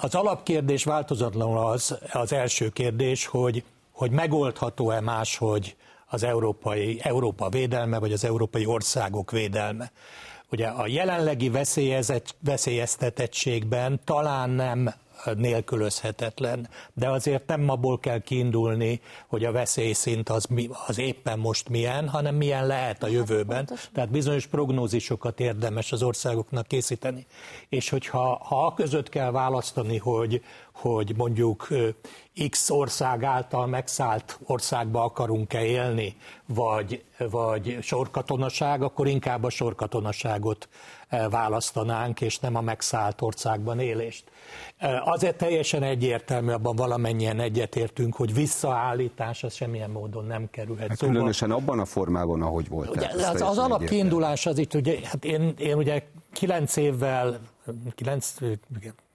Az 0.01 0.15
alapkérdés 0.15 0.85
változatlanul 0.85 1.59
az, 1.59 1.99
az 2.13 2.33
első 2.33 2.69
kérdés, 2.69 3.27
hogy, 3.27 3.65
hogy 3.93 4.11
megoldható-e 4.11 5.01
máshogy 5.01 5.77
az 6.07 6.23
európai, 6.23 7.01
Európa 7.03 7.49
védelme, 7.49 7.99
vagy 7.99 8.13
az 8.13 8.25
európai 8.25 8.67
országok 8.67 9.31
védelme. 9.31 9.91
Ugye 10.53 10.67
a 10.67 10.87
jelenlegi 10.87 11.51
veszélyeztetettségben 12.41 14.01
talán 14.05 14.51
nem 14.51 14.95
nélkülözhetetlen, 15.37 16.69
de 16.95 17.09
azért 17.09 17.47
nem 17.47 17.69
abból 17.69 17.99
kell 17.99 18.19
kiindulni, 18.19 19.01
hogy 19.27 19.45
a 19.45 19.53
veszélyszint 19.53 20.29
az, 20.29 20.47
az 20.87 20.99
éppen 20.99 21.39
most 21.39 21.69
milyen, 21.69 22.09
hanem 22.09 22.35
milyen 22.35 22.67
lehet 22.67 23.03
a 23.03 23.09
jövőben. 23.09 23.69
Tehát 23.93 24.11
bizonyos 24.11 24.47
prognózisokat 24.47 25.41
érdemes 25.41 25.93
az 25.93 26.03
országoknak 26.03 26.67
készíteni. 26.67 27.27
És 27.69 27.89
hogyha 27.89 28.41
ha 28.45 28.67
a 28.67 28.75
között 28.75 29.09
kell 29.09 29.31
választani, 29.31 29.99
hogy, 29.99 30.43
hogy 30.73 31.13
mondjuk 31.17 31.69
X 32.51 32.71
ország 32.71 33.25
által 33.25 33.67
megszállt 33.67 34.39
országba 34.47 35.05
akarunk-e 35.05 35.65
élni, 35.65 36.17
vagy, 36.47 37.05
vagy 37.19 37.79
sorkatonaság, 37.83 38.83
akkor 38.83 39.07
inkább 39.07 39.45
a 39.45 39.51
sorkatonaságot 39.51 40.69
választanánk, 41.31 42.21
és 42.21 42.39
nem 42.39 42.55
a 42.57 42.61
megszállt 42.61 43.21
országban 43.21 43.81
élést. 43.81 44.25
Azért 45.05 45.37
teljesen 45.37 45.83
egyértelmű, 45.83 46.53
abban 46.53 46.77
valamennyien 46.77 47.41
egyetértünk, 47.41 48.15
hogy 48.15 48.35
visszaállítás 48.35 49.45
az 49.45 49.55
semmilyen 49.55 49.91
módon 49.91 50.27
nem 50.27 50.51
kerülhet. 50.51 50.89
Hát 50.89 50.97
szóval, 50.97 51.15
különösen 51.15 51.51
abban 51.51 51.79
a 51.79 51.85
formában, 51.85 52.43
ahogy 52.43 52.69
volt. 52.69 52.97
Ugye, 52.97 53.09
az, 53.09 53.41
az 53.41 53.59
alapkiindulás 53.59 54.47
az 54.47 54.59
itt, 54.59 54.75
ugye, 54.75 54.99
hát 55.05 55.25
én, 55.25 55.55
én 55.59 55.77
ugye 55.77 56.03
kilenc 56.33 56.77
évvel, 56.77 57.41
kilenc, 57.95 58.35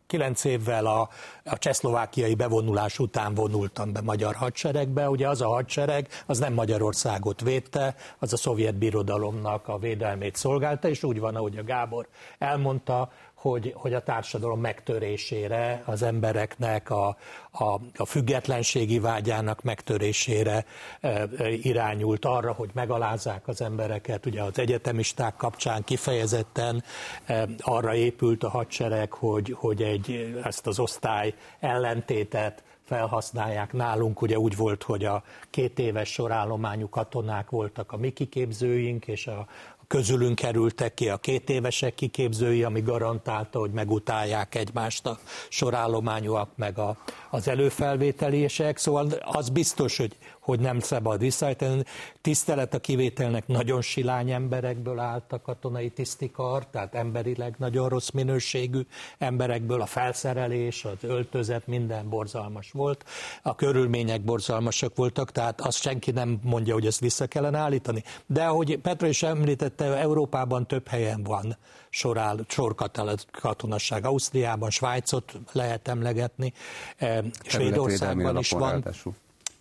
kilenc 0.07 0.43
évvel 0.43 0.85
a, 0.85 1.09
a 1.43 1.57
csehszlovákiai 1.57 2.35
bevonulás 2.35 2.99
után 2.99 3.33
vonultam 3.33 3.93
be 3.93 4.01
magyar 4.01 4.35
hadseregbe. 4.35 5.09
Ugye 5.09 5.27
az 5.27 5.41
a 5.41 5.47
hadsereg, 5.47 6.07
az 6.25 6.39
nem 6.39 6.53
Magyarországot 6.53 7.41
védte, 7.41 7.95
az 8.19 8.33
a 8.33 8.37
szovjet 8.37 8.75
birodalomnak 8.75 9.67
a 9.67 9.77
védelmét 9.77 10.35
szolgálta, 10.35 10.89
és 10.89 11.03
úgy 11.03 11.19
van, 11.19 11.35
ahogy 11.35 11.57
a 11.57 11.63
Gábor 11.63 12.07
elmondta, 12.37 13.11
hogy, 13.37 13.73
hogy 13.75 13.93
a 13.93 14.03
társadalom 14.03 14.59
megtörésére, 14.59 15.83
az 15.85 16.01
embereknek 16.01 16.89
a, 16.89 17.17
a, 17.51 17.79
a 17.97 18.05
függetlenségi 18.05 18.99
vágyának 18.99 19.61
megtörésére 19.63 20.65
e, 21.01 21.27
irányult 21.49 22.25
arra, 22.25 22.51
hogy 22.51 22.69
megalázzák 22.73 23.47
az 23.47 23.61
embereket. 23.61 24.25
Ugye 24.25 24.41
az 24.43 24.59
egyetemisták 24.59 25.35
kapcsán 25.35 25.83
kifejezetten 25.83 26.83
e, 27.25 27.47
arra 27.59 27.95
épült 27.95 28.43
a 28.43 28.49
hadsereg, 28.49 29.11
hogy, 29.13 29.55
hogy 29.57 29.81
egy, 29.81 30.39
ezt 30.43 30.67
az 30.67 30.79
osztály 30.79 31.33
ellentétet 31.59 32.63
felhasználják. 32.87 33.73
Nálunk 33.73 34.21
ugye 34.21 34.39
úgy 34.39 34.55
volt, 34.55 34.83
hogy 34.83 35.05
a 35.05 35.23
két 35.49 35.79
éves 35.79 36.11
sorállományú 36.11 36.89
katonák 36.89 37.49
voltak 37.49 37.91
a 37.91 37.97
mi 37.97 38.09
kiképzőink, 38.09 39.07
és 39.07 39.27
a, 39.27 39.47
közülünk 39.87 40.35
kerültek 40.35 40.93
ki 40.93 41.09
a 41.09 41.17
két 41.17 41.49
évesek 41.49 41.95
kiképzői, 41.95 42.63
ami 42.63 42.81
garantálta, 42.81 43.59
hogy 43.59 43.71
megutálják 43.71 44.55
egymást 44.55 45.05
a 45.05 45.19
sorállományúak, 45.49 46.49
meg 46.55 46.77
a, 46.77 46.97
az 47.29 47.47
előfelvételések, 47.47 48.77
szóval 48.77 49.07
az 49.21 49.49
biztos, 49.49 49.97
hogy 49.97 50.17
hogy 50.47 50.59
nem 50.59 50.79
szabad 50.79 51.19
visszaállítani. 51.19 51.83
Tisztelet 52.21 52.73
a 52.73 52.79
kivételnek 52.79 53.47
nagyon 53.47 53.81
silány 53.81 54.31
emberekből 54.31 54.99
állt 54.99 55.33
a 55.33 55.41
katonai 55.41 55.89
tisztikar, 55.89 56.67
tehát 56.67 56.95
emberileg 56.95 57.55
nagyon 57.57 57.89
rossz 57.89 58.09
minőségű 58.09 58.81
emberekből 59.17 59.81
a 59.81 59.85
felszerelés, 59.85 60.85
az 60.85 60.97
öltözet, 61.01 61.67
minden 61.67 62.09
borzalmas 62.09 62.71
volt. 62.71 63.03
A 63.41 63.55
körülmények 63.55 64.21
borzalmasak 64.21 64.95
voltak, 64.95 65.31
tehát 65.31 65.61
azt 65.61 65.81
senki 65.81 66.11
nem 66.11 66.39
mondja, 66.43 66.73
hogy 66.73 66.85
ezt 66.85 66.99
vissza 66.99 67.27
kellene 67.27 67.57
állítani. 67.57 68.03
De 68.25 68.43
ahogy 68.43 68.77
Petra 68.77 69.07
is 69.07 69.23
említette, 69.23 69.85
Európában 69.97 70.67
több 70.67 70.87
helyen 70.87 71.23
van 71.23 71.57
sorál, 71.89 72.39
sorkatonasság. 72.47 74.05
Ausztriában, 74.05 74.69
Svájcot 74.69 75.39
lehet 75.51 75.87
emlegetni, 75.87 76.53
eh, 76.97 77.19
Svédországban 77.43 78.37
is 78.37 78.49
van. 78.51 78.83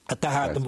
Tehát 0.07 0.59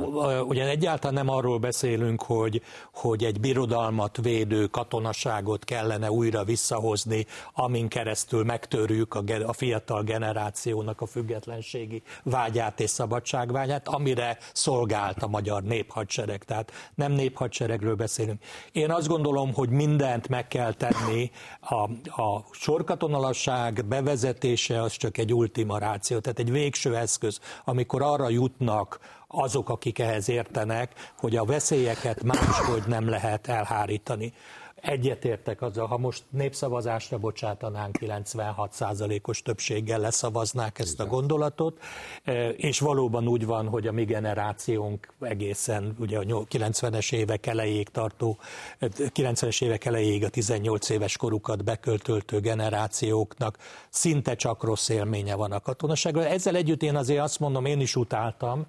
ugye 0.46 0.68
egyáltalán 0.68 1.14
nem 1.14 1.34
arról 1.34 1.58
beszélünk, 1.58 2.22
hogy, 2.22 2.62
hogy 2.94 3.24
egy 3.24 3.40
birodalmat 3.40 4.16
védő 4.22 4.66
katonaságot 4.66 5.64
kellene 5.64 6.10
újra 6.10 6.44
visszahozni, 6.44 7.26
amin 7.52 7.88
keresztül 7.88 8.44
megtörjük 8.44 9.14
a, 9.14 9.22
a 9.46 9.52
fiatal 9.52 10.02
generációnak 10.02 11.00
a 11.00 11.06
függetlenségi 11.06 12.02
vágyát 12.22 12.80
és 12.80 12.90
szabadságvágyát, 12.90 13.88
amire 13.88 14.38
szolgált 14.52 15.22
a 15.22 15.28
magyar 15.28 15.62
néphadsereg. 15.62 16.44
Tehát 16.44 16.72
nem 16.94 17.12
néphadseregről 17.12 17.94
beszélünk. 17.94 18.42
Én 18.72 18.90
azt 18.90 19.08
gondolom, 19.08 19.54
hogy 19.54 19.68
mindent 19.68 20.28
meg 20.28 20.48
kell 20.48 20.72
tenni, 20.72 21.30
a, 21.60 21.82
a 22.22 22.44
sorkatonalasság 22.50 23.84
bevezetése 23.84 24.82
az 24.82 24.92
csak 24.92 25.18
egy 25.18 25.34
ultima 25.34 25.78
ráció, 25.78 26.18
tehát 26.18 26.38
egy 26.38 26.50
végső 26.50 26.96
eszköz, 26.96 27.40
amikor 27.64 28.02
arra 28.02 28.28
jutnak, 28.28 28.98
azok, 29.28 29.68
akik 29.68 29.98
ehhez 29.98 30.28
értenek, 30.28 31.12
hogy 31.18 31.36
a 31.36 31.44
veszélyeket 31.44 32.22
máshogy 32.22 32.82
nem 32.86 33.08
lehet 33.08 33.48
elhárítani. 33.48 34.32
Egyetértek 34.80 35.62
azzal, 35.62 35.86
ha 35.86 35.98
most 35.98 36.24
népszavazásra 36.30 37.18
bocsátanánk, 37.18 37.98
96%-os 38.00 39.42
többséggel 39.42 39.98
leszavaznák 39.98 40.78
ezt 40.78 41.00
a 41.00 41.06
gondolatot, 41.06 41.78
e, 42.24 42.48
és 42.48 42.80
valóban 42.80 43.28
úgy 43.28 43.46
van, 43.46 43.68
hogy 43.68 43.86
a 43.86 43.92
mi 43.92 44.04
generációnk 44.04 45.12
egészen 45.20 45.96
ugye 45.98 46.18
a 46.18 46.22
90-es 46.24 47.12
évek 47.12 47.46
elejéig 47.46 47.88
tartó, 47.88 48.38
90-es 48.80 49.62
évek 49.62 49.84
elejéig 49.84 50.24
a 50.24 50.28
18 50.28 50.88
éves 50.88 51.16
korukat 51.16 51.64
beköltöltő 51.64 52.40
generációknak 52.40 53.58
szinte 53.88 54.34
csak 54.34 54.62
rossz 54.62 54.88
élménye 54.88 55.34
van 55.34 55.52
a 55.52 55.60
katonaságról. 55.60 56.24
Ezzel 56.24 56.56
együtt 56.56 56.82
én 56.82 56.96
azért 56.96 57.22
azt 57.22 57.40
mondom, 57.40 57.64
én 57.64 57.80
is 57.80 57.96
utáltam, 57.96 58.66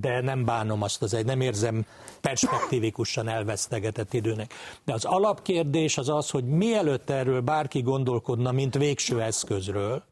de 0.00 0.20
nem 0.20 0.44
bánom 0.44 0.82
azt 0.82 1.02
az 1.02 1.14
egy, 1.14 1.24
nem 1.24 1.40
érzem 1.40 1.86
perspektívikusan 2.20 3.28
elvesztegetett 3.28 4.12
időnek. 4.12 4.54
De 4.84 4.92
az 4.92 5.04
alapkérdés 5.04 5.98
az 5.98 6.08
az, 6.08 6.30
hogy 6.30 6.44
mielőtt 6.44 7.10
erről 7.10 7.40
bárki 7.40 7.82
gondolkodna, 7.82 8.52
mint 8.52 8.74
végső 8.74 9.22
eszközről, 9.22 10.02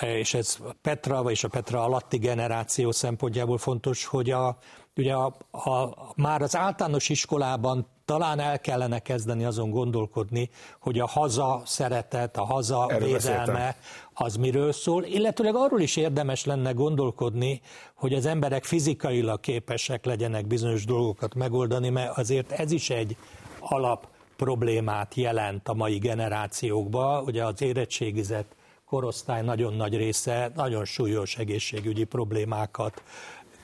és 0.00 0.34
ez 0.34 0.58
Petra 0.82 1.30
és 1.30 1.44
a 1.44 1.48
Petra 1.48 1.84
alatti 1.84 2.18
generáció 2.18 2.90
szempontjából 2.90 3.58
fontos, 3.58 4.04
hogy 4.04 4.30
a, 4.30 4.58
ugye 4.96 5.12
a, 5.12 5.36
a, 5.50 6.12
már 6.16 6.42
az 6.42 6.56
általános 6.56 7.08
iskolában 7.08 7.86
talán 8.10 8.40
el 8.40 8.60
kellene 8.60 8.98
kezdeni 8.98 9.44
azon 9.44 9.70
gondolkodni, 9.70 10.50
hogy 10.80 10.98
a 10.98 11.06
haza 11.06 11.62
szeretet, 11.64 12.36
a 12.36 12.44
haza 12.44 12.86
Erről 12.88 13.08
védelme 13.08 13.46
beszéltem. 13.46 13.74
az 14.12 14.36
miről 14.36 14.72
szól, 14.72 15.04
illetőleg 15.04 15.54
arról 15.54 15.80
is 15.80 15.96
érdemes 15.96 16.44
lenne 16.44 16.72
gondolkodni, 16.72 17.60
hogy 17.94 18.14
az 18.14 18.26
emberek 18.26 18.64
fizikailag 18.64 19.40
képesek 19.40 20.04
legyenek 20.04 20.46
bizonyos 20.46 20.84
dolgokat 20.84 21.34
megoldani, 21.34 21.88
mert 21.88 22.18
azért 22.18 22.52
ez 22.52 22.72
is 22.72 22.90
egy 22.90 23.16
alap 23.60 24.06
problémát 24.36 25.14
jelent 25.14 25.68
a 25.68 25.74
mai 25.74 25.98
generációkba, 25.98 27.22
ugye 27.26 27.44
az 27.44 27.62
érettségizett 27.62 28.54
korosztály 28.84 29.42
nagyon 29.42 29.74
nagy 29.74 29.96
része 29.96 30.52
nagyon 30.54 30.84
súlyos 30.84 31.36
egészségügyi 31.36 32.04
problémákat 32.04 33.02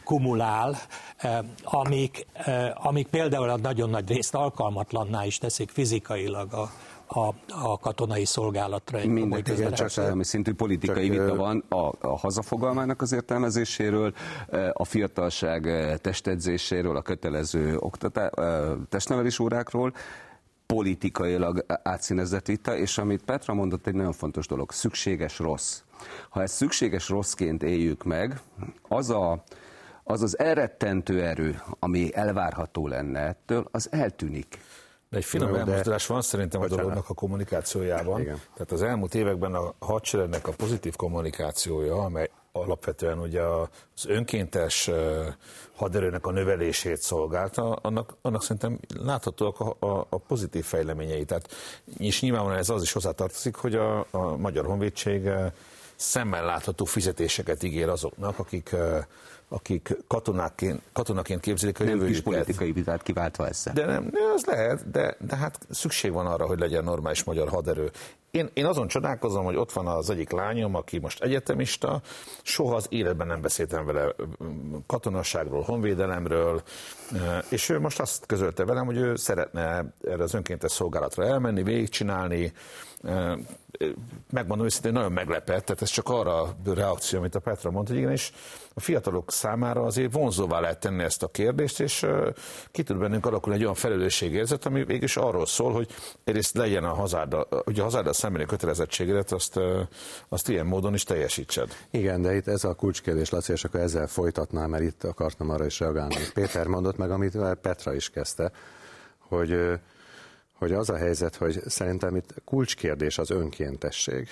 kumulál, 0.07 0.77
eh, 1.17 1.39
amik, 1.65 2.27
eh, 2.33 2.87
amik 2.87 3.07
például 3.07 3.49
a 3.49 3.57
nagyon 3.57 3.91
nagy 3.91 4.09
részt 4.09 4.35
alkalmatlanná 4.35 5.25
is 5.25 5.39
teszik 5.39 5.71
fizikailag 5.71 6.53
a, 6.53 6.71
a, 7.07 7.35
a 7.49 7.79
katonai 7.79 8.25
szolgálatra. 8.25 8.99
Egy 8.99 9.07
Mindegy, 9.07 9.49
igen, 9.49 9.73
csak 9.73 9.99
állami 9.99 10.25
szintű 10.25 10.55
politikai 10.55 11.09
csak, 11.09 11.25
vita 11.25 11.35
van 11.35 11.65
a, 11.69 11.91
a 12.01 12.19
hazafogalmának 12.19 13.03
az 13.03 13.13
értelmezéséről, 13.13 14.13
eh, 14.51 14.69
a 14.73 14.85
fiatalság 14.85 15.63
testedzéséről, 16.01 16.97
a 16.97 17.03
kötelező 17.03 17.77
oktatá, 17.79 18.31
testnevelés 18.89 19.39
órákról, 19.39 19.93
politikailag 20.67 21.65
átszínezett 21.83 22.47
vita, 22.47 22.77
és 22.77 22.99
amit 22.99 23.23
Petra 23.23 23.55
mondott, 23.55 23.87
egy 23.87 23.95
nagyon 23.95 24.13
fontos 24.13 24.47
dolog, 24.47 24.73
szükséges 24.73 25.39
rossz. 25.39 25.81
Ha 26.29 26.43
ezt 26.43 26.55
szükséges 26.55 27.09
rosszként 27.09 27.63
éljük 27.63 28.05
meg, 28.05 28.41
az 28.89 29.11
a, 29.11 29.43
az 30.09 30.23
az 30.23 30.39
elrettentő 30.39 31.23
erő, 31.23 31.61
ami 31.79 32.11
elvárható 32.15 32.89
lenne 32.89 33.21
ettől, 33.21 33.69
az 33.71 33.89
eltűnik. 33.93 34.59
De 35.11 35.17
egy 35.17 35.25
finom 35.25 35.53
de... 35.53 35.59
elmozdulás 35.59 36.07
van 36.07 36.23
szerintem 36.23 36.61
a 36.61 36.67
dolognak 36.67 37.09
a 37.09 37.15
kommunikációjában. 37.15 38.21
Igen. 38.21 38.41
Tehát 38.55 38.73
az 38.73 38.83
elmúlt 38.83 39.15
években 39.15 39.55
a 39.55 39.75
hadseregnek 39.79 40.47
a 40.47 40.53
pozitív 40.53 40.97
kommunikációja, 40.97 42.05
amely 42.05 42.31
alapvetően 42.53 43.19
ugye 43.19 43.43
az 43.43 44.07
önkéntes 44.07 44.91
haderőnek 45.77 46.27
a 46.27 46.31
növelését 46.31 47.01
szolgálta, 47.01 47.73
annak, 47.73 48.17
annak 48.23 48.43
szerintem 48.43 48.79
láthatóak 48.99 49.61
a, 49.61 49.77
a, 49.79 50.07
a 50.09 50.19
pozitív 50.19 50.65
fejleményei. 50.65 51.25
Tehát, 51.25 51.49
és 51.99 52.21
nyilvánvalóan 52.21 52.59
ez 52.59 52.69
az 52.69 52.83
is 52.83 52.93
hozzátartozik, 52.93 53.55
hogy 53.55 53.75
a, 53.75 54.07
a 54.11 54.37
Magyar 54.37 54.65
Honvédség 54.65 55.29
szemmel 55.97 56.45
látható 56.45 56.85
fizetéseket 56.85 57.63
ígér 57.63 57.89
azoknak, 57.89 58.39
akik 58.39 58.77
akik 59.49 59.97
katonáként, 60.07 60.83
katonaként 60.93 61.41
képzelik 61.41 61.81
a 61.81 61.85
nem 61.85 61.93
jövőjüket. 61.93 62.25
Nem 62.25 62.33
politikai 62.33 62.73
vitát 62.73 63.03
kiváltva 63.03 63.49
ezzel. 63.49 63.75
De 63.75 63.87
nem, 63.87 64.11
az 64.35 64.45
lehet, 64.45 64.91
de, 64.91 65.17
de 65.21 65.37
hát 65.37 65.59
szükség 65.71 66.13
van 66.13 66.27
arra, 66.27 66.47
hogy 66.47 66.59
legyen 66.59 66.85
normális 66.85 67.25
magyar 67.25 67.49
haderő. 67.49 67.91
Én, 68.31 68.51
én 68.55 68.67
azon 68.67 68.89
csodálkozom, 68.89 69.45
hogy 69.45 69.57
ott 69.57 69.73
van 69.73 69.87
az 69.87 70.11
egyik 70.11 70.31
lányom, 70.31 70.75
aki 70.75 70.99
most 70.99 71.23
egyetemista, 71.23 72.01
soha 72.43 72.75
az 72.75 72.87
életben 72.89 73.27
nem 73.27 73.41
beszéltem 73.41 73.85
vele 73.85 74.15
katonasságról, 74.87 75.63
honvédelemről, 75.63 76.63
és 77.49 77.69
ő 77.69 77.81
most 77.81 78.01
azt 78.01 78.27
közölte 78.27 78.65
velem, 78.65 78.87
hogy 78.87 78.97
ő 78.97 79.17
szeretne 79.17 79.85
erre 80.09 80.23
az 80.23 80.35
önkéntes 80.35 80.73
szolgálatra 80.73 81.25
elmenni, 81.25 81.63
végigcsinálni, 81.63 82.53
megmondom 84.31 84.67
őszintén, 84.67 84.93
nagyon 84.93 85.13
meglepett, 85.13 85.65
tehát 85.65 85.83
ez 85.83 85.89
csak 85.89 86.09
arra 86.09 86.43
a 86.43 86.57
reakció, 86.65 87.19
amit 87.19 87.35
a 87.35 87.41
Petra 87.41 87.71
mondta, 87.71 87.93
hogy 87.93 88.01
igenis 88.01 88.33
a 88.75 88.81
fiatalok 88.81 89.33
számára 89.33 89.83
azért 89.83 90.13
vonzóvá 90.13 90.61
lehet 90.61 90.81
tenni 90.81 91.03
ezt 91.03 91.23
a 91.23 91.29
kérdést, 91.29 91.81
és 91.81 92.07
ki 92.71 92.83
tud 92.83 92.97
bennünk 92.97 93.27
alakulni 93.27 93.57
egy 93.59 93.63
olyan 93.63 93.75
felelősségérzet, 93.75 94.67
ami 94.67 94.85
végülis 94.85 95.17
arról 95.17 95.47
szól, 95.47 95.73
hogy 95.73 95.89
egyrészt 96.25 96.57
legyen 96.57 96.85
a 96.85 96.95
hazáda, 96.95 97.49
hogy 97.65 97.81
a 97.81 97.83
hazáda 97.83 98.13
szembeni 98.13 98.45
kötelezettséget, 98.45 99.33
azt, 99.33 99.61
azt 100.29 100.49
ilyen 100.49 100.67
módon 100.67 100.95
is 100.95 101.05
teljesítsed. 101.05 101.77
Igen, 101.91 102.23
de 102.23 102.35
itt 102.35 102.47
ez 102.47 102.65
a 102.65 102.75
kulcskérdés, 102.75 103.31
Laci, 103.31 103.53
és 103.53 103.65
akkor 103.65 103.81
ezzel 103.81 104.07
folytatnám, 104.07 104.71
mert 104.71 104.83
itt 104.83 105.05
akartam 105.05 105.51
arra 105.51 105.65
is 105.65 105.81
reagálni. 105.81 106.17
Péter 106.35 106.67
mondott 106.67 106.97
meg, 106.97 107.11
amit 107.11 107.39
Petra 107.63 107.95
is 107.95 108.11
kezdte, 108.11 108.51
hogy 109.19 109.79
hogy 110.59 110.73
az 110.73 110.91
a 110.91 110.97
helyzet, 110.97 111.37
hogy 111.37 111.63
szerintem 111.67 112.17
itt 112.17 112.35
kulcskérdés 112.45 113.19
az 113.19 113.31
önkéntesség 113.31 114.29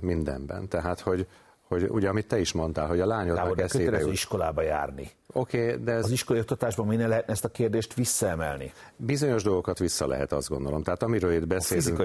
mindenben. 0.00 0.68
Tehát, 0.68 1.00
hogy, 1.00 1.26
hogy 1.68 1.86
ugye, 1.88 2.08
amit 2.08 2.26
te 2.26 2.38
is 2.38 2.52
mondtál, 2.52 2.86
hogy 2.86 3.00
a 3.00 3.06
lányodnak 3.06 3.56
de 3.56 3.62
eszébe 3.62 3.98
jut. 3.98 4.12
iskolába 4.12 4.62
járni. 4.62 5.10
Oké, 5.32 5.64
okay, 5.64 5.84
de 5.84 5.92
ez 5.92 6.04
Az 6.04 6.10
iskolai 6.10 6.42
oktatásban 6.42 6.86
minél 6.86 7.08
lehetne 7.08 7.32
ezt 7.32 7.44
a 7.44 7.48
kérdést 7.48 7.94
visszaemelni? 7.94 8.72
bizonyos 8.96 9.42
dolgokat 9.42 9.78
vissza 9.78 10.06
lehet, 10.06 10.32
azt 10.32 10.48
gondolom. 10.48 10.82
Tehát 10.82 11.02
amiről 11.02 11.32
itt 11.32 11.46
beszélünk, 11.46 12.02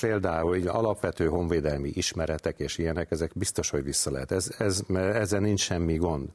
például 0.00 0.56
így 0.56 0.66
alapvető 0.66 1.26
honvédelmi 1.26 1.90
ismeretek 1.94 2.58
és 2.58 2.78
ilyenek, 2.78 3.10
ezek 3.10 3.30
biztos, 3.34 3.70
hogy 3.70 3.84
vissza 3.84 4.10
lehet. 4.10 4.32
Ez, 4.32 4.50
ez, 4.58 4.82
ezzel 4.94 5.40
nincs 5.40 5.60
semmi 5.60 5.96
gond. 5.96 6.28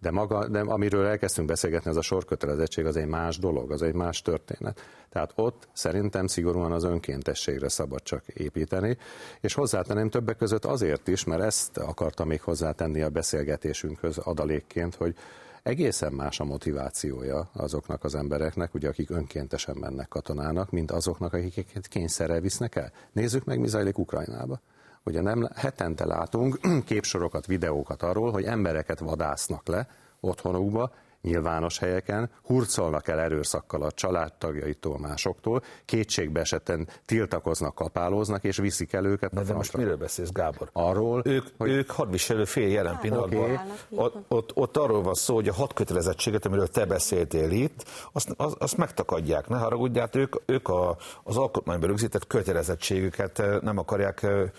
De, 0.00 0.10
maga, 0.10 0.48
de 0.48 0.60
amiről 0.60 1.06
elkezdtünk 1.06 1.48
beszélgetni, 1.48 1.90
ez 1.90 1.96
a 1.96 2.02
sorkötelezettség, 2.02 2.86
az 2.86 2.96
egy 2.96 3.06
más 3.06 3.38
dolog, 3.38 3.72
az 3.72 3.82
egy 3.82 3.94
más 3.94 4.22
történet. 4.22 4.80
Tehát 5.10 5.32
ott 5.34 5.68
szerintem 5.72 6.26
szigorúan 6.26 6.72
az 6.72 6.84
önkéntességre 6.84 7.68
szabad 7.68 8.02
csak 8.02 8.26
építeni, 8.26 8.96
és 9.40 9.54
hozzátenném 9.54 10.10
többek 10.10 10.36
között 10.36 10.64
azért 10.64 11.08
is, 11.08 11.24
mert 11.24 11.42
ezt 11.42 11.78
akartam 11.78 12.28
még 12.28 12.40
hozzátenni 12.40 13.02
a 13.02 13.08
beszélgetésünkhöz 13.08 14.18
adalékként, 14.18 14.94
hogy 14.94 15.14
egészen 15.62 16.12
más 16.12 16.40
a 16.40 16.44
motivációja 16.44 17.50
azoknak 17.52 18.04
az 18.04 18.14
embereknek, 18.14 18.74
ugye, 18.74 18.88
akik 18.88 19.10
önkéntesen 19.10 19.76
mennek 19.76 20.08
katonának, 20.08 20.70
mint 20.70 20.90
azoknak, 20.90 21.32
akiket 21.32 21.86
kényszerrel 21.86 22.40
visznek 22.40 22.76
el. 22.76 22.92
Nézzük 23.12 23.44
meg, 23.44 23.60
mi 23.60 23.68
zajlik 23.68 23.98
Ukrajnába. 23.98 24.60
Ugye 25.08 25.20
nem 25.20 25.48
hetente 25.54 26.04
látunk 26.04 26.60
képsorokat, 26.90 27.46
videókat 27.46 28.02
arról, 28.02 28.30
hogy 28.30 28.44
embereket 28.44 28.98
vadásznak 28.98 29.66
le 29.66 29.88
otthonukba, 30.20 30.90
nyilvános 31.22 31.78
helyeken, 31.78 32.30
hurcolnak 32.42 33.08
el 33.08 33.18
erőszakkal 33.18 33.82
a 33.82 33.92
családtagjaitól, 33.92 34.98
másoktól, 34.98 35.62
kétségbe 35.84 36.40
esetten 36.40 36.88
tiltakoznak, 37.04 37.74
kapálóznak, 37.74 38.44
és 38.44 38.56
viszik 38.56 38.92
el 38.92 39.04
őket 39.04 39.36
a 39.36 39.42
de 39.42 39.54
most 39.54 39.76
miről 39.76 39.96
beszélsz, 39.96 40.32
Gábor? 40.32 40.68
Arról, 40.72 41.22
Ők, 41.24 41.46
hogy- 41.58 41.70
ők 41.70 41.90
hadviselő 41.90 42.44
fél 42.44 42.68
jelen 42.68 42.98
pillanatban. 43.00 43.42
Oké. 43.42 43.58
Ott, 43.94 44.14
ott, 44.28 44.50
ott 44.54 44.76
arról 44.76 45.02
van 45.02 45.14
szó, 45.14 45.34
hogy 45.34 45.48
a 45.48 45.52
hadkötelezettséget, 45.52 46.46
amiről 46.46 46.68
te 46.68 46.84
beszéltél 46.84 47.50
itt, 47.50 47.84
azt, 48.12 48.34
azt, 48.36 48.56
azt 48.58 48.76
megtakadják, 48.76 49.48
ne 49.48 49.58
haragudj, 49.58 49.92
de 49.92 50.00
hát 50.00 50.16
ők, 50.16 50.34
ők 50.46 50.68
a, 50.68 50.96
az 51.22 51.36
alkotmányban 51.36 51.88
rögzített 51.88 52.26
kötelezettségüket 52.26 53.38
eh, 53.38 53.60
nem 53.60 53.78
akarják 53.78 54.22
eh, 54.22 54.50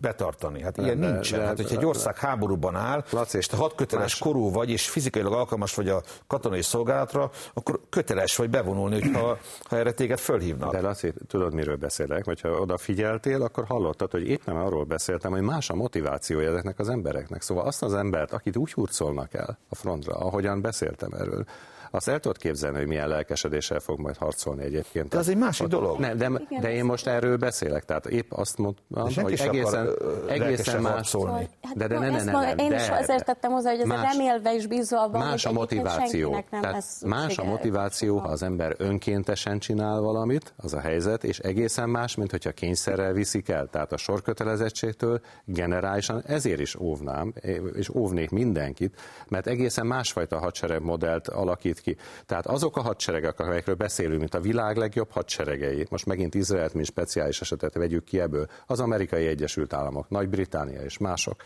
betartani. 0.00 0.62
Hát 0.62 0.76
ilyen 0.76 1.00
de- 1.00 1.10
nincsen. 1.10 1.38
de- 1.38 1.46
hát, 1.46 1.56
hogyha 1.56 1.76
egy 1.76 1.84
ország 1.84 2.16
háborúban 2.18 2.76
áll, 2.76 3.04
Laci, 3.10 3.36
és 3.36 3.46
te 3.46 3.56
hadköteles 3.56 4.02
más- 4.02 4.18
korú 4.18 4.50
vagy, 4.52 4.70
és 4.70 4.88
fizikailag 4.88 5.32
alkalmas 5.32 5.74
vagy 5.74 5.88
a 5.88 6.02
katonai 6.26 6.62
szolgálatra, 6.62 7.30
akkor 7.54 7.80
köteles 7.90 8.36
vagy 8.36 8.50
bevonulni, 8.50 9.00
hogyha, 9.00 9.38
ha 9.62 9.76
erre 9.76 9.92
téged 9.92 10.18
fölhívnak. 10.18 10.72
De 10.72 10.80
Laci, 10.80 11.12
tudod, 11.26 11.54
miről 11.54 11.76
beszélek? 11.76 12.24
Vagy 12.24 12.40
ha 12.40 12.48
odafigyeltél, 12.48 13.42
akkor 13.42 13.64
hallottad, 13.64 14.10
hogy 14.10 14.28
éppen 14.28 14.56
arról 14.56 14.84
beszéltem, 14.84 15.30
hogy 15.30 15.42
más 15.42 15.70
a 15.70 15.74
motivációja 15.74 16.50
ezeknek 16.50 16.78
az 16.78 16.88
embereknek. 16.88 17.42
Szóval 17.42 17.66
azt 17.66 17.82
az 17.82 17.94
embert, 17.94 18.32
akit 18.32 18.56
úgy 18.56 18.72
hurcolnak 18.72 19.34
el 19.34 19.58
a 19.68 19.74
frontra, 19.74 20.14
ahogyan 20.14 20.60
beszéltem 20.60 21.12
erről, 21.12 21.44
azt 21.94 22.08
el 22.08 22.20
tudod 22.20 22.36
képzelni, 22.36 22.76
hogy 22.76 22.86
milyen 22.86 23.08
lelkesedéssel 23.08 23.80
fog 23.80 24.00
majd 24.00 24.16
harcolni 24.16 24.62
egyébként. 24.62 25.08
De 25.08 25.18
az 25.18 25.28
egy 25.28 25.36
másik 25.36 25.66
dolog. 25.66 25.98
Ne, 25.98 26.14
de, 26.14 26.30
de 26.60 26.72
én 26.72 26.84
most 26.84 27.06
erről 27.06 27.36
beszélek, 27.36 27.84
tehát 27.84 28.06
épp 28.06 28.32
azt 28.32 28.58
mondtam, 28.58 29.02
hogy 29.02 29.12
sem 29.12 29.24
akar, 29.24 29.38
egészen, 29.48 29.88
egészen 30.28 30.80
más. 30.80 30.92
harcolni. 30.92 31.48
Hát 31.62 31.76
De, 31.76 31.86
de 31.86 31.94
no, 31.94 32.00
ne, 32.00 32.10
ne, 32.10 32.22
ne, 32.24 32.32
ne, 32.32 32.62
Én 32.62 32.68
de, 32.68 32.76
is 32.76 32.88
azért 32.88 33.24
tettem 33.24 33.50
hozzá, 33.50 33.70
hogy 33.70 33.80
ez 33.80 33.86
Más- 33.86 34.12
remélve 34.12 34.54
és 34.54 34.66
bízva 34.66 35.02
abban, 35.02 35.20
Más 35.20 35.44
a 35.44 35.52
motiváció. 35.52 36.44
Tehát 36.50 36.74
lesz 36.74 37.02
más 37.04 37.38
a 37.38 37.44
motiváció, 37.44 38.18
ha 38.18 38.28
az 38.28 38.42
ember 38.42 38.74
önkéntesen 38.78 39.58
csinál 39.58 40.00
valamit, 40.00 40.52
az 40.56 40.74
a 40.74 40.80
helyzet, 40.80 41.24
és 41.24 41.38
egészen 41.38 41.88
más, 41.88 42.14
mint 42.14 42.30
hogyha 42.30 42.50
kényszerrel 42.50 43.12
viszik 43.12 43.48
el. 43.48 43.66
Tehát 43.66 43.92
a 43.92 43.96
sorkötelezettségtől 43.96 45.20
generálisan 45.44 46.22
ezért 46.26 46.60
is 46.60 46.74
óvnám, 46.74 47.32
és 47.74 47.88
óvnék 47.88 48.30
mindenkit, 48.30 49.00
mert 49.28 49.46
egészen 49.46 49.86
másfajta 49.86 50.38
hadseregmodellt 50.38 51.28
alakít 51.28 51.80
ki. 51.82 51.96
Tehát 52.26 52.46
azok 52.46 52.76
a 52.76 52.80
hadseregek, 52.80 53.40
amelyekről 53.40 53.74
beszélünk, 53.74 54.18
mint 54.18 54.34
a 54.34 54.40
világ 54.40 54.76
legjobb 54.76 55.10
hadseregei, 55.10 55.86
most 55.90 56.06
megint 56.06 56.34
Izraelt, 56.34 56.74
mint 56.74 56.86
speciális 56.86 57.40
esetet 57.40 57.74
vegyük 57.74 58.04
ki 58.04 58.20
ebből, 58.20 58.46
az 58.66 58.80
amerikai 58.80 59.26
Egyesült 59.26 59.72
Államok, 59.72 60.08
Nagy-Britannia 60.08 60.80
és 60.80 60.98
mások, 60.98 61.36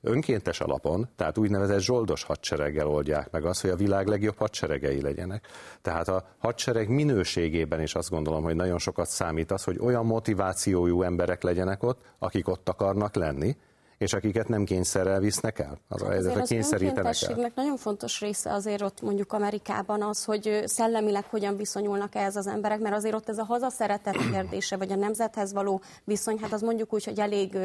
önkéntes 0.00 0.60
alapon, 0.60 1.08
tehát 1.16 1.38
úgynevezett 1.38 1.80
zsoldos 1.80 2.22
hadsereggel 2.22 2.86
oldják 2.86 3.30
meg 3.30 3.44
azt, 3.44 3.60
hogy 3.60 3.70
a 3.70 3.76
világ 3.76 4.06
legjobb 4.06 4.36
hadseregei 4.36 5.00
legyenek. 5.00 5.46
Tehát 5.82 6.08
a 6.08 6.28
hadsereg 6.38 6.88
minőségében 6.88 7.80
is 7.80 7.94
azt 7.94 8.10
gondolom, 8.10 8.42
hogy 8.42 8.54
nagyon 8.54 8.78
sokat 8.78 9.08
számít 9.08 9.50
az, 9.50 9.64
hogy 9.64 9.78
olyan 9.80 10.06
motivációjú 10.06 11.02
emberek 11.02 11.42
legyenek 11.42 11.82
ott, 11.82 12.00
akik 12.18 12.48
ott 12.48 12.68
akarnak 12.68 13.14
lenni, 13.14 13.56
és 13.98 14.12
akiket 14.12 14.48
nem 14.48 14.64
kényszerrel 14.64 15.20
visznek 15.20 15.58
el. 15.58 15.78
Az 15.88 16.02
a 16.02 16.08
helyzet, 16.08 16.32
hogy 16.32 16.42
az 16.42 16.48
kényszerítenek 16.48 17.22
el. 17.22 17.52
nagyon 17.54 17.76
fontos 17.76 18.20
része 18.20 18.52
azért 18.52 18.82
ott 18.82 19.00
mondjuk 19.00 19.32
Amerikában 19.32 20.02
az, 20.02 20.24
hogy 20.24 20.62
szellemileg 20.64 21.24
hogyan 21.24 21.56
viszonyulnak 21.56 22.14
ehhez 22.14 22.36
az 22.36 22.46
emberek, 22.46 22.78
mert 22.78 22.94
azért 22.94 23.14
ott 23.14 23.28
ez 23.28 23.38
a 23.38 23.44
hazaszeretet 23.44 24.16
kérdése, 24.32 24.76
vagy 24.76 24.92
a 24.92 24.96
nemzethez 24.96 25.52
való 25.52 25.80
viszony, 26.04 26.38
hát 26.38 26.52
az 26.52 26.60
mondjuk 26.60 26.92
úgy, 26.92 27.04
hogy 27.04 27.18
elég 27.18 27.58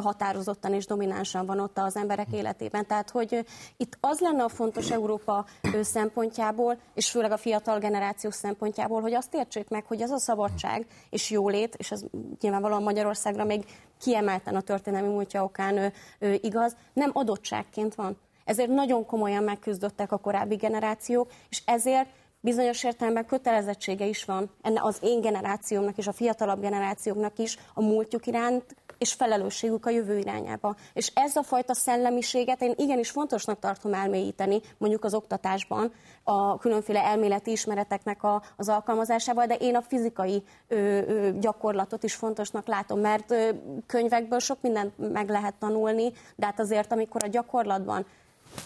határozottan 0.00 0.72
és 0.72 0.86
dominánsan 0.86 1.46
van 1.46 1.60
ott 1.60 1.78
az 1.78 1.96
emberek 1.96 2.32
életében. 2.32 2.86
Tehát, 2.86 3.10
hogy 3.10 3.44
itt 3.76 3.96
az 4.00 4.20
lenne 4.20 4.42
a 4.42 4.48
fontos 4.48 4.90
Európa 4.90 5.46
szempontjából, 5.82 6.78
és 6.94 7.10
főleg 7.10 7.32
a 7.32 7.36
fiatal 7.36 7.78
generáció 7.78 8.30
szempontjából, 8.30 9.00
hogy 9.00 9.14
azt 9.14 9.34
értsék 9.34 9.68
meg, 9.68 9.84
hogy 9.86 10.00
ez 10.00 10.10
a 10.10 10.18
szabadság 10.18 10.86
és 11.10 11.30
jólét, 11.30 11.74
és 11.74 11.90
ez 11.90 12.02
nyilvánvalóan 12.40 12.82
Magyarországra 12.82 13.44
még 13.44 13.64
kiemelten 14.00 14.56
a 14.56 14.60
történelmi 14.60 15.08
múltja 15.08 15.44
okán 15.44 15.76
ö, 15.76 15.86
ö, 16.18 16.34
igaz, 16.40 16.76
nem 16.92 17.10
adottságként 17.12 17.94
van. 17.94 18.16
Ezért 18.44 18.70
nagyon 18.70 19.06
komolyan 19.06 19.44
megküzdöttek 19.44 20.12
a 20.12 20.16
korábbi 20.16 20.54
generációk, 20.54 21.30
és 21.48 21.62
ezért 21.64 22.08
bizonyos 22.40 22.84
értelemben 22.84 23.26
kötelezettsége 23.26 24.06
is 24.06 24.24
van 24.24 24.50
enne 24.62 24.80
az 24.82 24.98
én 25.02 25.20
generációmnak 25.20 25.98
és 25.98 26.06
a 26.06 26.12
fiatalabb 26.12 26.60
generációknak 26.60 27.38
is 27.38 27.58
a 27.74 27.82
múltjuk 27.82 28.26
iránt, 28.26 28.74
és 28.98 29.12
felelősségük 29.12 29.86
a 29.86 29.90
jövő 29.90 30.18
irányába. 30.18 30.76
És 30.92 31.12
ez 31.14 31.36
a 31.36 31.42
fajta 31.42 31.74
szellemiséget 31.74 32.62
én 32.62 32.74
igenis 32.76 33.10
fontosnak 33.10 33.58
tartom 33.58 33.94
elmélyíteni, 33.94 34.60
mondjuk 34.78 35.04
az 35.04 35.14
oktatásban, 35.14 35.92
a 36.22 36.58
különféle 36.58 37.04
elméleti 37.04 37.50
ismereteknek 37.50 38.22
a, 38.22 38.42
az 38.56 38.68
alkalmazásával, 38.68 39.46
de 39.46 39.54
én 39.54 39.76
a 39.76 39.82
fizikai 39.82 40.42
ö, 40.68 40.76
ö, 40.76 41.30
gyakorlatot 41.38 42.02
is 42.02 42.14
fontosnak 42.14 42.66
látom, 42.66 43.00
mert 43.00 43.30
ö, 43.30 43.48
könyvekből 43.86 44.38
sok 44.38 44.58
mindent 44.60 45.12
meg 45.12 45.28
lehet 45.28 45.54
tanulni, 45.54 46.12
de 46.36 46.46
hát 46.46 46.60
azért, 46.60 46.92
amikor 46.92 47.24
a 47.24 47.28
gyakorlatban 47.28 48.06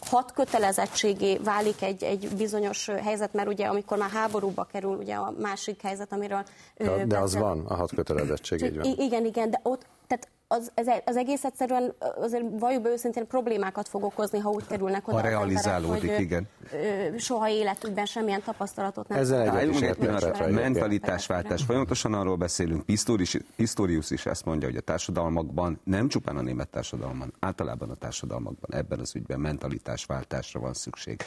hat 0.01 0.33
kötelezettségé 0.33 1.37
válik 1.37 1.83
egy, 1.83 2.03
egy 2.03 2.29
bizonyos 2.37 2.87
helyzet, 2.87 3.33
mert 3.33 3.49
ugye 3.49 3.66
amikor 3.66 3.99
már 3.99 4.11
háborúba 4.11 4.64
kerül, 4.64 4.97
ugye 4.97 5.14
a 5.14 5.35
másik 5.38 5.83
helyzet, 5.83 6.12
amiről 6.12 6.45
De, 6.77 7.05
de 7.07 7.18
az 7.18 7.35
van, 7.35 7.64
a 7.66 7.75
hat 7.75 7.95
kötelezettség, 7.95 8.62
így 8.62 8.77
van. 8.77 8.95
Igen, 8.99 9.25
igen, 9.25 9.51
de 9.51 9.61
ott, 9.62 9.87
tehát 10.12 10.29
az, 10.46 10.70
ez, 10.75 10.87
az 11.05 11.16
egész 11.16 11.44
egyszerűen 11.44 11.94
azért 12.16 12.44
valljuk 12.59 12.83
be 12.83 12.88
őszintén 12.88 13.27
problémákat 13.27 13.88
fog 13.88 14.05
okozni, 14.05 14.38
ha 14.38 14.51
úgy 14.51 14.66
kerülnek 14.66 15.09
oda 15.09 15.16
Ha 15.16 15.22
realizálódik, 15.22 15.94
emberek, 15.94 16.16
hogy, 16.16 16.25
igen. 16.25 16.48
Ö, 16.72 17.18
soha 17.18 17.48
életükben 17.48 18.07
semmilyen 18.07 18.42
tapasztalatot 18.42 19.09
nem 19.09 19.18
Ezzel 19.18 19.59
egyet 19.59 19.75
is 19.75 19.81
egyébként. 19.81 20.51
mentalitásváltás. 20.51 21.62
Folyamatosan 21.62 22.14
arról 22.14 22.37
beszélünk, 22.37 22.85
Pistorius, 22.85 23.37
Pistorius 23.57 24.11
is 24.11 24.27
ezt 24.27 24.44
mondja, 24.44 24.68
hogy 24.68 24.77
a 24.77 24.81
társadalmakban, 24.81 25.81
nem 25.85 26.09
csupán 26.09 26.37
a 26.37 26.42
német 26.42 26.68
társadalomban, 26.68 27.33
általában 27.40 27.90
a 27.90 27.94
társadalmakban 27.94 28.79
ebben 28.79 28.98
az 28.98 29.14
ügyben 29.14 29.40
mentalitásváltásra 29.40 30.61
van 30.61 30.72
szükség. 30.75 31.22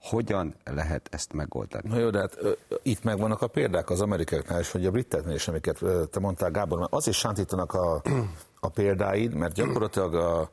Hogyan 0.00 0.54
lehet 0.64 1.08
ezt 1.10 1.32
megoldani? 1.32 1.88
Na 1.88 1.98
jó, 1.98 2.10
de 2.10 2.18
hát 2.18 2.38
itt 2.82 3.02
megvannak 3.04 3.42
a 3.42 3.46
példák 3.46 3.90
az 3.90 4.00
amerikaiaknál 4.00 4.60
is, 4.60 4.70
hogy 4.70 4.86
a 4.86 4.90
briteknél 4.90 5.34
is, 5.34 5.48
amiket 5.48 5.78
te 6.10 6.20
mondtál, 6.20 6.50
Gábor, 6.50 6.78
mert 6.78 6.92
azért 6.92 7.16
sántítanak 7.16 7.72
a, 7.74 8.02
a 8.60 8.68
példáid, 8.68 9.34
mert 9.34 9.54
gyakorlatilag 9.54 10.14
a, 10.14 10.50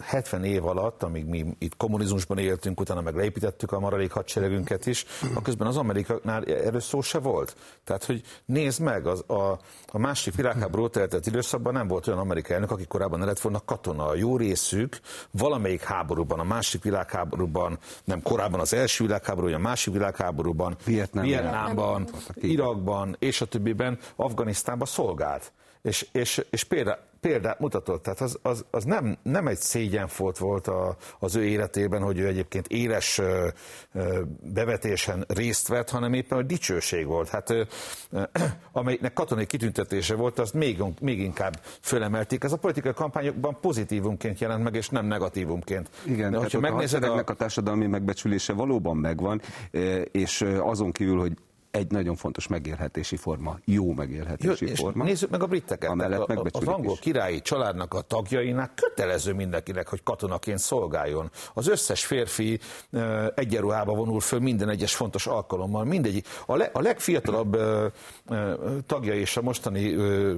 70 0.00 0.44
év 0.44 0.66
alatt, 0.66 1.02
amíg 1.02 1.24
mi 1.24 1.56
itt 1.58 1.76
kommunizmusban 1.76 2.38
éltünk, 2.38 2.80
utána 2.80 3.00
meg 3.00 3.14
leépítettük 3.14 3.72
a 3.72 3.80
maradék 3.80 4.12
hadseregünket 4.12 4.86
is, 4.86 5.04
a 5.34 5.42
közben 5.42 5.66
az 5.66 5.76
amerikaiaknál 5.76 6.44
erről 6.44 6.80
szó 6.80 7.00
se 7.00 7.18
volt. 7.18 7.56
Tehát, 7.84 8.04
hogy 8.04 8.22
nézd 8.44 8.80
meg, 8.80 9.06
az, 9.06 9.24
a, 9.26 9.58
a 9.86 9.98
másik 9.98 10.34
világháború 10.34 10.82
óta 10.82 11.00
eltelt 11.00 11.26
időszakban 11.26 11.72
nem 11.72 11.88
volt 11.88 12.06
olyan 12.06 12.18
amerikai 12.18 12.54
elnök, 12.54 12.70
aki 12.70 12.86
korábban 12.86 13.18
ne 13.18 13.24
lett 13.24 13.40
volna 13.40 13.60
katona. 13.64 14.06
A 14.06 14.14
jó 14.14 14.36
részük 14.36 15.00
valamelyik 15.30 15.82
háborúban, 15.82 16.38
a 16.38 16.44
másik 16.44 16.82
világháborúban, 16.82 17.78
nem 18.04 18.22
korábban 18.22 18.60
az 18.60 18.72
első 18.72 19.04
világháború, 19.04 19.52
a 19.52 19.58
másik 19.58 19.92
világháborúban, 19.92 20.76
Vietnám. 20.84 21.24
Vietnámban, 21.24 22.08
Irakban 22.34 23.16
és 23.18 23.40
a 23.40 23.46
többiben, 23.46 23.98
Afganisztánban 24.16 24.86
szolgált. 24.86 25.52
És, 25.82 26.08
és, 26.12 26.44
és 26.50 26.64
példa, 26.64 26.98
példát 27.22 27.60
mutatott. 27.60 28.02
Tehát 28.02 28.20
az, 28.20 28.38
az, 28.42 28.64
az 28.70 28.84
nem, 28.84 29.16
nem 29.22 29.46
egy 29.46 29.58
szégyenfolt 29.58 30.38
volt 30.38 30.66
a, 30.66 30.96
az 31.18 31.36
ő 31.36 31.44
életében, 31.44 32.02
hogy 32.02 32.18
ő 32.18 32.26
egyébként 32.26 32.66
éles 32.68 33.20
bevetésen 34.40 35.24
részt 35.28 35.68
vett, 35.68 35.90
hanem 35.90 36.12
éppen 36.12 36.38
a 36.38 36.42
dicsőség 36.42 37.06
volt. 37.06 37.28
Hát 37.28 37.54
amelynek 38.72 39.12
katonai 39.12 39.46
kitüntetése 39.46 40.14
volt, 40.14 40.38
azt 40.38 40.54
még, 40.54 40.82
még 41.00 41.18
inkább 41.18 41.60
fölemelték. 41.80 42.44
Ez 42.44 42.52
a 42.52 42.56
politikai 42.56 42.92
kampányokban 42.92 43.58
pozitívumként 43.60 44.40
jelent 44.40 44.62
meg, 44.62 44.74
és 44.74 44.88
nem 44.88 45.06
negatívumként. 45.06 45.90
Igen, 46.04 46.30
De, 46.30 46.38
hogyha 46.38 46.60
megnézed 46.60 47.02
a, 47.02 47.22
a 47.26 47.34
társadalmi 47.34 47.86
megbecsülése 47.86 48.52
valóban 48.52 48.96
megvan, 48.96 49.40
és 50.10 50.44
azon 50.60 50.92
kívül, 50.92 51.18
hogy 51.18 51.32
egy 51.72 51.90
nagyon 51.90 52.16
fontos 52.16 52.46
megélhetési 52.46 53.16
forma, 53.16 53.58
jó 53.64 53.92
megélhetési 53.92 54.66
jó, 54.66 54.74
forma. 54.74 55.04
Nézzük 55.04 55.30
meg 55.30 55.42
a 55.42 55.46
briteket. 55.46 55.90
A, 55.90 56.26
a, 56.28 56.44
az 56.50 56.66
angol 56.66 56.96
királyi 57.00 57.40
családnak 57.40 57.94
a 57.94 58.00
tagjainak 58.00 58.74
kötelező 58.74 59.32
mindenkinek, 59.32 59.88
hogy 59.88 60.02
katonaként 60.02 60.58
szolgáljon. 60.58 61.30
Az 61.54 61.68
összes 61.68 62.04
férfi 62.04 62.58
uh, 62.90 63.26
egyenruhába 63.34 63.94
vonul 63.94 64.20
föl 64.20 64.40
minden 64.40 64.68
egyes 64.68 64.94
fontos 64.94 65.26
alkalommal. 65.26 65.84
Mindegy. 65.84 66.24
A, 66.46 66.56
le, 66.56 66.70
a 66.72 66.80
legfiatalabb 66.80 67.56
uh, 67.56 67.84
uh, 68.28 68.52
tagjai 68.86 69.18
és 69.18 69.36
a 69.36 69.42
mostani, 69.42 69.94
uh, 69.94 70.34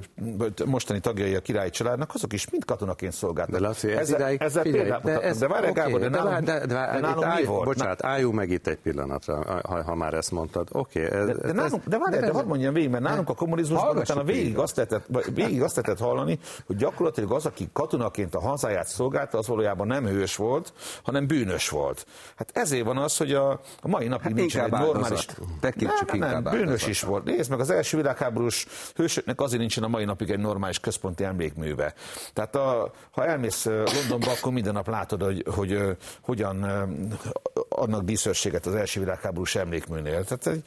mostani 0.66 1.00
tagjai 1.00 1.34
a 1.34 1.40
királyi 1.40 1.70
családnak, 1.70 2.14
azok 2.14 2.32
is 2.32 2.50
mind 2.50 2.64
katonaként 2.64 3.12
szolgáltak. 3.12 3.54
De 3.54 3.60
Laci, 3.60 3.90
ez 3.90 3.98
ezzel, 3.98 4.18
idáig, 4.18 4.42
ezzel 4.42 4.62
figyelj, 4.62 4.92
de, 5.02 5.20
ez, 5.20 5.38
de 5.38 5.48
várj, 5.48 5.68
okay, 5.68 5.84
Gábor, 5.84 6.00
de, 6.00 6.08
de, 6.08 6.40
de, 6.40 6.40
de, 6.40 6.66
de 6.66 7.00
nálunk 7.00 7.24
állj, 7.24 7.40
mi 7.40 7.46
volt? 7.46 7.64
Bocsánat, 7.64 8.04
álljunk 8.04 8.34
meg 8.34 8.50
itt 8.50 8.66
egy 8.66 8.78
pillanatra, 8.78 9.60
ha, 9.62 9.82
ha 9.82 9.94
már 9.94 10.14
ezt 10.14 10.30
mondtad. 10.30 10.68
Oké, 10.72 11.06
okay, 11.06 11.23
de, 11.26 11.32
de, 11.32 11.52
nálunk, 11.52 11.84
de, 11.84 11.98
várj, 11.98 12.16
de, 12.16 12.26
de 12.26 12.32
hadd 12.32 12.46
mondjam 12.46 12.74
végig, 12.74 12.90
mert 12.90 13.02
nálunk 13.02 13.28
a 13.28 13.34
kommunizmusban 13.34 13.96
utána 13.96 14.22
végig 14.22 14.58
azt, 14.58 14.76
lehetett, 14.76 15.06
végig 15.34 15.62
azt 15.62 15.76
lehetett 15.76 16.04
hallani, 16.04 16.38
hogy 16.66 16.76
gyakorlatilag 16.76 17.32
az, 17.32 17.46
aki 17.46 17.68
katonaként 17.72 18.34
a 18.34 18.40
hazáját 18.40 18.86
szolgálta, 18.86 19.38
az 19.38 19.46
valójában 19.46 19.86
nem 19.86 20.06
hős 20.06 20.36
volt, 20.36 20.72
hanem 21.02 21.26
bűnös 21.26 21.68
volt. 21.68 22.06
Hát 22.36 22.50
ezért 22.52 22.84
van 22.84 22.96
az, 22.96 23.16
hogy 23.16 23.32
a, 23.32 23.50
a 23.80 23.88
mai 23.88 24.08
napig 24.08 24.24
hát 24.24 24.34
nincs 24.34 24.58
egy 24.58 24.70
normális... 24.70 25.26
Nem, 25.60 25.72
nem, 26.18 26.42
nem, 26.42 26.42
bűnös 26.42 26.86
is 26.86 27.02
volt. 27.02 27.24
Nézd 27.24 27.50
meg, 27.50 27.60
az 27.60 27.70
első 27.70 27.96
világháborús 27.96 28.66
hősöknek 28.94 29.40
azért 29.40 29.60
nincsen 29.60 29.84
a 29.84 29.88
mai 29.88 30.04
napig 30.04 30.30
egy 30.30 30.38
normális 30.38 30.78
központi 30.78 31.24
emlékműve. 31.24 31.94
Tehát 32.32 32.56
a, 32.56 32.92
ha 33.10 33.26
elmész 33.26 33.64
Londonba, 33.64 34.30
akkor 34.30 34.52
minden 34.52 34.72
nap 34.72 34.88
látod, 34.88 35.22
hogy, 35.22 35.44
hogy, 35.54 35.96
hogy 36.22 36.34
hogyan 36.34 36.62
adnak 37.68 38.02
díszőrséget 38.02 38.66
az 38.66 38.74
első 38.74 39.00
világháborús 39.00 39.54
emlékműnél. 39.54 40.24
Tehát 40.24 40.46
egy, 40.46 40.64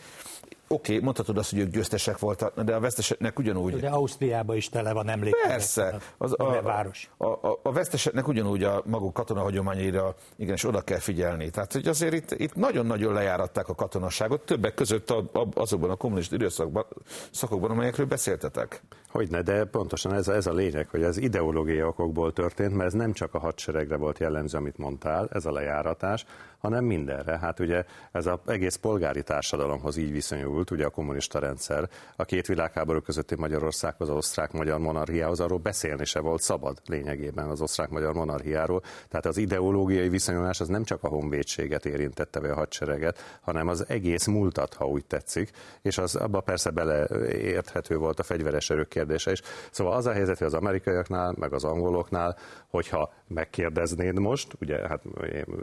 Oké, 0.69 0.91
okay, 0.91 1.03
mondhatod 1.03 1.37
azt, 1.37 1.49
hogy 1.49 1.59
ők 1.59 1.69
győztesek 1.69 2.19
voltak, 2.19 2.61
de 2.61 2.75
a 2.75 2.79
veszteseknek 2.79 3.39
ugyanúgy. 3.39 3.79
De 3.79 3.89
Ausztriában 3.89 4.55
is 4.55 4.69
tele 4.69 4.93
van 4.93 5.09
emlékezet. 5.09 5.47
Persze. 5.47 5.97
Az, 6.17 6.33
a, 6.37 6.57
a, 6.57 6.61
város. 6.61 7.09
A, 7.17 7.25
a, 7.25 7.59
a 7.63 7.71
veszteseknek 7.71 8.27
ugyanúgy 8.27 8.63
a 8.63 8.81
maguk 8.85 9.13
katonahagyományaira 9.13 10.15
igenis 10.35 10.63
oda 10.63 10.81
kell 10.81 10.99
figyelni. 10.99 11.49
Tehát, 11.49 11.73
hogy 11.73 11.87
azért 11.87 12.13
itt, 12.13 12.31
itt 12.31 12.55
nagyon-nagyon 12.55 13.13
lejáratták 13.13 13.69
a 13.69 13.75
katonasságot, 13.75 14.41
többek 14.41 14.73
között 14.73 15.09
a, 15.09 15.17
a, 15.33 15.47
azokban 15.53 15.89
a 15.89 15.95
kommunista 15.95 16.35
időszakban, 16.35 16.85
szakokban, 17.31 17.71
amelyekről 17.71 18.05
beszéltetek. 18.05 18.81
Hogyne, 19.09 19.41
de 19.41 19.65
pontosan 19.65 20.13
ez, 20.13 20.27
ez 20.27 20.47
a 20.47 20.53
lényeg, 20.53 20.87
hogy 20.89 21.03
ez 21.03 21.17
ideológiai 21.17 21.83
okokból 21.83 22.33
történt, 22.33 22.73
mert 22.73 22.87
ez 22.87 22.93
nem 22.93 23.13
csak 23.13 23.33
a 23.33 23.39
hadseregre 23.39 23.95
volt 23.95 24.19
jellemző, 24.19 24.57
amit 24.57 24.77
mondtál, 24.77 25.29
ez 25.31 25.45
a 25.45 25.51
lejáratás, 25.51 26.25
hanem 26.57 26.83
mindenre. 26.83 27.37
Hát 27.37 27.59
ugye 27.59 27.83
ez 28.11 28.25
az 28.25 28.39
egész 28.45 28.75
polgári 28.75 29.23
társadalomhoz 29.23 29.97
így 29.97 30.11
viszonyult, 30.11 30.71
ugye 30.71 30.85
a 30.85 30.89
kommunista 30.89 31.39
rendszer, 31.39 31.89
a 32.15 32.25
két 32.25 32.47
világháború 32.47 33.01
közötti 33.01 33.35
Magyarországhoz, 33.35 34.09
az 34.09 34.15
osztrák-magyar 34.15 34.79
monarchiához, 34.79 35.39
arról 35.39 35.57
beszélni 35.57 36.05
se 36.05 36.19
volt 36.19 36.41
szabad 36.41 36.77
lényegében 36.85 37.47
az 37.47 37.61
osztrák-magyar 37.61 38.13
monarchiáról. 38.13 38.81
Tehát 39.09 39.25
az 39.25 39.37
ideológiai 39.37 40.09
viszonyulás 40.09 40.59
az 40.59 40.67
nem 40.67 40.83
csak 40.83 41.03
a 41.03 41.07
honvédséget 41.07 41.85
érintette, 41.85 42.39
vagy 42.39 42.49
a 42.49 42.55
hadsereget, 42.55 43.39
hanem 43.41 43.67
az 43.67 43.85
egész 43.89 44.25
múltat, 44.25 44.73
ha 44.73 44.85
úgy 44.85 45.05
tetszik, 45.05 45.51
és 45.81 45.97
az 45.97 46.15
abba 46.15 46.39
persze 46.39 46.69
beleérthető 46.69 47.97
volt 47.97 48.19
a 48.19 48.23
fegyveres 48.23 48.69
erők 48.69 48.87
kérdése 48.87 49.31
is. 49.31 49.41
Szóval 49.71 49.93
az 49.93 50.05
a 50.05 50.11
helyzet, 50.11 50.37
hogy 50.37 50.47
az 50.47 50.53
amerikaiaknál, 50.53 51.33
meg 51.39 51.53
az 51.53 51.63
angoloknál, 51.63 52.37
hogyha 52.67 53.13
megkérdeznéd 53.27 54.19
most, 54.19 54.53
ugye 54.59 54.87
hát 54.87 55.01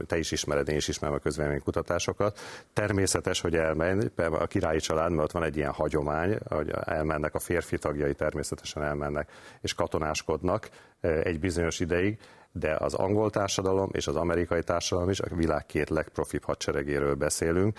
te 0.06 0.18
is 0.18 0.32
ismered, 0.32 0.68
én 0.68 0.76
is 0.76 0.83
ismerem 0.88 1.16
a 1.16 1.18
közvéleménykutatásokat, 1.18 2.38
természetes, 2.72 3.40
hogy 3.40 3.56
elmenj, 3.56 4.08
a 4.16 4.46
királyi 4.46 4.78
család, 4.78 5.10
mert 5.10 5.22
ott 5.22 5.32
van 5.32 5.42
egy 5.42 5.56
ilyen 5.56 5.72
hagyomány, 5.72 6.38
hogy 6.48 6.70
elmennek 6.84 7.34
a 7.34 7.38
férfi 7.38 7.78
tagjai, 7.78 8.14
természetesen 8.14 8.82
elmennek 8.82 9.30
és 9.60 9.74
katonáskodnak 9.74 10.68
egy 11.00 11.40
bizonyos 11.40 11.80
ideig, 11.80 12.18
de 12.52 12.76
az 12.78 12.94
angol 12.94 13.30
társadalom 13.30 13.88
és 13.92 14.06
az 14.06 14.16
amerikai 14.16 14.62
társadalom 14.62 15.10
is, 15.10 15.20
a 15.20 15.34
világ 15.34 15.66
két 15.66 15.90
legprofibb 15.90 16.44
hadseregéről 16.44 17.14
beszélünk, 17.14 17.78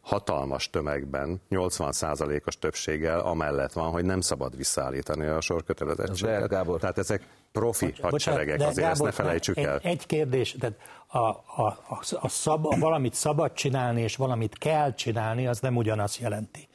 hatalmas 0.00 0.70
tömegben, 0.70 1.40
80%-os 1.50 2.58
többséggel 2.58 3.20
amellett 3.20 3.72
van, 3.72 3.90
hogy 3.90 4.04
nem 4.04 4.20
szabad 4.20 4.56
visszaállítani 4.56 5.26
a 5.26 5.40
sorkötelezettséget. 5.40 6.48
Tehát 6.48 6.98
ezek 6.98 7.26
profi 7.52 7.86
Bocs, 7.86 8.00
hadseregek, 8.00 8.56
bocsánat, 8.56 8.70
azért 8.70 8.88
Gábor, 8.88 9.08
ezt 9.08 9.16
ne 9.16 9.24
felejtsük 9.24 9.56
el. 9.56 9.74
Egy, 9.76 9.86
egy 9.86 10.06
kérdés, 10.06 10.56
tehát 10.60 10.76
a, 11.06 11.18
a, 11.18 11.66
a, 11.88 12.00
a 12.20 12.28
szab, 12.28 12.78
valamit 12.80 13.14
szabad 13.14 13.52
csinálni, 13.52 14.00
és 14.00 14.16
valamit 14.16 14.58
kell 14.58 14.94
csinálni, 14.94 15.46
az 15.46 15.60
nem 15.60 15.76
ugyanazt 15.76 16.20
jelenti. 16.20 16.68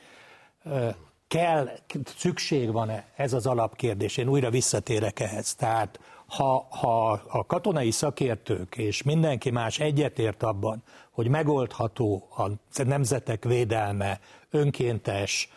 Kell, 1.27 1.69
szükség 2.17 2.71
van-e? 2.71 3.05
Ez 3.15 3.33
az 3.33 3.45
alapkérdés. 3.45 4.17
Én 4.17 4.27
újra 4.27 4.49
visszatérek 4.49 5.19
ehhez. 5.19 5.55
Tehát 5.55 5.99
ha, 6.27 6.67
ha 6.69 7.11
a 7.11 7.45
katonai 7.45 7.91
szakértők 7.91 8.77
és 8.77 9.03
mindenki 9.03 9.49
más 9.49 9.79
egyetért 9.79 10.43
abban, 10.43 10.83
hogy 11.11 11.27
megoldható 11.27 12.27
a 12.37 12.83
nemzetek 12.83 13.43
védelme 13.43 14.19
önkéntes, 14.49 15.49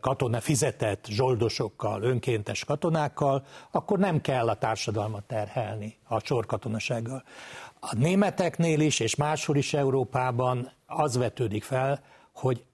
katona 0.00 0.40
fizetett 0.40 1.06
zsoldosokkal, 1.06 2.02
önkéntes 2.02 2.64
katonákkal, 2.64 3.44
akkor 3.70 3.98
nem 3.98 4.20
kell 4.20 4.48
a 4.48 4.54
társadalmat 4.54 5.24
terhelni 5.24 5.96
a 6.08 6.20
sorkatonasággal. 6.20 7.24
A 7.80 7.94
németeknél 7.96 8.80
is, 8.80 9.00
és 9.00 9.14
máshol 9.14 9.56
is 9.56 9.74
Európában 9.74 10.72
az 10.86 11.16
vetődik 11.16 11.62
fel, 11.62 12.00
hogy 12.32 12.64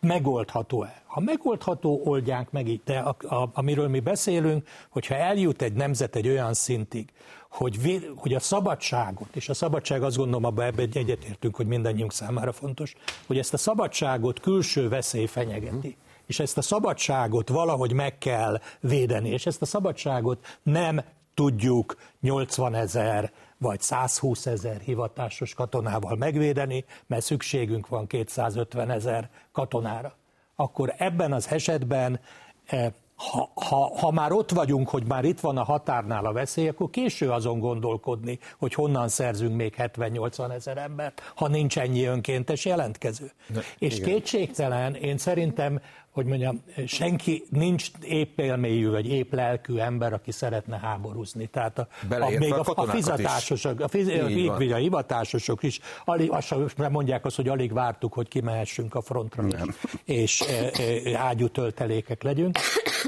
megoldható-e. 0.00 1.02
Ha 1.06 1.20
megoldható, 1.20 2.00
oldják 2.04 2.50
meg 2.50 2.68
így. 2.68 2.80
De 2.84 2.98
a, 2.98 3.16
a, 3.34 3.50
amiről 3.52 3.88
mi 3.88 4.00
beszélünk, 4.00 4.68
hogyha 4.90 5.14
eljut 5.14 5.62
egy 5.62 5.72
nemzet 5.72 6.16
egy 6.16 6.28
olyan 6.28 6.54
szintig, 6.54 7.12
hogy, 7.50 7.82
véd, 7.82 8.12
hogy 8.16 8.34
a 8.34 8.40
szabadságot, 8.40 9.36
és 9.36 9.48
a 9.48 9.54
szabadság 9.54 10.02
azt 10.02 10.16
gondolom, 10.16 10.44
abban 10.44 10.64
ebben 10.64 10.88
egyetértünk, 10.92 11.56
hogy 11.56 11.66
mindannyiunk 11.66 12.12
számára 12.12 12.52
fontos, 12.52 12.94
hogy 13.26 13.38
ezt 13.38 13.54
a 13.54 13.56
szabadságot 13.56 14.40
külső 14.40 14.88
veszély 14.88 15.26
fenyegeti. 15.26 15.96
És 16.26 16.38
ezt 16.40 16.58
a 16.58 16.62
szabadságot 16.62 17.48
valahogy 17.48 17.92
meg 17.92 18.18
kell 18.18 18.60
védeni, 18.80 19.28
és 19.28 19.46
ezt 19.46 19.62
a 19.62 19.66
szabadságot 19.66 20.58
nem 20.62 21.00
tudjuk 21.34 21.96
80 22.20 22.74
ezer 22.74 23.32
vagy 23.58 23.80
120 23.80 24.46
ezer 24.46 24.80
hivatásos 24.80 25.54
katonával 25.54 26.16
megvédeni, 26.16 26.84
mert 27.06 27.24
szükségünk 27.24 27.88
van 27.88 28.06
250 28.06 28.90
ezer 28.90 29.30
katonára. 29.52 30.16
Akkor 30.56 30.94
ebben 30.96 31.32
az 31.32 31.50
esetben 31.50 32.20
eh, 32.66 32.92
ha, 33.16 33.50
ha, 33.54 33.98
ha 33.98 34.10
már 34.10 34.32
ott 34.32 34.50
vagyunk, 34.50 34.88
hogy 34.88 35.06
már 35.06 35.24
itt 35.24 35.40
van 35.40 35.56
a 35.56 35.64
határnál 35.64 36.24
a 36.24 36.32
veszély, 36.32 36.68
akkor 36.68 36.90
késő 36.90 37.30
azon 37.30 37.58
gondolkodni, 37.58 38.38
hogy 38.58 38.74
honnan 38.74 39.08
szerzünk 39.08 39.56
még 39.56 39.74
70-80 39.78 40.52
ezer 40.52 40.76
embert, 40.76 41.32
ha 41.34 41.48
nincs 41.48 41.78
ennyi 41.78 42.04
önkéntes 42.04 42.64
jelentkező. 42.64 43.30
De, 43.46 43.60
És 43.78 43.96
igen. 43.96 44.08
kétségtelen, 44.08 44.94
én 44.94 45.18
szerintem 45.18 45.80
hogy 46.16 46.26
mondjam, 46.26 46.62
senki 46.86 47.44
nincs 47.50 47.90
épp 48.02 48.38
élmélyű 48.38 48.90
vagy 48.90 49.08
épp 49.08 49.32
lelkű 49.32 49.76
ember, 49.76 50.12
aki 50.12 50.30
szeretne 50.30 50.78
háborúzni. 50.78 51.46
Tehát 51.46 51.78
a, 51.78 51.88
a, 52.08 52.30
még 52.38 52.52
a, 52.52 52.62
a 52.74 52.86
fizetásosok, 52.86 53.80
a, 53.80 53.88
fiz, 53.88 54.08
a, 54.08 54.72
a 54.72 54.76
hivatásosok 54.76 55.62
is, 55.62 55.80
alig, 56.04 56.30
azt 56.30 56.54
mondják 56.90 57.24
azt, 57.24 57.36
hogy 57.36 57.48
alig 57.48 57.72
vártuk, 57.72 58.12
hogy 58.12 58.28
kimehessünk 58.28 58.94
a 58.94 59.00
frontra, 59.00 59.42
Nem. 59.42 59.74
és 60.04 60.40
e, 60.40 60.70
e, 60.82 61.18
ágyú 61.18 61.48
töltelékek 61.48 62.22
legyünk. 62.22 62.58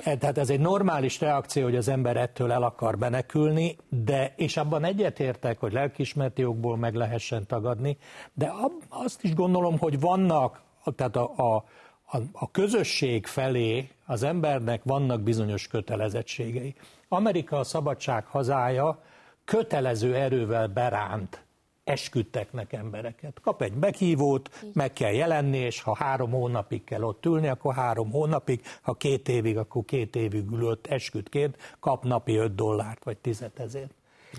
E, 0.04 0.16
tehát 0.16 0.38
ez 0.38 0.50
egy 0.50 0.60
normális 0.60 1.20
reakció, 1.20 1.62
hogy 1.62 1.76
az 1.76 1.88
ember 1.88 2.16
ettől 2.16 2.52
el 2.52 2.62
akar 2.62 2.96
menekülni, 2.96 3.76
de, 3.88 4.32
és 4.36 4.56
abban 4.56 4.84
egyetértek, 4.84 5.60
hogy 5.60 5.72
lelkismerti 5.72 6.40
jogból 6.40 6.76
meg 6.76 6.94
lehessen 6.94 7.46
tagadni, 7.46 7.96
de 8.34 8.46
ab, 8.46 8.72
azt 8.88 9.24
is 9.24 9.34
gondolom, 9.34 9.78
hogy 9.78 10.00
vannak, 10.00 10.66
tehát 10.96 11.16
a, 11.16 11.22
a 11.22 11.64
a, 12.10 12.18
a 12.32 12.50
közösség 12.50 13.26
felé 13.26 13.88
az 14.06 14.22
embernek 14.22 14.82
vannak 14.84 15.20
bizonyos 15.20 15.66
kötelezettségei. 15.66 16.74
Amerika 17.08 17.58
a 17.58 17.64
szabadság 17.64 18.26
hazája 18.26 19.02
kötelező 19.44 20.14
erővel 20.14 20.66
beránt 20.66 21.42
esküdteknek 21.84 22.72
embereket. 22.72 23.40
Kap 23.42 23.62
egy 23.62 23.74
meghívót, 23.74 24.64
meg 24.72 24.92
kell 24.92 25.12
jelenni, 25.12 25.58
és 25.58 25.82
ha 25.82 25.96
három 25.96 26.30
hónapig 26.30 26.84
kell 26.84 27.02
ott 27.02 27.26
ülni, 27.26 27.48
akkor 27.48 27.74
három 27.74 28.10
hónapig, 28.10 28.60
ha 28.82 28.94
két 28.94 29.28
évig, 29.28 29.56
akkor 29.56 29.84
két 29.84 30.16
évig 30.16 30.50
ülött 30.50 30.86
esküdként, 30.86 31.56
kap 31.80 32.04
napi 32.04 32.36
5 32.36 32.54
dollárt, 32.54 33.04
vagy 33.04 33.16
10 33.16 33.44
ezért. 33.56 33.90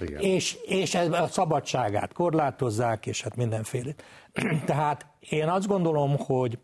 Igen. 0.01 0.21
És, 0.21 0.57
és 0.65 0.95
a 0.95 1.27
szabadságát 1.27 2.13
korlátozzák, 2.13 3.05
és 3.05 3.21
hát 3.21 3.35
mindenféle. 3.35 3.91
Tehát 4.65 5.05
én 5.19 5.47
azt 5.47 5.67
gondolom, 5.67 6.17
hogy 6.17 6.57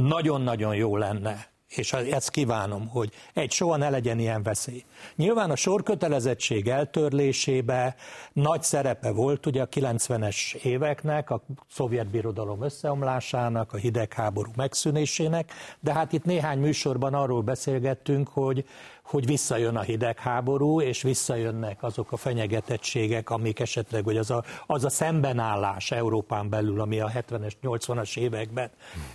nagyon-nagyon 0.00 0.74
jó 0.74 0.96
lenne, 0.96 1.50
és 1.68 1.92
ezt 1.92 2.30
kívánom, 2.30 2.88
hogy 2.88 3.12
egy 3.34 3.50
soha 3.50 3.76
ne 3.76 3.90
legyen 3.90 4.18
ilyen 4.18 4.42
veszély. 4.42 4.84
Nyilván 5.16 5.50
a 5.50 5.56
sorkötelezettség 5.56 6.68
eltörlésébe 6.68 7.94
nagy 8.32 8.62
szerepe 8.62 9.10
volt 9.10 9.46
ugye 9.46 9.62
a 9.62 9.68
90-es 9.68 10.54
éveknek, 10.54 11.30
a 11.30 11.42
szovjet 11.70 12.06
birodalom 12.06 12.62
összeomlásának, 12.62 13.72
a 13.72 13.76
hidegháború 13.76 14.50
megszűnésének, 14.56 15.52
de 15.80 15.92
hát 15.92 16.12
itt 16.12 16.24
néhány 16.24 16.58
műsorban 16.58 17.14
arról 17.14 17.42
beszélgettünk, 17.42 18.28
hogy 18.28 18.64
hogy 19.10 19.26
visszajön 19.26 19.76
a 19.76 19.80
hidegháború, 19.80 20.80
és 20.80 21.02
visszajönnek 21.02 21.82
azok 21.82 22.12
a 22.12 22.16
fenyegetettségek, 22.16 23.30
amik 23.30 23.60
esetleg, 23.60 24.04
hogy 24.04 24.16
az 24.16 24.30
a, 24.30 24.44
az 24.66 24.84
a 24.84 24.88
szembenállás 24.88 25.90
Európán 25.90 26.48
belül, 26.48 26.80
ami 26.80 27.00
a 27.00 27.10
70-es, 27.14 27.52
80-as 27.62 28.18
években 28.18 28.70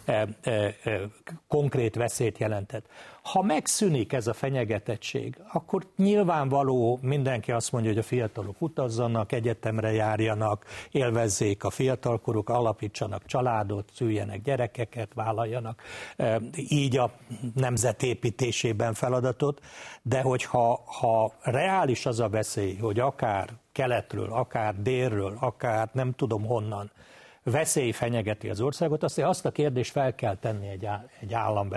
e, 0.05 0.27
e, 0.41 0.51
e, 0.51 1.01
konkrét 1.47 1.95
veszélyt 1.95 2.37
jelentett. 2.37 2.85
Ha 3.31 3.41
megszűnik 3.41 4.13
ez 4.13 4.27
a 4.27 4.33
fenyegetettség, 4.33 5.37
akkor 5.51 5.87
nyilvánvaló 5.97 6.99
mindenki 7.01 7.51
azt 7.51 7.71
mondja, 7.71 7.89
hogy 7.89 7.99
a 7.99 8.03
fiatalok 8.03 8.61
utazzanak, 8.61 9.31
egyetemre 9.31 9.91
járjanak, 9.91 10.65
élvezzék 10.91 11.63
a 11.63 11.69
fiatalkoruk, 11.69 12.49
alapítsanak 12.49 13.25
családot, 13.25 13.89
szüljenek 13.93 14.41
gyerekeket, 14.41 15.13
vállaljanak 15.13 15.81
így 16.67 16.97
a 16.97 17.11
nemzetépítésében 17.55 18.93
feladatot, 18.93 19.61
de 20.01 20.21
hogyha 20.21 20.81
ha 20.85 21.33
reális 21.41 22.05
az 22.05 22.19
a 22.19 22.29
veszély, 22.29 22.75
hogy 22.75 22.99
akár 22.99 23.49
keletről, 23.71 24.31
akár 24.31 24.81
délről, 24.81 25.37
akár 25.39 25.89
nem 25.93 26.13
tudom 26.13 26.45
honnan, 26.45 26.91
veszély 27.51 27.91
fenyegeti 27.91 28.49
az 28.49 28.61
országot, 28.61 29.03
azt, 29.03 29.19
azt 29.19 29.45
a 29.45 29.51
kérdést 29.51 29.91
fel 29.91 30.15
kell 30.15 30.35
tenni 30.35 30.67
egy, 30.67 30.87
egy 31.19 31.33
állam 31.33 31.69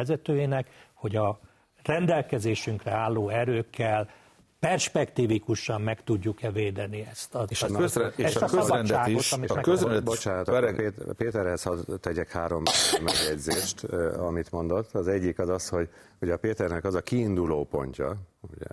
hogy 0.98 1.16
a 1.16 1.40
rendelkezésünkre 1.82 2.90
álló 2.90 3.28
erőkkel 3.28 4.08
perspektívikusan 4.60 5.80
meg 5.80 6.04
tudjuk-e 6.04 6.50
védeni 6.50 7.06
ezt 7.10 7.34
a, 7.34 7.44
és 7.48 7.62
a, 7.62 7.66
közre, 7.66 8.12
és 8.16 8.36
a, 8.36 8.44
a 8.44 8.48
közrendet 8.48 9.06
is. 9.06 9.32
A 9.32 9.60
közrendet, 9.60 10.04
bocsánat, 10.04 10.74
Péter, 10.76 11.14
Péterhez 11.16 11.62
hadd 11.62 11.78
tegyek 12.00 12.30
három 12.30 12.62
megjegyzést, 13.02 13.84
amit 14.18 14.50
mondott. 14.50 14.94
Az 14.94 15.08
egyik 15.08 15.38
az 15.38 15.48
az, 15.48 15.68
hogy 15.68 15.88
ugye 16.20 16.32
a 16.32 16.36
Péternek 16.36 16.84
az 16.84 16.94
a 16.94 17.00
kiinduló 17.00 17.64
pontja, 17.64 18.16
ugye, 18.40 18.66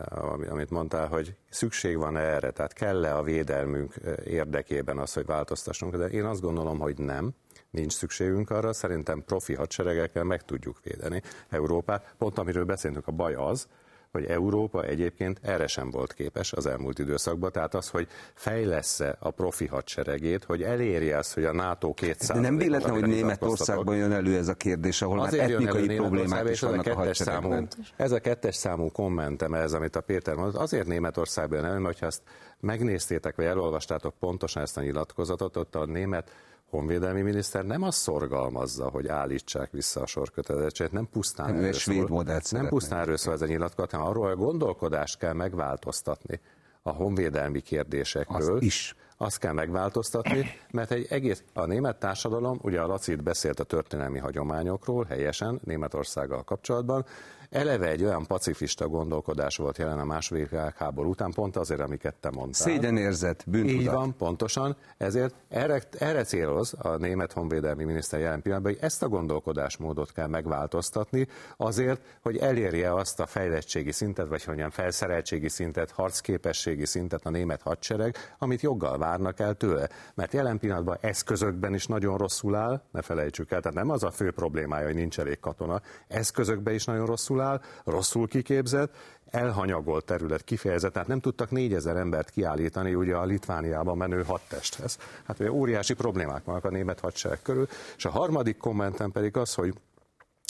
amit 0.49 0.69
mondtál, 0.69 1.07
hogy 1.07 1.35
szükség 1.49 1.97
van 1.97 2.17
erre, 2.17 2.51
tehát 2.51 2.73
kell-e 2.73 3.15
a 3.15 3.23
védelmünk 3.23 3.93
érdekében 4.25 4.97
az, 4.97 5.13
hogy 5.13 5.25
változtassunk, 5.25 5.95
de 5.95 6.05
én 6.05 6.25
azt 6.25 6.41
gondolom, 6.41 6.79
hogy 6.79 6.97
nem 6.97 7.33
nincs 7.75 7.93
szükségünk 7.93 8.49
arra, 8.49 8.73
szerintem 8.73 9.23
profi 9.25 9.53
hadseregekkel 9.53 10.23
meg 10.23 10.45
tudjuk 10.45 10.77
védeni 10.83 11.21
Európát. 11.49 12.13
Pont 12.17 12.37
amiről 12.37 12.65
beszéltünk, 12.65 13.07
a 13.07 13.11
baj 13.11 13.33
az, 13.33 13.67
hogy 14.15 14.25
Európa 14.25 14.83
egyébként 14.83 15.39
erre 15.41 15.67
sem 15.67 15.91
volt 15.91 16.13
képes 16.13 16.53
az 16.53 16.65
elmúlt 16.65 16.99
időszakban, 16.99 17.51
tehát 17.51 17.73
az, 17.73 17.89
hogy 17.89 18.07
fejlesz-e 18.33 19.15
a 19.19 19.31
profi 19.31 19.65
hadseregét, 19.65 20.43
hogy 20.43 20.63
elérje 20.63 21.17
azt, 21.17 21.33
hogy 21.33 21.45
a 21.45 21.53
NATO 21.53 21.93
200 21.93 22.27
De 22.27 22.41
nem 22.41 22.57
véletlen, 22.57 22.91
hogy 22.91 23.07
Németországban 23.07 23.95
jön 23.95 24.11
elő 24.11 24.37
ez 24.37 24.47
a 24.47 24.53
kérdés, 24.53 25.01
ahol 25.01 25.19
Azért 25.19 25.41
már 25.41 25.51
etnikai 25.51 25.95
problémák 25.95 26.49
is 26.49 26.59
vannak 26.59 26.87
a, 26.87 26.99
a 26.99 27.13
számú, 27.13 27.67
Ez 27.95 28.11
a 28.11 28.19
kettes 28.19 28.55
számú 28.55 28.91
kommentem, 28.91 29.53
ez, 29.53 29.73
amit 29.73 29.95
a 29.95 30.01
Péter 30.01 30.35
mondott, 30.35 30.61
azért 30.61 30.87
Németországban 30.87 31.59
jön 31.59 31.67
elő, 31.67 31.83
hogyha 31.83 32.05
ezt 32.05 32.21
megnéztétek, 32.59 33.35
vagy 33.35 33.45
elolvastátok 33.45 34.13
pontosan 34.19 34.61
ezt 34.61 34.77
a 34.77 34.81
nyilatkozatot, 34.81 35.57
ott 35.57 35.75
a 35.75 35.85
német 35.85 36.31
honvédelmi 36.69 37.21
miniszter 37.21 37.65
nem 37.65 37.81
azt 37.81 37.97
szorgalmazza, 37.97 38.89
hogy 38.89 39.07
állítsák 39.07 39.71
vissza 39.71 40.01
a 40.01 40.05
sorkötelezettséget, 40.05 40.91
nem 40.91 41.09
pusztán 41.11 41.53
nem, 41.53 41.63
erről 41.63 41.73
szól, 41.73 42.23
nem 42.49 42.67
pusztán 42.67 42.99
erről 42.99 43.17
szól 43.17 43.33
ez 43.33 43.41
a 43.41 43.45
nyilatkozat, 43.45 43.91
hanem 43.91 44.07
arról 44.07 44.27
a 44.27 44.35
gondolkodást 44.35 45.17
kell 45.17 45.33
megváltoztatni 45.33 46.39
a 46.81 46.91
honvédelmi 46.91 47.61
kérdésekről. 47.61 48.55
Azt 48.55 48.63
is. 48.63 48.95
Azt 49.17 49.37
kell 49.37 49.53
megváltoztatni, 49.53 50.45
mert 50.71 50.91
egy 50.91 51.05
egész, 51.09 51.43
a 51.53 51.65
német 51.65 51.99
társadalom, 51.99 52.59
ugye 52.61 52.81
a 52.81 52.87
Laci 52.87 53.15
beszélt 53.15 53.59
a 53.59 53.63
történelmi 53.63 54.19
hagyományokról 54.19 55.05
helyesen 55.05 55.59
Németországgal 55.63 56.43
kapcsolatban, 56.43 57.05
eleve 57.49 57.87
egy 57.87 58.03
olyan 58.03 58.25
pacifista 58.25 58.87
gondolkodás 58.87 59.57
volt 59.57 59.77
jelen 59.77 59.99
a 59.99 60.05
második 60.05 60.49
világháború 60.49 61.09
után, 61.09 61.31
pont 61.31 61.55
azért, 61.57 61.79
amiket 61.79 62.15
te 62.15 62.29
mondtál. 62.29 62.67
Szégyenérzet, 62.67 63.43
bűntudat. 63.47 63.81
Így 63.81 63.89
van, 63.89 64.15
pontosan. 64.17 64.75
Ezért 64.97 65.35
erre, 65.49 65.81
erre 65.99 66.23
céloz 66.23 66.73
a 66.77 66.95
német 66.97 67.33
honvédelmi 67.33 67.83
miniszter 67.83 68.19
jelen 68.19 68.41
pillanatban, 68.41 68.73
hogy 68.73 68.81
ezt 68.83 69.03
a 69.03 69.07
gondolkodásmódot 69.07 70.11
kell 70.11 70.27
megváltoztatni 70.27 71.27
azért, 71.57 72.01
hogy 72.21 72.37
elérje 72.37 72.93
azt 72.93 73.19
a 73.19 73.25
fejlettségi 73.25 73.91
szintet, 73.91 74.27
vagy 74.27 74.43
hogy 74.43 74.63
felszereltségi 74.69 75.49
szintet, 75.49 75.91
harcképességi 75.91 76.85
szintet 76.85 77.25
a 77.25 77.29
német 77.29 77.61
hadsereg, 77.61 78.15
amit 78.37 78.61
joggal 78.61 78.97
várnak 78.97 79.39
el 79.39 79.53
tőle. 79.53 79.89
Mert 80.13 80.33
jelen 80.33 80.59
pillanatban 80.59 80.97
eszközökben 81.01 81.73
is 81.73 81.85
nagyon 81.85 82.17
rosszul 82.17 82.55
áll, 82.55 82.81
ne 82.91 83.01
felejtsük 83.01 83.51
el, 83.51 83.61
tehát 83.61 83.77
nem 83.77 83.89
az 83.89 84.03
a 84.03 84.11
fő 84.11 84.31
problémája, 84.31 84.85
hogy 84.85 84.95
nincs 84.95 85.19
elég 85.19 85.39
katona, 85.39 85.81
eszközökben 86.07 86.73
is 86.73 86.85
nagyon 86.85 87.05
rosszul 87.05 87.34
áll, 87.41 87.61
rosszul 87.83 88.27
kiképzett, 88.27 88.95
elhanyagolt 89.25 90.05
terület 90.05 90.43
kifejezett, 90.43 90.93
tehát 90.93 91.07
nem 91.07 91.19
tudtak 91.19 91.51
négyezer 91.51 91.95
embert 91.95 92.29
kiállítani 92.29 92.95
ugye 92.95 93.15
a 93.15 93.25
Litvániában 93.25 93.97
menő 93.97 94.23
hadtesthez. 94.23 94.97
Hát 95.23 95.39
ugye 95.39 95.51
óriási 95.51 95.93
problémák 95.93 96.43
vannak 96.43 96.65
a 96.65 96.69
német 96.69 96.99
hadsereg 96.99 97.41
körül, 97.41 97.67
és 97.97 98.05
a 98.05 98.09
harmadik 98.09 98.57
kommentem 98.57 99.11
pedig 99.11 99.37
az, 99.37 99.53
hogy 99.53 99.73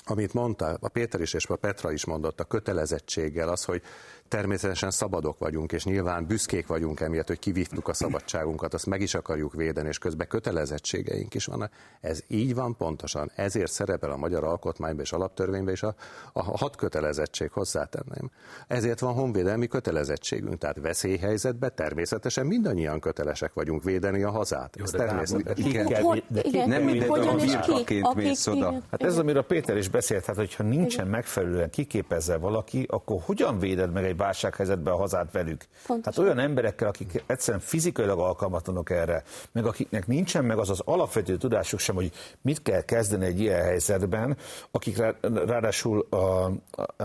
amit 0.08 0.34
mondta, 0.34 0.78
a 0.80 0.88
Péter 0.88 1.22
is 1.22 1.34
és 1.34 1.46
a 1.46 1.56
Petra 1.56 1.92
is 1.92 2.06
mondott, 2.06 2.40
a 2.40 2.44
kötelezettséggel 2.44 3.50
az, 3.50 3.64
hogy 3.64 3.82
Természetesen 4.28 4.92
szabadok 4.92 5.40
vagyunk, 5.40 5.72
és 5.72 5.86
nyilván 5.86 6.28
büszkék 6.28 6.68
vagyunk 6.68 7.00
emiatt, 7.00 7.28
hogy 7.28 7.40
kivívtuk 7.40 7.88
a 7.88 7.94
szabadságunkat, 7.94 8.74
azt 8.74 8.86
meg 8.86 9.02
is 9.02 9.14
akarjuk 9.14 9.54
védeni, 9.54 9.88
és 9.88 9.98
közben 9.98 10.28
kötelezettségeink 10.28 11.34
is 11.34 11.46
vannak. 11.46 11.72
Ez 12.02 12.20
így 12.28 12.56
van 12.56 12.76
pontosan. 12.78 13.32
Ezért 13.36 13.72
szerepel 13.72 14.12
a 14.12 14.18
magyar 14.18 14.44
alkotmányban 14.44 15.04
és 15.04 15.12
alaptörvényben 15.12 15.74
is 15.74 15.84
a, 15.84 15.96
a 16.34 16.58
hat 16.58 16.76
kötelezettség 16.76 17.52
hozzátenném. 17.52 18.32
Ezért 18.68 19.00
van 19.00 19.14
honvédelmi 19.14 19.68
kötelezettségünk. 19.68 20.58
Tehát 20.58 20.80
veszélyhelyzetben 20.80 21.72
természetesen 21.76 22.46
mindannyian 22.46 23.00
kötelesek 23.00 23.54
vagyunk 23.54 23.84
védeni 23.84 24.24
a 24.24 24.32
hazát. 24.32 24.76
Ez 24.84 24.92
természetesen. 24.92 26.24
Nem 26.66 26.84
mindenki 26.84 27.20
a 27.28 27.36
birkaként 27.36 28.14
mész 28.14 28.48
oda. 28.48 28.82
Hát 28.92 29.04
ez, 29.04 29.18
amiről 29.18 29.44
Péter 29.44 29.78
is 29.78 29.90
beszélt, 29.90 30.26
hát 30.26 30.36
hogyha 30.36 30.64
nincsen 30.64 31.08
megfelelően 31.08 31.70
kiképezve 31.70 32.38
valaki, 32.38 32.86
akkor 32.90 33.22
hogyan 33.22 33.60
véded 33.60 33.92
meg 33.92 34.04
egy 34.04 34.15
válsághelyzetbe 34.18 34.92
a 34.92 34.98
hazát 34.98 35.32
velük. 35.32 35.66
Pontosan. 35.88 36.14
Hát 36.14 36.18
olyan 36.18 36.48
emberekkel, 36.48 36.88
akik 36.88 37.24
egyszerűen 37.26 37.64
fizikailag 37.64 38.20
alkalmatlanok 38.20 38.90
erre, 38.90 39.24
meg 39.52 39.66
akiknek 39.66 40.08
nincsen 40.08 40.46
meg 40.46 40.58
az 40.58 40.70
az 40.70 40.82
alapvető 40.86 41.38
tudásuk 41.38 41.80
sem, 41.80 41.96
hogy 41.96 42.12
mit 42.42 42.62
kell 42.62 42.82
kezdeni 42.82 43.26
egy 43.26 43.40
ilyen 43.40 43.62
helyzetben, 43.62 44.38
akik 44.72 44.98
rá, 44.98 45.14
ráadásul 45.22 46.08
a, 46.10 46.16
a, 46.16 46.52
a, 46.98 47.04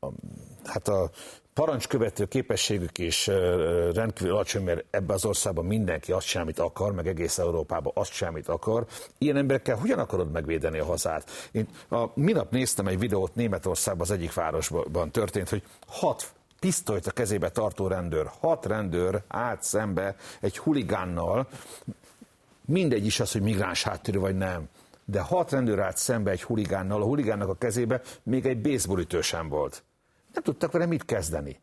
a, 0.00 0.08
hát 0.64 0.88
a 0.88 1.10
parancskövető 1.56 2.24
képességük 2.24 2.98
is 2.98 3.26
rendkívül 3.94 4.32
alacsony, 4.32 4.64
mert 4.64 4.84
ebbe 4.90 5.14
az 5.14 5.24
országban 5.24 5.64
mindenki 5.64 6.12
azt 6.12 6.26
sem, 6.26 6.42
amit 6.42 6.58
akar, 6.58 6.92
meg 6.92 7.06
egész 7.06 7.38
Európában 7.38 7.92
azt 7.94 8.12
sem, 8.12 8.28
amit 8.28 8.48
akar. 8.48 8.86
Ilyen 9.18 9.36
emberekkel 9.36 9.76
hogyan 9.76 9.98
akarod 9.98 10.30
megvédeni 10.30 10.78
a 10.78 10.84
hazát? 10.84 11.30
Én 11.52 11.68
a, 11.88 12.04
minap 12.14 12.50
néztem 12.50 12.86
egy 12.86 12.98
videót 12.98 13.34
Németországban, 13.34 14.02
az 14.02 14.10
egyik 14.10 14.34
városban 14.34 15.10
történt, 15.10 15.48
hogy 15.48 15.62
hat 15.86 16.32
pisztolyt 16.60 17.06
a 17.06 17.10
kezébe 17.10 17.50
tartó 17.50 17.86
rendőr, 17.86 18.30
hat 18.40 18.66
rendőr 18.66 19.22
állt 19.28 19.62
szembe 19.62 20.16
egy 20.40 20.58
huligánnal, 20.58 21.48
mindegy 22.64 23.06
is 23.06 23.20
az, 23.20 23.32
hogy 23.32 23.42
migráns 23.42 23.82
háttérű 23.82 24.18
vagy 24.18 24.36
nem, 24.36 24.68
de 25.04 25.20
hat 25.20 25.50
rendőr 25.50 25.78
állt 25.78 25.96
szembe 25.96 26.30
egy 26.30 26.42
huligánnal, 26.42 27.02
a 27.02 27.06
huligánnak 27.06 27.48
a 27.48 27.54
kezébe 27.54 28.00
még 28.22 28.46
egy 28.46 28.60
baseballütő 28.60 29.20
sem 29.20 29.48
volt 29.48 29.84
nem 30.36 30.44
tudtak 30.44 30.72
vele 30.72 30.86
mit 30.86 31.04
kezdeni. 31.04 31.60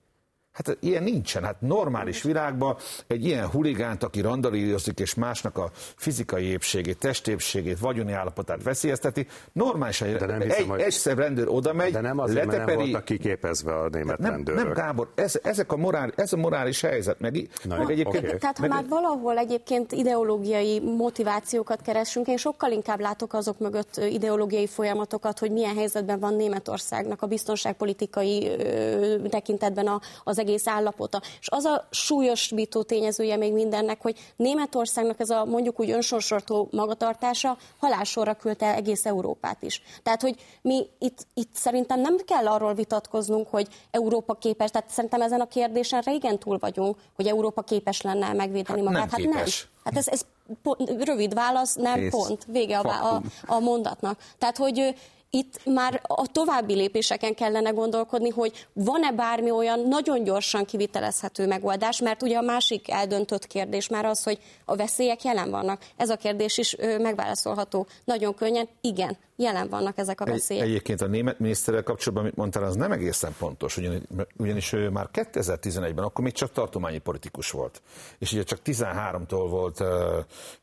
Hát 0.53 0.77
ilyen 0.79 1.03
nincsen. 1.03 1.43
Hát 1.43 1.61
normális 1.61 2.21
világban 2.23 2.75
egy 3.07 3.25
ilyen 3.25 3.47
huligánt, 3.47 4.03
aki 4.03 4.21
randalírozik 4.21 4.99
és 4.99 5.13
másnak 5.13 5.57
a 5.57 5.71
fizikai 5.95 6.45
épségét, 6.45 6.97
testépségét, 6.97 7.79
vagyoni 7.79 8.11
állapotát 8.11 8.63
veszélyezteti, 8.63 9.27
normális, 9.53 9.99
hogy 9.99 10.15
De 10.15 10.25
nem 10.25 10.41
egy, 10.41 10.47
hiszem, 10.47 10.67
hogy- 10.69 10.79
egyszer 10.81 11.17
rendőr 11.17 11.47
oda 11.47 11.73
megy, 11.73 11.91
De 11.91 12.01
nem 12.01 12.19
azért, 12.19 12.35
mert 12.37 12.47
nem 12.49 12.57
leteperi, 12.59 12.83
voltak 12.91 13.05
kiképezve 13.05 13.73
a 13.79 13.89
német 13.89 14.17
nem, 14.17 14.31
rendőrök. 14.31 14.63
nem, 14.63 14.73
Gábor, 14.73 15.11
ez, 15.15 15.39
ezek 15.43 15.71
a 15.71 15.75
morál, 15.77 16.11
ez 16.15 16.33
a 16.33 16.37
morális 16.37 16.81
helyzet, 16.81 17.19
meg, 17.19 17.47
Na 17.63 17.77
meg 17.77 17.89
egyébként... 17.89 18.23
oké. 18.27 18.37
Tehát 18.37 18.57
ha 18.57 18.61
meg, 18.67 18.71
már 18.71 18.85
valahol 18.87 19.37
egyébként 19.37 19.91
ideológiai 19.91 20.79
motivációkat 20.79 21.81
keresünk, 21.81 22.27
én 22.27 22.37
sokkal 22.37 22.71
inkább 22.71 22.99
látok 22.99 23.33
azok 23.33 23.59
mögött 23.59 24.01
ideológiai 24.09 24.67
folyamatokat, 24.67 25.39
hogy 25.39 25.51
milyen 25.51 25.75
helyzetben 25.75 26.19
van 26.19 26.35
Németországnak 26.35 27.21
a 27.21 27.27
biztonságpolitikai 27.27 28.47
ö, 28.47 29.15
tekintetben 29.29 29.87
a, 29.87 29.99
az 30.23 30.41
egész 30.43 30.67
állapota. 30.67 31.21
És 31.39 31.47
az 31.49 31.65
a 31.65 31.87
súlyosbító 31.91 32.83
tényezője 32.83 33.37
még 33.37 33.53
mindennek, 33.53 34.01
hogy 34.01 34.19
Németországnak 34.35 35.19
ez 35.19 35.29
a 35.29 35.45
mondjuk 35.45 35.79
úgy 35.79 35.89
önsorsortó 35.89 36.67
magatartása 36.71 37.57
halálsorra 37.79 38.33
küldte 38.33 38.73
egész 38.75 39.05
Európát 39.05 39.61
is. 39.61 39.81
Tehát, 40.03 40.21
hogy 40.21 40.35
mi 40.61 40.85
itt, 40.99 41.27
itt 41.33 41.53
szerintem 41.53 41.99
nem 42.01 42.17
kell 42.25 42.47
arról 42.47 42.73
vitatkoznunk, 42.73 43.47
hogy 43.49 43.67
Európa 43.91 44.33
képes, 44.33 44.69
tehát 44.69 44.89
szerintem 44.89 45.21
ezen 45.21 45.41
a 45.41 45.47
kérdésen 45.47 46.01
régen 46.01 46.39
túl 46.39 46.57
vagyunk, 46.57 46.97
hogy 47.15 47.27
Európa 47.27 47.61
képes 47.61 48.01
lenne 48.01 48.33
megvédeni 48.33 48.79
Hát 48.79 48.87
magát. 48.89 49.11
nem 49.11 49.21
képes. 49.21 49.67
Hát 49.83 49.97
ez, 49.97 50.07
ez 50.07 50.21
po- 50.63 50.91
rövid 51.03 51.33
válasz, 51.33 51.75
nem 51.75 51.99
Kész. 51.99 52.11
pont, 52.11 52.45
vége 52.47 52.77
a, 52.77 53.13
a, 53.15 53.21
a 53.45 53.59
mondatnak. 53.59 54.19
Tehát, 54.37 54.57
hogy 54.57 54.95
itt 55.35 55.59
már 55.65 56.01
a 56.03 56.27
további 56.27 56.73
lépéseken 56.73 57.35
kellene 57.35 57.69
gondolkodni, 57.69 58.29
hogy 58.29 58.67
van-e 58.73 59.11
bármi 59.11 59.51
olyan 59.51 59.79
nagyon 59.79 60.23
gyorsan 60.23 60.65
kivitelezhető 60.65 61.47
megoldás, 61.47 62.01
mert 62.01 62.21
ugye 62.21 62.37
a 62.37 62.41
másik 62.41 62.91
eldöntött 62.91 63.47
kérdés 63.47 63.87
már 63.87 64.05
az, 64.05 64.23
hogy 64.23 64.39
a 64.65 64.75
veszélyek 64.75 65.23
jelen 65.23 65.49
vannak. 65.49 65.81
Ez 65.97 66.09
a 66.09 66.15
kérdés 66.15 66.57
is 66.57 66.75
megválaszolható 66.99 67.87
nagyon 68.05 68.33
könnyen. 68.35 68.69
Igen, 68.81 69.17
jelen 69.35 69.69
vannak 69.69 69.97
ezek 69.97 70.21
a 70.21 70.25
Egy, 70.25 70.31
veszélyek. 70.31 70.63
egyébként 70.63 71.01
a 71.01 71.07
német 71.07 71.39
miniszterrel 71.39 71.83
kapcsolatban, 71.83 72.23
amit 72.23 72.35
mondtál, 72.37 72.63
az 72.63 72.75
nem 72.75 72.91
egészen 72.91 73.35
pontos, 73.37 73.77
ugyanis, 73.77 74.01
ugyanis 74.37 74.73
ő 74.73 74.89
már 74.89 75.09
2011-ben, 75.13 76.03
akkor 76.03 76.23
még 76.23 76.33
csak 76.33 76.51
tartományi 76.51 76.97
politikus 76.97 77.51
volt. 77.51 77.81
És 78.17 78.31
ugye 78.31 78.43
csak 78.43 78.59
13-tól 78.65 79.47
volt 79.49 79.79
uh, 79.79 79.87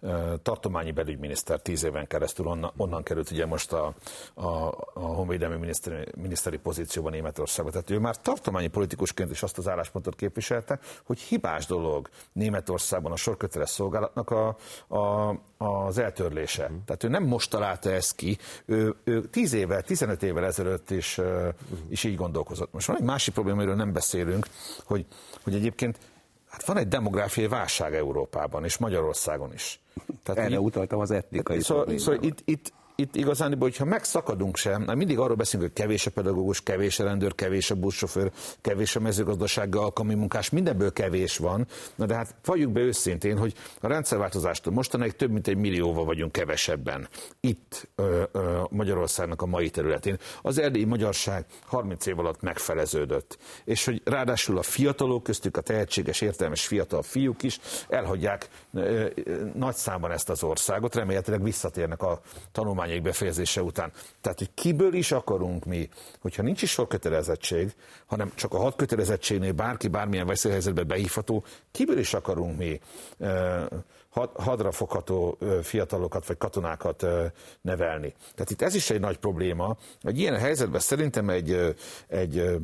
uh, 0.00 0.34
tartományi 0.42 0.90
belügyminiszter 0.90 1.60
10 1.60 1.84
éven 1.84 2.06
keresztül, 2.06 2.46
onnan, 2.46 2.72
onnan 2.76 3.02
került 3.02 3.30
ugye 3.30 3.46
most 3.46 3.72
a, 3.72 3.94
a, 4.34 4.46
a 4.94 5.00
honvédelmi 5.00 5.56
miniszteri, 5.56 6.06
miniszteri 6.16 6.56
pozícióban 6.58 7.12
Németországban. 7.12 7.72
Tehát 7.72 7.90
ő 7.90 7.98
már 7.98 8.16
tartományi 8.20 8.68
politikusként 8.68 9.30
is 9.30 9.42
azt 9.42 9.58
az 9.58 9.68
álláspontot 9.68 10.16
képviselte, 10.16 10.78
hogy 11.04 11.18
hibás 11.18 11.66
dolog 11.66 12.08
Németországban 12.32 13.12
a 13.12 13.16
sorköteles 13.16 13.70
szolgálatnak 13.70 14.30
a, 14.30 14.56
a, 14.88 15.34
az 15.62 15.98
eltörlése. 15.98 16.64
Mhm. 16.68 16.74
Tehát 16.84 17.04
ő 17.04 17.08
nem 17.08 17.24
most 17.24 17.50
találta 17.50 17.90
ezt 17.92 18.14
ki, 18.16 18.38
ő, 18.64 18.94
ő 19.04 19.20
10 19.28 19.52
évvel, 19.52 19.82
15 19.82 20.22
évvel 20.22 20.44
ezelőtt 20.44 20.90
is, 20.90 21.18
uh, 21.18 21.48
is 21.88 22.04
így 22.04 22.16
gondolkozott. 22.16 22.72
Most 22.72 22.86
van 22.86 22.96
egy 22.96 23.02
másik 23.02 23.34
probléma, 23.34 23.56
amiről 23.58 23.76
nem 23.76 23.92
beszélünk, 23.92 24.46
hogy, 24.84 25.06
hogy 25.42 25.54
egyébként 25.54 25.98
hát 26.48 26.64
van 26.64 26.76
egy 26.76 26.88
demográfiai 26.88 27.48
válság 27.48 27.94
Európában 27.94 28.64
és 28.64 28.78
Magyarországon 28.78 29.52
is. 29.52 29.80
Tehát 30.22 30.40
Erre 30.44 30.50
így- 30.54 30.64
utaltam 30.64 30.98
az 31.00 31.10
etnikai 31.10 31.60
Szóval, 31.60 31.84
problémára. 31.84 32.12
szóval 32.12 32.28
itt, 32.30 32.40
itt, 32.44 32.72
itt 33.00 33.16
igazán, 33.16 33.56
hogyha 33.58 33.84
megszakadunk 33.84 34.56
sem, 34.56 34.82
mindig 34.94 35.18
arról 35.18 35.36
beszélünk, 35.36 35.70
hogy 35.72 35.82
kevés 35.84 36.06
a 36.06 36.10
pedagógus, 36.10 36.62
kevés 36.62 36.98
a 36.98 37.04
rendőr, 37.04 37.34
kevés 37.34 37.70
a 37.70 37.74
buszsofőr, 37.74 38.30
kevés 38.60 38.96
a 38.96 39.00
mezőgazdasági 39.00 39.78
alkalmi 39.78 40.14
munkás, 40.14 40.50
mindenből 40.50 40.92
kevés 40.92 41.36
van. 41.36 41.66
Na 41.94 42.06
de 42.06 42.14
hát 42.14 42.34
valljuk 42.44 42.72
be 42.72 42.80
őszintén, 42.80 43.38
hogy 43.38 43.54
a 43.80 43.86
rendszerváltozástól 43.86 44.72
mostanáig 44.72 45.16
több 45.16 45.30
mint 45.30 45.48
egy 45.48 45.56
millióval 45.56 46.04
vagyunk 46.04 46.32
kevesebben 46.32 47.08
itt 47.40 47.88
ö, 47.94 48.22
ö, 48.32 48.60
Magyarországnak 48.70 49.42
a 49.42 49.46
mai 49.46 49.70
területén. 49.70 50.18
Az 50.42 50.58
erdélyi 50.58 50.84
magyarság 50.84 51.44
30 51.66 52.06
év 52.06 52.18
alatt 52.18 52.40
megfeleződött. 52.40 53.38
És 53.64 53.84
hogy 53.84 54.02
ráadásul 54.04 54.58
a 54.58 54.62
fiatalok 54.62 55.22
köztük 55.22 55.56
a 55.56 55.60
tehetséges, 55.60 56.20
értelmes 56.20 56.66
fiatal 56.66 57.02
fiúk 57.02 57.42
is 57.42 57.60
elhagyják 57.88 58.48
ö, 58.74 59.06
ö, 59.14 59.34
nagy 59.54 59.74
számban 59.74 60.10
ezt 60.10 60.30
az 60.30 60.42
országot, 60.42 60.94
remélhetőleg 60.94 61.42
visszatérnek 61.42 62.02
a 62.02 62.20
tanulmányaik 62.90 63.02
befejezése 63.02 63.62
után. 63.62 63.92
Tehát, 64.20 64.38
hogy 64.38 64.50
kiből 64.54 64.94
is 64.94 65.12
akarunk 65.12 65.64
mi, 65.64 65.88
hogyha 66.20 66.42
nincs 66.42 66.62
is 66.62 66.70
sorkötelezettség, 66.70 67.74
hanem 68.06 68.32
csak 68.34 68.54
a 68.54 68.58
hat 68.58 68.76
kötelezettségnél 68.76 69.52
bárki 69.52 69.88
bármilyen 69.88 70.26
veszélyhelyzetbe 70.26 70.82
behívható, 70.82 71.44
kiből 71.70 71.98
is 71.98 72.14
akarunk 72.14 72.58
mi 72.58 72.80
ö, 73.18 73.64
had- 74.08 74.36
hadra 74.36 74.72
fogható 74.72 75.36
ö, 75.38 75.58
fiatalokat 75.62 76.26
vagy 76.26 76.36
katonákat 76.36 77.02
ö, 77.02 77.26
nevelni. 77.60 78.14
Tehát 78.34 78.50
itt 78.50 78.62
ez 78.62 78.74
is 78.74 78.90
egy 78.90 79.00
nagy 79.00 79.18
probléma. 79.18 79.76
Egy 80.02 80.18
ilyen 80.18 80.38
helyzetben 80.38 80.80
szerintem 80.80 81.30
egy, 81.30 81.74
egy 82.08 82.60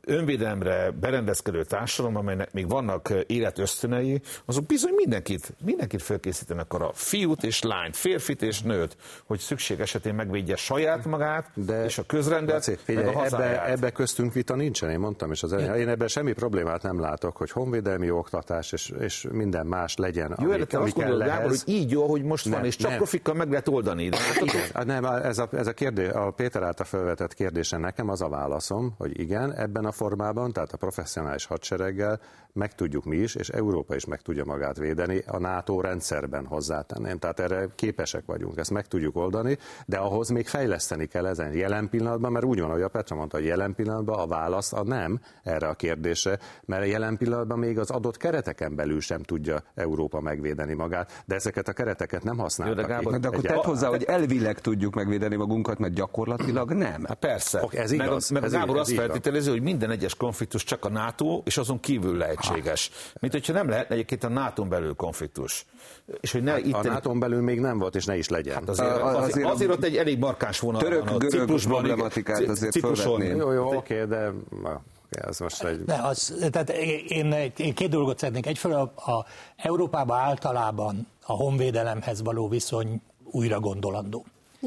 önvédelemre 0.00 0.90
berendezkedő 1.00 1.64
társadalom, 1.64 2.16
amelynek 2.16 2.52
még 2.52 2.68
vannak 2.68 3.12
életösztönei, 3.26 4.20
azok 4.44 4.66
bizony 4.66 4.92
mindenkit, 4.94 5.52
mindenkit 5.64 6.02
felkészítenek 6.02 6.72
arra, 6.72 6.90
fiút 6.92 7.42
és 7.42 7.62
lányt, 7.62 7.96
férfit 7.96 8.42
és 8.42 8.62
nőt, 8.62 8.96
hogy 9.26 9.38
szükség 9.38 9.80
esetén 9.80 10.14
megvédje 10.14 10.56
saját 10.56 11.04
magát, 11.04 11.50
De 11.54 11.84
és 11.84 11.98
a 11.98 12.02
közrendet, 12.06 12.54
Laci, 12.54 12.70
meg 12.70 12.78
figyelj, 12.78 13.06
a 13.06 13.08
ebbe, 13.08 13.18
hazáját. 13.18 13.68
ebbe 13.68 13.90
köztünk 13.90 14.32
vita 14.32 14.54
nincsen, 14.54 14.90
én 14.90 14.98
mondtam 14.98 15.30
is 15.32 15.42
az 15.42 15.52
elején. 15.52 15.74
Én 15.74 15.88
ebben 15.88 16.08
semmi 16.08 16.32
problémát 16.32 16.82
nem 16.82 17.00
látok, 17.00 17.36
hogy 17.36 17.50
honvédelmi 17.50 18.10
oktatás 18.10 18.72
és, 18.72 18.92
és 19.00 19.26
minden 19.32 19.66
más 19.66 19.96
legyen, 19.96 20.34
Jó, 20.42 20.48
ami, 20.48 20.58
de 20.58 20.64
te 20.64 20.76
ami 20.78 20.92
kell 20.92 21.04
gondolod, 21.06 21.28
Gábor, 21.28 21.48
hogy 21.48 21.62
így 21.64 21.90
jó, 21.90 22.06
hogy 22.06 22.22
most 22.22 22.44
van, 22.44 22.54
Nem, 22.54 22.64
és 22.64 22.76
csak 22.76 22.88
nem. 22.88 22.96
profikkal 22.98 23.34
meg 23.34 23.48
lehet 23.48 23.68
oldani. 23.68 24.08
De 24.08 24.16
Igen, 24.40 24.62
hát 24.74 24.86
nem, 24.86 25.04
ez 25.04 25.38
a, 25.38 25.48
ez 25.52 25.66
a 25.66 25.72
kérdés, 25.72 26.08
a 26.08 26.30
Péter 26.30 26.62
által 26.62 26.86
felvetett 26.86 27.34
kérdése 27.34 27.76
nekem 27.76 28.08
az 28.08 28.20
a 28.22 28.28
válaszom, 28.28 28.94
hogy 28.98 29.20
igen, 29.20 29.52
ebben 29.64 29.84
a 29.84 29.92
formában, 29.92 30.52
tehát 30.52 30.72
a 30.72 30.76
professzionális 30.76 31.44
hadsereggel 31.44 32.20
meg 32.52 32.74
tudjuk 32.74 33.04
mi 33.04 33.16
is, 33.16 33.34
és 33.34 33.48
Európa 33.48 33.94
is 33.94 34.04
meg 34.04 34.20
tudja 34.20 34.44
magát 34.44 34.76
védeni, 34.76 35.22
a 35.26 35.38
NATO 35.38 35.80
rendszerben 35.80 36.46
hozzátenném. 36.46 37.18
Tehát 37.18 37.40
erre 37.40 37.68
képesek 37.74 38.22
vagyunk, 38.26 38.58
ezt 38.58 38.70
meg 38.70 38.86
tudjuk 38.86 39.16
oldani, 39.16 39.58
de 39.86 39.96
ahhoz 39.96 40.28
még 40.28 40.46
fejleszteni 40.48 41.06
kell 41.06 41.26
ezen 41.26 41.52
jelen 41.52 41.88
pillanatban, 41.88 42.32
mert 42.32 42.44
úgy 42.44 42.60
van, 42.60 42.68
ahogy 42.68 42.82
a 42.82 42.88
Petra 42.88 43.16
mondta, 43.16 43.36
hogy 43.36 43.46
jelen 43.46 43.74
pillanatban 43.74 44.18
a 44.18 44.26
válasz 44.26 44.72
a 44.72 44.82
nem 44.84 45.20
erre 45.42 45.68
a 45.68 45.74
kérdésre, 45.74 46.38
mert 46.64 46.86
jelen 46.86 47.16
pillanatban 47.16 47.58
még 47.58 47.78
az 47.78 47.90
adott 47.90 48.16
kereteken 48.16 48.74
belül 48.74 49.00
sem 49.00 49.22
tudja 49.22 49.62
Európa 49.74 50.20
megvédeni 50.20 50.74
magát, 50.74 51.22
de 51.26 51.34
ezeket 51.34 51.68
a 51.68 51.72
kereteket 51.72 52.22
nem 52.22 52.38
használják. 52.38 52.76
Jó, 52.78 52.82
de 52.82 52.88
Gábor, 52.88 53.18
de 53.18 53.28
akkor 53.28 53.42
tedd 53.42 53.64
hozzá, 53.64 53.88
hogy 53.88 54.02
elvileg 54.02 54.60
tudjuk 54.60 54.94
megvédeni 54.94 55.36
magunkat, 55.36 55.78
mert 55.78 55.94
gyakorlatilag 55.94 56.72
nem. 56.72 57.04
Hát 57.04 57.18
persze. 57.18 57.62
Oké, 57.62 57.76
ez 57.78 57.90
meg 57.90 58.06
igaz, 58.06 58.30
a, 58.30 58.34
meg 58.34 58.42
ez 58.44 58.52
a 58.52 58.58
Gábor 58.58 58.74
így- 58.74 58.80
azt 58.80 58.90
ez 58.90 58.96
van. 58.96 59.06
feltételezi, 59.06 59.50
hogy 59.54 59.62
minden 59.62 59.90
egyes 59.90 60.14
konfliktus 60.14 60.64
csak 60.64 60.84
a 60.84 60.88
NATO, 60.88 61.42
és 61.44 61.56
azon 61.56 61.80
kívül 61.80 62.16
lehetséges. 62.16 62.90
Mint 63.20 63.32
hogyha 63.32 63.52
nem 63.52 63.68
lehetne 63.68 63.94
egyébként 63.94 64.24
a 64.24 64.28
NATO-n 64.28 64.68
belül 64.68 64.94
konfliktus. 64.94 65.66
És 66.20 66.32
hogy 66.32 66.42
ne 66.42 66.58
itt 66.58 66.74
A 66.74 66.82
nato 66.82 67.12
belül 67.12 67.42
még 67.42 67.60
nem 67.60 67.78
volt, 67.78 67.94
és 67.94 68.04
ne 68.04 68.16
is 68.16 68.28
legyen. 68.28 68.54
Hát 68.54 68.68
azért, 68.68 68.88
A- 68.90 69.06
azért, 69.06 69.22
azért 69.22 69.46
a 69.46 69.50
azért, 69.50 69.70
ott 69.70 69.84
egy 69.84 69.96
elég 69.96 70.18
markáns 70.18 70.60
vonal 70.60 70.80
török- 70.80 71.04
van 71.04 71.14
a 71.14 71.18
görög 71.18 71.60
problematikát 71.62 72.40
azért 72.40 72.78
fölvetném. 72.78 73.36
Jó, 73.36 73.52
jó, 73.52 73.76
oké, 73.76 74.04
de 74.04 74.32
ez 75.10 75.38
most 75.38 75.64
egy... 75.64 75.84
De 75.84 76.00
az, 76.02 76.34
tehát 76.50 76.70
én, 77.08 77.32
én 77.56 77.74
két 77.74 77.88
dolgot 77.88 78.18
szeretnék. 78.18 78.46
Egyfelől 78.46 78.92
a, 78.94 79.10
a 79.10 79.26
Európában 79.56 80.18
általában 80.18 81.06
a 81.26 81.32
honvédelemhez 81.32 82.22
való 82.22 82.48
viszony 82.48 83.00
újra 83.24 83.60
gondolandó. 83.60 84.24
E, 84.62 84.66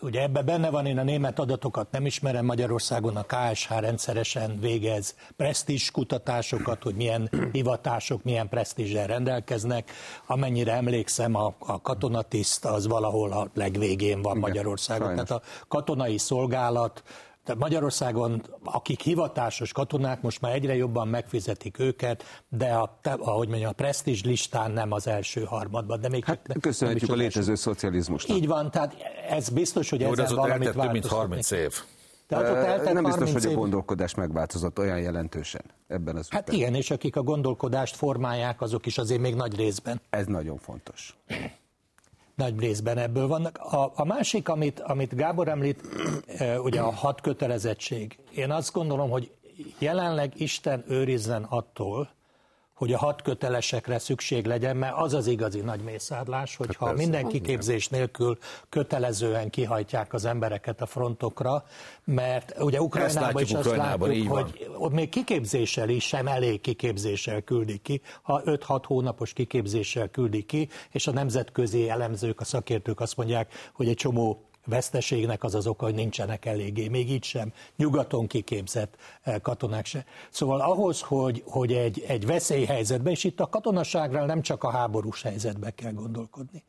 Ugye 0.00 0.22
ebben 0.22 0.44
benne 0.44 0.70
van, 0.70 0.86
én 0.86 0.98
a 0.98 1.02
német 1.02 1.38
adatokat 1.38 1.90
nem 1.90 2.06
ismerem, 2.06 2.44
Magyarországon 2.44 3.16
a 3.16 3.22
KSH 3.22 3.70
rendszeresen 3.80 4.58
végez 4.60 5.14
presztízs 5.36 5.90
kutatásokat, 5.90 6.82
hogy 6.82 6.94
milyen 6.94 7.30
hivatások, 7.52 8.22
milyen 8.22 8.48
presztízsel 8.48 9.06
rendelkeznek. 9.06 9.90
Amennyire 10.26 10.72
emlékszem, 10.72 11.34
a, 11.34 11.54
a 11.58 11.80
katonatiszt 11.80 12.64
az 12.64 12.86
valahol 12.86 13.32
a 13.32 13.48
legvégén 13.54 14.22
van 14.22 14.36
Magyarországon. 14.36 15.06
sajnos. 15.06 15.28
Tehát 15.28 15.42
a 15.42 15.66
katonai 15.68 16.18
szolgálat 16.18 17.02
tehát 17.44 17.60
Magyarországon, 17.60 18.42
akik 18.64 19.00
hivatásos 19.00 19.72
katonák, 19.72 20.22
most 20.22 20.40
már 20.40 20.52
egyre 20.54 20.74
jobban 20.74 21.08
megfizetik 21.08 21.78
őket, 21.78 22.24
de 22.48 22.74
a, 22.74 22.98
ahogy 23.02 23.48
mondjam, 23.48 23.70
a 23.70 23.72
presztízs 23.72 24.22
listán 24.22 24.70
nem 24.70 24.92
az 24.92 25.06
első 25.06 25.44
harmadban. 25.44 26.00
De 26.00 26.08
még 26.08 26.24
Hát 26.24 26.46
nem 26.46 26.60
köszönhetjük 26.60 27.10
a 27.10 27.14
létező 27.14 27.54
szocializmusnak. 27.54 28.36
Így 28.36 28.46
van, 28.46 28.70
tehát 28.70 28.96
ez 29.28 29.48
biztos, 29.48 29.90
hogy 29.90 30.00
Jó, 30.00 30.06
de 30.06 30.22
ezzel 30.22 30.24
az 30.24 30.32
valamit 30.44 30.66
eltelt 30.66 30.84
több 30.84 30.92
mint 30.92 31.08
változtatni 31.10 31.18
30 31.18 31.48
kell. 31.48 31.58
év. 31.58 31.74
Tehát 32.26 32.50
ott 32.50 32.56
eltelt 32.56 32.92
Nem 32.92 33.02
biztos, 33.04 33.22
30 33.22 33.32
hogy 33.42 33.46
a 33.46 33.50
év. 33.50 33.56
gondolkodás 33.56 34.14
megváltozott 34.14 34.78
olyan 34.78 35.00
jelentősen 35.00 35.62
ebben 35.88 36.16
az 36.16 36.28
Hát 36.30 36.40
ügyben. 36.40 36.54
igen, 36.54 36.74
és 36.74 36.90
akik 36.90 37.16
a 37.16 37.22
gondolkodást 37.22 37.96
formálják, 37.96 38.60
azok 38.60 38.86
is 38.86 38.98
azért 38.98 39.20
még 39.20 39.34
nagy 39.34 39.56
részben. 39.56 40.00
Ez 40.10 40.26
nagyon 40.26 40.58
fontos. 40.58 41.16
Nagy 42.42 42.58
részben 42.60 42.98
ebből 42.98 43.26
vannak. 43.26 43.58
A, 43.58 43.92
a 43.94 44.04
másik, 44.04 44.48
amit, 44.48 44.80
amit 44.80 45.14
Gábor 45.14 45.48
említ, 45.48 45.80
ugye 46.62 46.80
a 46.80 46.92
hat 46.92 47.20
kötelezettség. 47.20 48.18
Én 48.34 48.50
azt 48.50 48.72
gondolom, 48.72 49.10
hogy 49.10 49.30
jelenleg 49.78 50.40
Isten 50.40 50.84
őrizzen 50.88 51.42
attól, 51.42 52.10
hogy 52.82 52.92
a 52.92 52.98
hat 52.98 53.22
kötelesekre 53.22 53.98
szükség 53.98 54.46
legyen, 54.46 54.76
mert 54.76 54.94
az 54.96 55.14
az 55.14 55.26
igazi 55.26 55.60
nagy 55.60 55.80
mészárlás, 55.80 56.56
hogyha 56.56 56.86
hát 56.86 56.96
minden 56.96 57.26
kiképzés 57.26 57.88
nélkül 57.88 58.38
kötelezően 58.68 59.50
kihajtják 59.50 60.12
az 60.12 60.24
embereket 60.24 60.80
a 60.80 60.86
frontokra, 60.86 61.64
mert 62.04 62.54
ugye 62.60 62.80
Ukrajnában 62.80 63.42
is 63.42 63.52
azt 63.52 63.76
látjuk, 63.76 64.28
hogy 64.28 64.70
ott 64.76 64.92
még 64.92 65.08
kiképzéssel 65.08 65.88
is 65.88 66.04
sem 66.04 66.26
elég 66.26 66.60
kiképzéssel 66.60 67.42
küldik 67.42 67.82
ki, 67.82 68.00
ha 68.22 68.42
5-6 68.44 68.82
hónapos 68.86 69.32
kiképzéssel 69.32 70.08
küldik 70.08 70.46
ki, 70.46 70.68
és 70.90 71.06
a 71.06 71.12
nemzetközi 71.12 71.88
elemzők, 71.88 72.40
a 72.40 72.44
szakértők 72.44 73.00
azt 73.00 73.16
mondják, 73.16 73.52
hogy 73.72 73.88
egy 73.88 73.96
csomó 73.96 74.51
veszteségnek 74.64 75.44
az 75.44 75.54
az 75.54 75.66
oka, 75.66 75.84
hogy 75.84 75.94
nincsenek 75.94 76.44
eléggé, 76.44 76.88
még 76.88 77.10
így 77.10 77.24
sem, 77.24 77.52
nyugaton 77.76 78.26
kiképzett 78.26 78.96
eh, 79.22 79.38
katonák 79.42 79.86
se. 79.86 80.04
Szóval 80.30 80.60
ahhoz, 80.60 81.00
hogy, 81.00 81.42
hogy 81.46 81.72
egy, 81.72 82.04
egy 82.06 82.26
veszélyhelyzetbe, 82.26 83.10
és 83.10 83.24
itt 83.24 83.40
a 83.40 83.48
katonaságra 83.48 84.24
nem 84.24 84.42
csak 84.42 84.64
a 84.64 84.70
háborús 84.70 85.22
helyzetbe 85.22 85.70
kell 85.70 85.92
gondolkodni, 85.92 86.64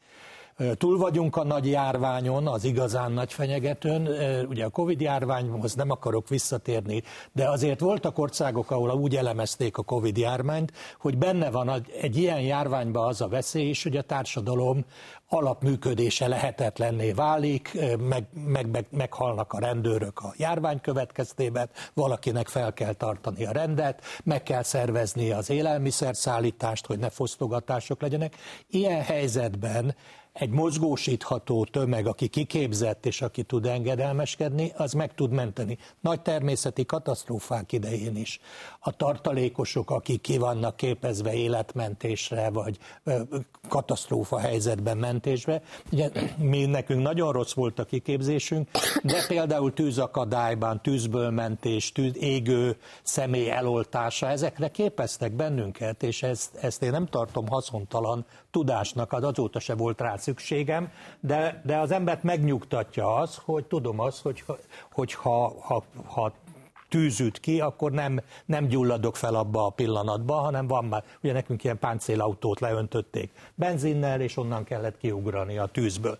Túl 0.78 0.98
vagyunk 0.98 1.36
a 1.36 1.44
nagy 1.44 1.68
járványon, 1.68 2.48
az 2.48 2.64
igazán 2.64 3.12
nagy 3.12 3.34
fenyegetőn. 3.34 4.08
Ugye 4.50 4.66
a 4.66 4.70
Covid 4.70 5.02
járványhoz 5.02 5.74
nem 5.74 5.90
akarok 5.90 6.30
visszatérni, 6.30 7.04
de 7.32 7.50
azért 7.50 7.80
voltak 7.80 8.18
országok, 8.18 8.72
ahol 8.72 8.92
úgy 8.92 9.16
elemezték 9.16 9.78
a 9.78 9.84
Covid 9.84 10.18
járványt, 10.18 10.72
hogy 11.00 11.18
benne 11.18 11.50
van 11.50 11.86
egy 12.02 12.18
ilyen 12.18 12.42
járványban 12.42 13.08
az 13.08 13.22
a 13.22 13.28
veszély 13.28 13.70
is, 13.70 13.84
hogy 13.84 13.98
a 13.98 14.02
társadalom 14.02 14.86
alapműködése 15.28 16.28
lehetetlenné 16.28 17.12
válik, 17.12 17.78
meg, 18.00 18.28
meg, 18.34 18.70
meg, 18.70 18.86
meghalnak 18.90 19.54
a 19.54 19.60
rendőrök 19.60 20.20
a 20.20 20.34
járvány 20.38 20.82
következtében, 20.82 21.70
valakinek 21.94 22.48
fel 22.48 22.74
kell 22.74 22.94
tartani 22.94 23.46
a 23.46 23.52
rendet, 23.52 24.02
meg 24.24 24.44
kell 24.44 24.64
szervezni 24.64 25.32
az 25.32 25.50
élelmiszerszállítást, 25.50 26.86
hogy 26.86 27.00
ne 27.00 27.10
fosztogatások 27.10 28.02
legyenek. 28.02 28.36
Ilyen 28.70 29.02
helyzetben 29.02 29.96
egy 30.34 30.50
mozgósítható 30.50 31.66
tömeg, 31.66 32.08
aki 32.08 32.28
kiképzett 32.28 33.06
és 33.06 33.22
aki 33.22 33.44
tud 33.44 33.66
engedelmeskedni, 33.66 34.72
az 34.76 34.94
meg 34.94 35.14
tud 35.14 35.32
menteni. 35.32 35.78
Nagy 36.00 36.22
természeti 36.22 36.86
katasztrófák 36.86 37.72
idején 37.72 38.16
is. 38.16 38.40
A 38.80 38.96
tartalékosok, 38.96 39.92
akik 39.92 40.22
ki 40.22 40.38
vannak 40.38 40.76
képezve 40.76 41.34
életmentésre, 41.34 42.50
vagy 42.50 42.78
katasztrófa 43.70 44.40
helyzetben 44.40 44.98
mentésbe. 44.98 45.62
Ugye 45.92 46.10
mi 46.38 46.66
nekünk 46.66 47.02
nagyon 47.02 47.32
rossz 47.32 47.54
volt 47.54 47.80
a 47.80 47.86
kiképzésünk, 47.86 48.70
de 49.04 49.26
például 49.28 49.74
tűzakadályban, 49.74 50.82
tűzből 50.82 51.30
mentés, 51.30 51.92
tűz, 51.92 52.18
égő 52.18 52.78
személy 53.04 53.50
eloltása, 53.50 54.28
ezekre 54.28 54.68
képeztek 54.68 55.32
bennünket, 55.32 56.04
és 56.04 56.24
ezt, 56.24 56.56
ezt 56.56 56.84
én 56.84 56.92
nem 56.92 57.06
tartom 57.06 57.48
haszontalan 57.48 58.26
tudásnak, 58.54 59.14
az 59.14 59.24
azóta 59.24 59.60
se 59.60 59.76
volt 59.76 60.02
rá 60.02 60.18
szükségem, 60.18 60.92
de, 61.20 61.62
de 61.66 61.78
az 61.78 61.92
embert 61.92 62.24
megnyugtatja 62.24 63.16
az, 63.16 63.40
hogy 63.46 63.66
tudom 63.66 64.00
az, 64.00 64.20
hogy, 64.20 64.44
hogy 64.92 65.14
ha, 65.14 65.54
ha, 65.62 65.84
ha 66.06 66.34
tűzüt 66.90 67.40
ki, 67.40 67.62
akkor 67.62 67.92
nem, 67.92 68.20
nem 68.46 68.68
gyulladok 68.68 69.16
fel 69.16 69.36
abba 69.36 69.66
a 69.66 69.70
pillanatba, 69.70 70.34
hanem 70.34 70.68
van 70.68 70.86
már, 70.86 71.04
ugye 71.24 71.34
nekünk 71.34 71.64
ilyen 71.64 71.80
páncélautót 71.80 72.60
leöntötték 72.60 73.32
benzinnel, 73.56 74.22
és 74.22 74.38
onnan 74.38 74.64
kellett 74.64 74.98
kiugrani 74.98 75.58
a 75.58 75.66
tűzből. 75.66 76.18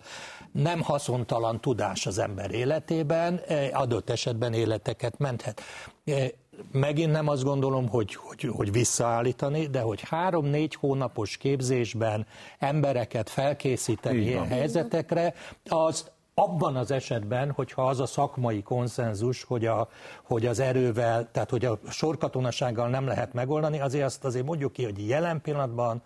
Nem 0.52 0.82
haszontalan 0.82 1.60
tudás 1.60 2.06
az 2.06 2.18
ember 2.18 2.50
életében, 2.50 3.40
eh, 3.48 3.68
adott 3.72 4.10
esetben 4.10 4.52
életeket 4.52 5.18
menthet. 5.18 5.60
Megint 6.72 7.12
nem 7.12 7.28
azt 7.28 7.42
gondolom, 7.42 7.88
hogy, 7.88 8.14
hogy, 8.14 8.50
hogy 8.56 8.72
visszaállítani, 8.72 9.66
de 9.66 9.80
hogy 9.80 10.00
három-négy 10.00 10.74
hónapos 10.74 11.36
képzésben 11.36 12.26
embereket 12.58 13.30
felkészíteni 13.30 14.20
ilyen 14.20 14.46
helyzetekre, 14.46 15.34
az 15.68 16.12
abban 16.34 16.76
az 16.76 16.90
esetben, 16.90 17.50
hogyha 17.50 17.86
az 17.86 18.00
a 18.00 18.06
szakmai 18.06 18.62
konszenzus, 18.62 19.42
hogy, 19.42 19.66
a, 19.66 19.88
hogy 20.22 20.46
az 20.46 20.60
erővel, 20.60 21.28
tehát 21.32 21.50
hogy 21.50 21.64
a 21.64 21.78
sorkatonasággal 21.90 22.88
nem 22.88 23.06
lehet 23.06 23.32
megoldani, 23.32 23.80
azért 23.80 24.04
azt 24.04 24.24
azért 24.24 24.44
mondjuk 24.44 24.72
ki, 24.72 24.84
hogy 24.84 25.08
jelen 25.08 25.40
pillanatban 25.40 26.02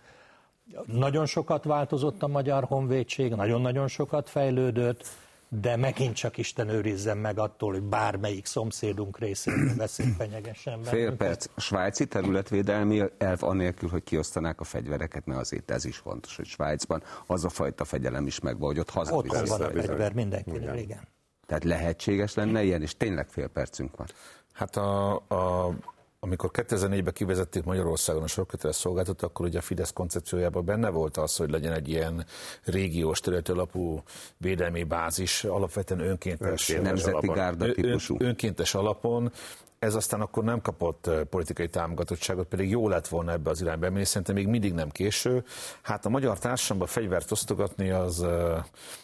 nagyon 0.87 1.27
sokat 1.27 1.65
változott 1.65 2.23
a 2.23 2.29
magyar 2.29 2.65
honvédség, 2.65 3.35
nagyon-nagyon 3.35 3.89
sokat 3.89 4.29
fejlődött, 4.29 5.07
de 5.49 5.77
megint 5.77 6.15
csak 6.15 6.37
Isten 6.37 6.69
őrizzen 6.69 7.19
meg 7.19 7.39
attól, 7.39 7.73
hogy 7.73 7.83
bármelyik 7.83 8.47
szomszédunk 8.47 9.19
részéről 9.19 9.75
veszély 9.77 10.13
fenyegessen 10.19 10.83
Fél 10.83 11.17
perc. 11.17 11.47
A 11.55 11.61
svájci 11.61 12.07
területvédelmi 12.07 13.03
elv 13.19 13.43
anélkül, 13.43 13.89
hogy 13.89 14.03
kiosztanák 14.03 14.61
a 14.61 14.65
fegyvereket, 14.65 15.27
mert 15.27 15.41
azért 15.41 15.71
ez 15.71 15.85
is 15.85 15.97
fontos, 15.97 16.37
hogy 16.37 16.47
Svájcban 16.47 17.03
az 17.27 17.45
a 17.45 17.49
fajta 17.49 17.85
fegyelem 17.85 18.27
is 18.27 18.41
megvan, 18.41 18.69
hogy 18.69 18.79
ott 18.79 18.91
hazaviszik. 18.91 19.43
Ott 19.43 19.49
van 19.49 19.61
a 19.61 19.71
fegyver 19.71 20.13
mindenkinek, 20.13 20.63
igen. 20.63 20.77
igen. 20.77 21.09
Tehát 21.47 21.65
lehetséges 21.65 22.35
lenne 22.35 22.63
ilyen, 22.63 22.83
és 22.83 22.97
tényleg 22.97 23.29
fél 23.29 23.49
percünk 23.49 23.97
van. 23.97 24.07
Hát 24.53 24.77
a, 24.77 25.15
a 25.15 25.73
amikor 26.21 26.51
2004-ben 26.53 27.13
kivezették 27.13 27.65
Magyarországon 27.65 28.23
a 28.23 28.27
sorköteles 28.27 28.77
szolgáltatót, 28.77 29.31
akkor 29.31 29.47
ugye 29.47 29.59
a 29.59 29.63
Fidesz 29.63 29.93
koncepciójában 29.93 30.65
benne 30.65 30.89
volt 30.89 31.17
az, 31.17 31.37
hogy 31.37 31.51
legyen 31.51 31.73
egy 31.73 31.89
ilyen 31.89 32.27
régiós 32.65 33.21
területi 33.21 33.51
alapú 33.51 34.03
védelmi 34.37 34.85
bázis, 34.85 35.45
alapvetően 35.45 36.01
önkéntes, 36.01 36.69
nemzeti 36.69 37.11
alapon, 37.11 37.35
gárda 37.35 37.73
típusú. 37.73 38.17
Ön, 38.19 38.27
önkéntes 38.27 38.75
alapon, 38.75 39.33
ez 39.79 39.95
aztán 39.95 40.21
akkor 40.21 40.45
nem 40.45 40.61
kapott 40.61 41.11
politikai 41.31 41.69
támogatottságot, 41.69 42.47
pedig 42.49 42.71
jó 42.71 42.89
lett 42.89 43.09
volna 43.09 43.33
ebbe 43.33 43.51
az 43.51 43.61
irányba 43.61 43.91
menni, 43.91 44.05
szerintem 44.05 44.35
még 44.35 44.47
mindig 44.47 44.73
nem 44.73 44.89
késő. 44.89 45.45
Hát 45.83 46.07
a 46.07 46.09
magyar 46.09 46.39
társadalomban 46.39 46.95
fegyvert 46.95 47.31
osztogatni, 47.31 47.91
az 47.91 48.27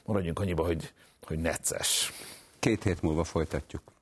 maradjunk 0.04 0.38
annyiba, 0.38 0.64
hogy, 0.64 0.92
hogy 1.26 1.38
necces. 1.38 2.12
Két 2.58 2.82
hét 2.82 3.02
múlva 3.02 3.24
folytatjuk. 3.24 3.93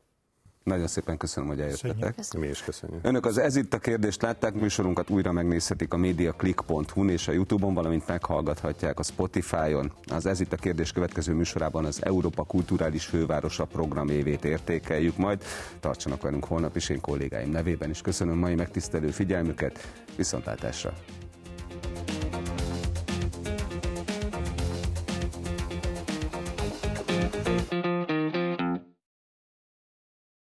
Nagyon 0.64 0.86
szépen 0.86 1.16
köszönöm, 1.16 1.48
hogy 1.48 1.60
eljöttetek. 1.60 2.14
Mi 2.38 2.46
is 2.46 2.62
köszönjük. 2.62 2.98
Önök 3.02 3.26
az 3.26 3.38
Ez 3.38 3.56
itt 3.56 3.74
a 3.74 3.78
kérdést 3.78 4.22
látták, 4.22 4.54
műsorunkat 4.54 5.10
újra 5.10 5.32
megnézhetik 5.32 5.92
a 5.92 5.96
mediaclick.hu-n 5.96 7.08
és 7.08 7.28
a 7.28 7.32
Youtube-on, 7.32 7.74
valamint 7.74 8.06
meghallgathatják 8.06 8.98
a 8.98 9.02
Spotify-on. 9.02 9.92
Az 10.06 10.26
Ez 10.26 10.40
itt 10.40 10.52
a 10.52 10.56
kérdés 10.56 10.92
következő 10.92 11.32
műsorában 11.32 11.84
az 11.84 12.04
Európa 12.04 12.42
Kulturális 12.42 13.04
Fővárosa 13.04 13.64
programévét 13.64 14.44
értékeljük 14.44 15.16
majd. 15.16 15.42
Tartsanak 15.80 16.22
velünk 16.22 16.44
holnap 16.44 16.76
is, 16.76 16.88
én 16.88 17.00
kollégáim 17.00 17.50
nevében 17.50 17.90
is 17.90 18.00
köszönöm 18.00 18.38
mai 18.38 18.54
megtisztelő 18.54 19.10
figyelmüket. 19.10 19.92
Viszontlátásra! 20.16 20.94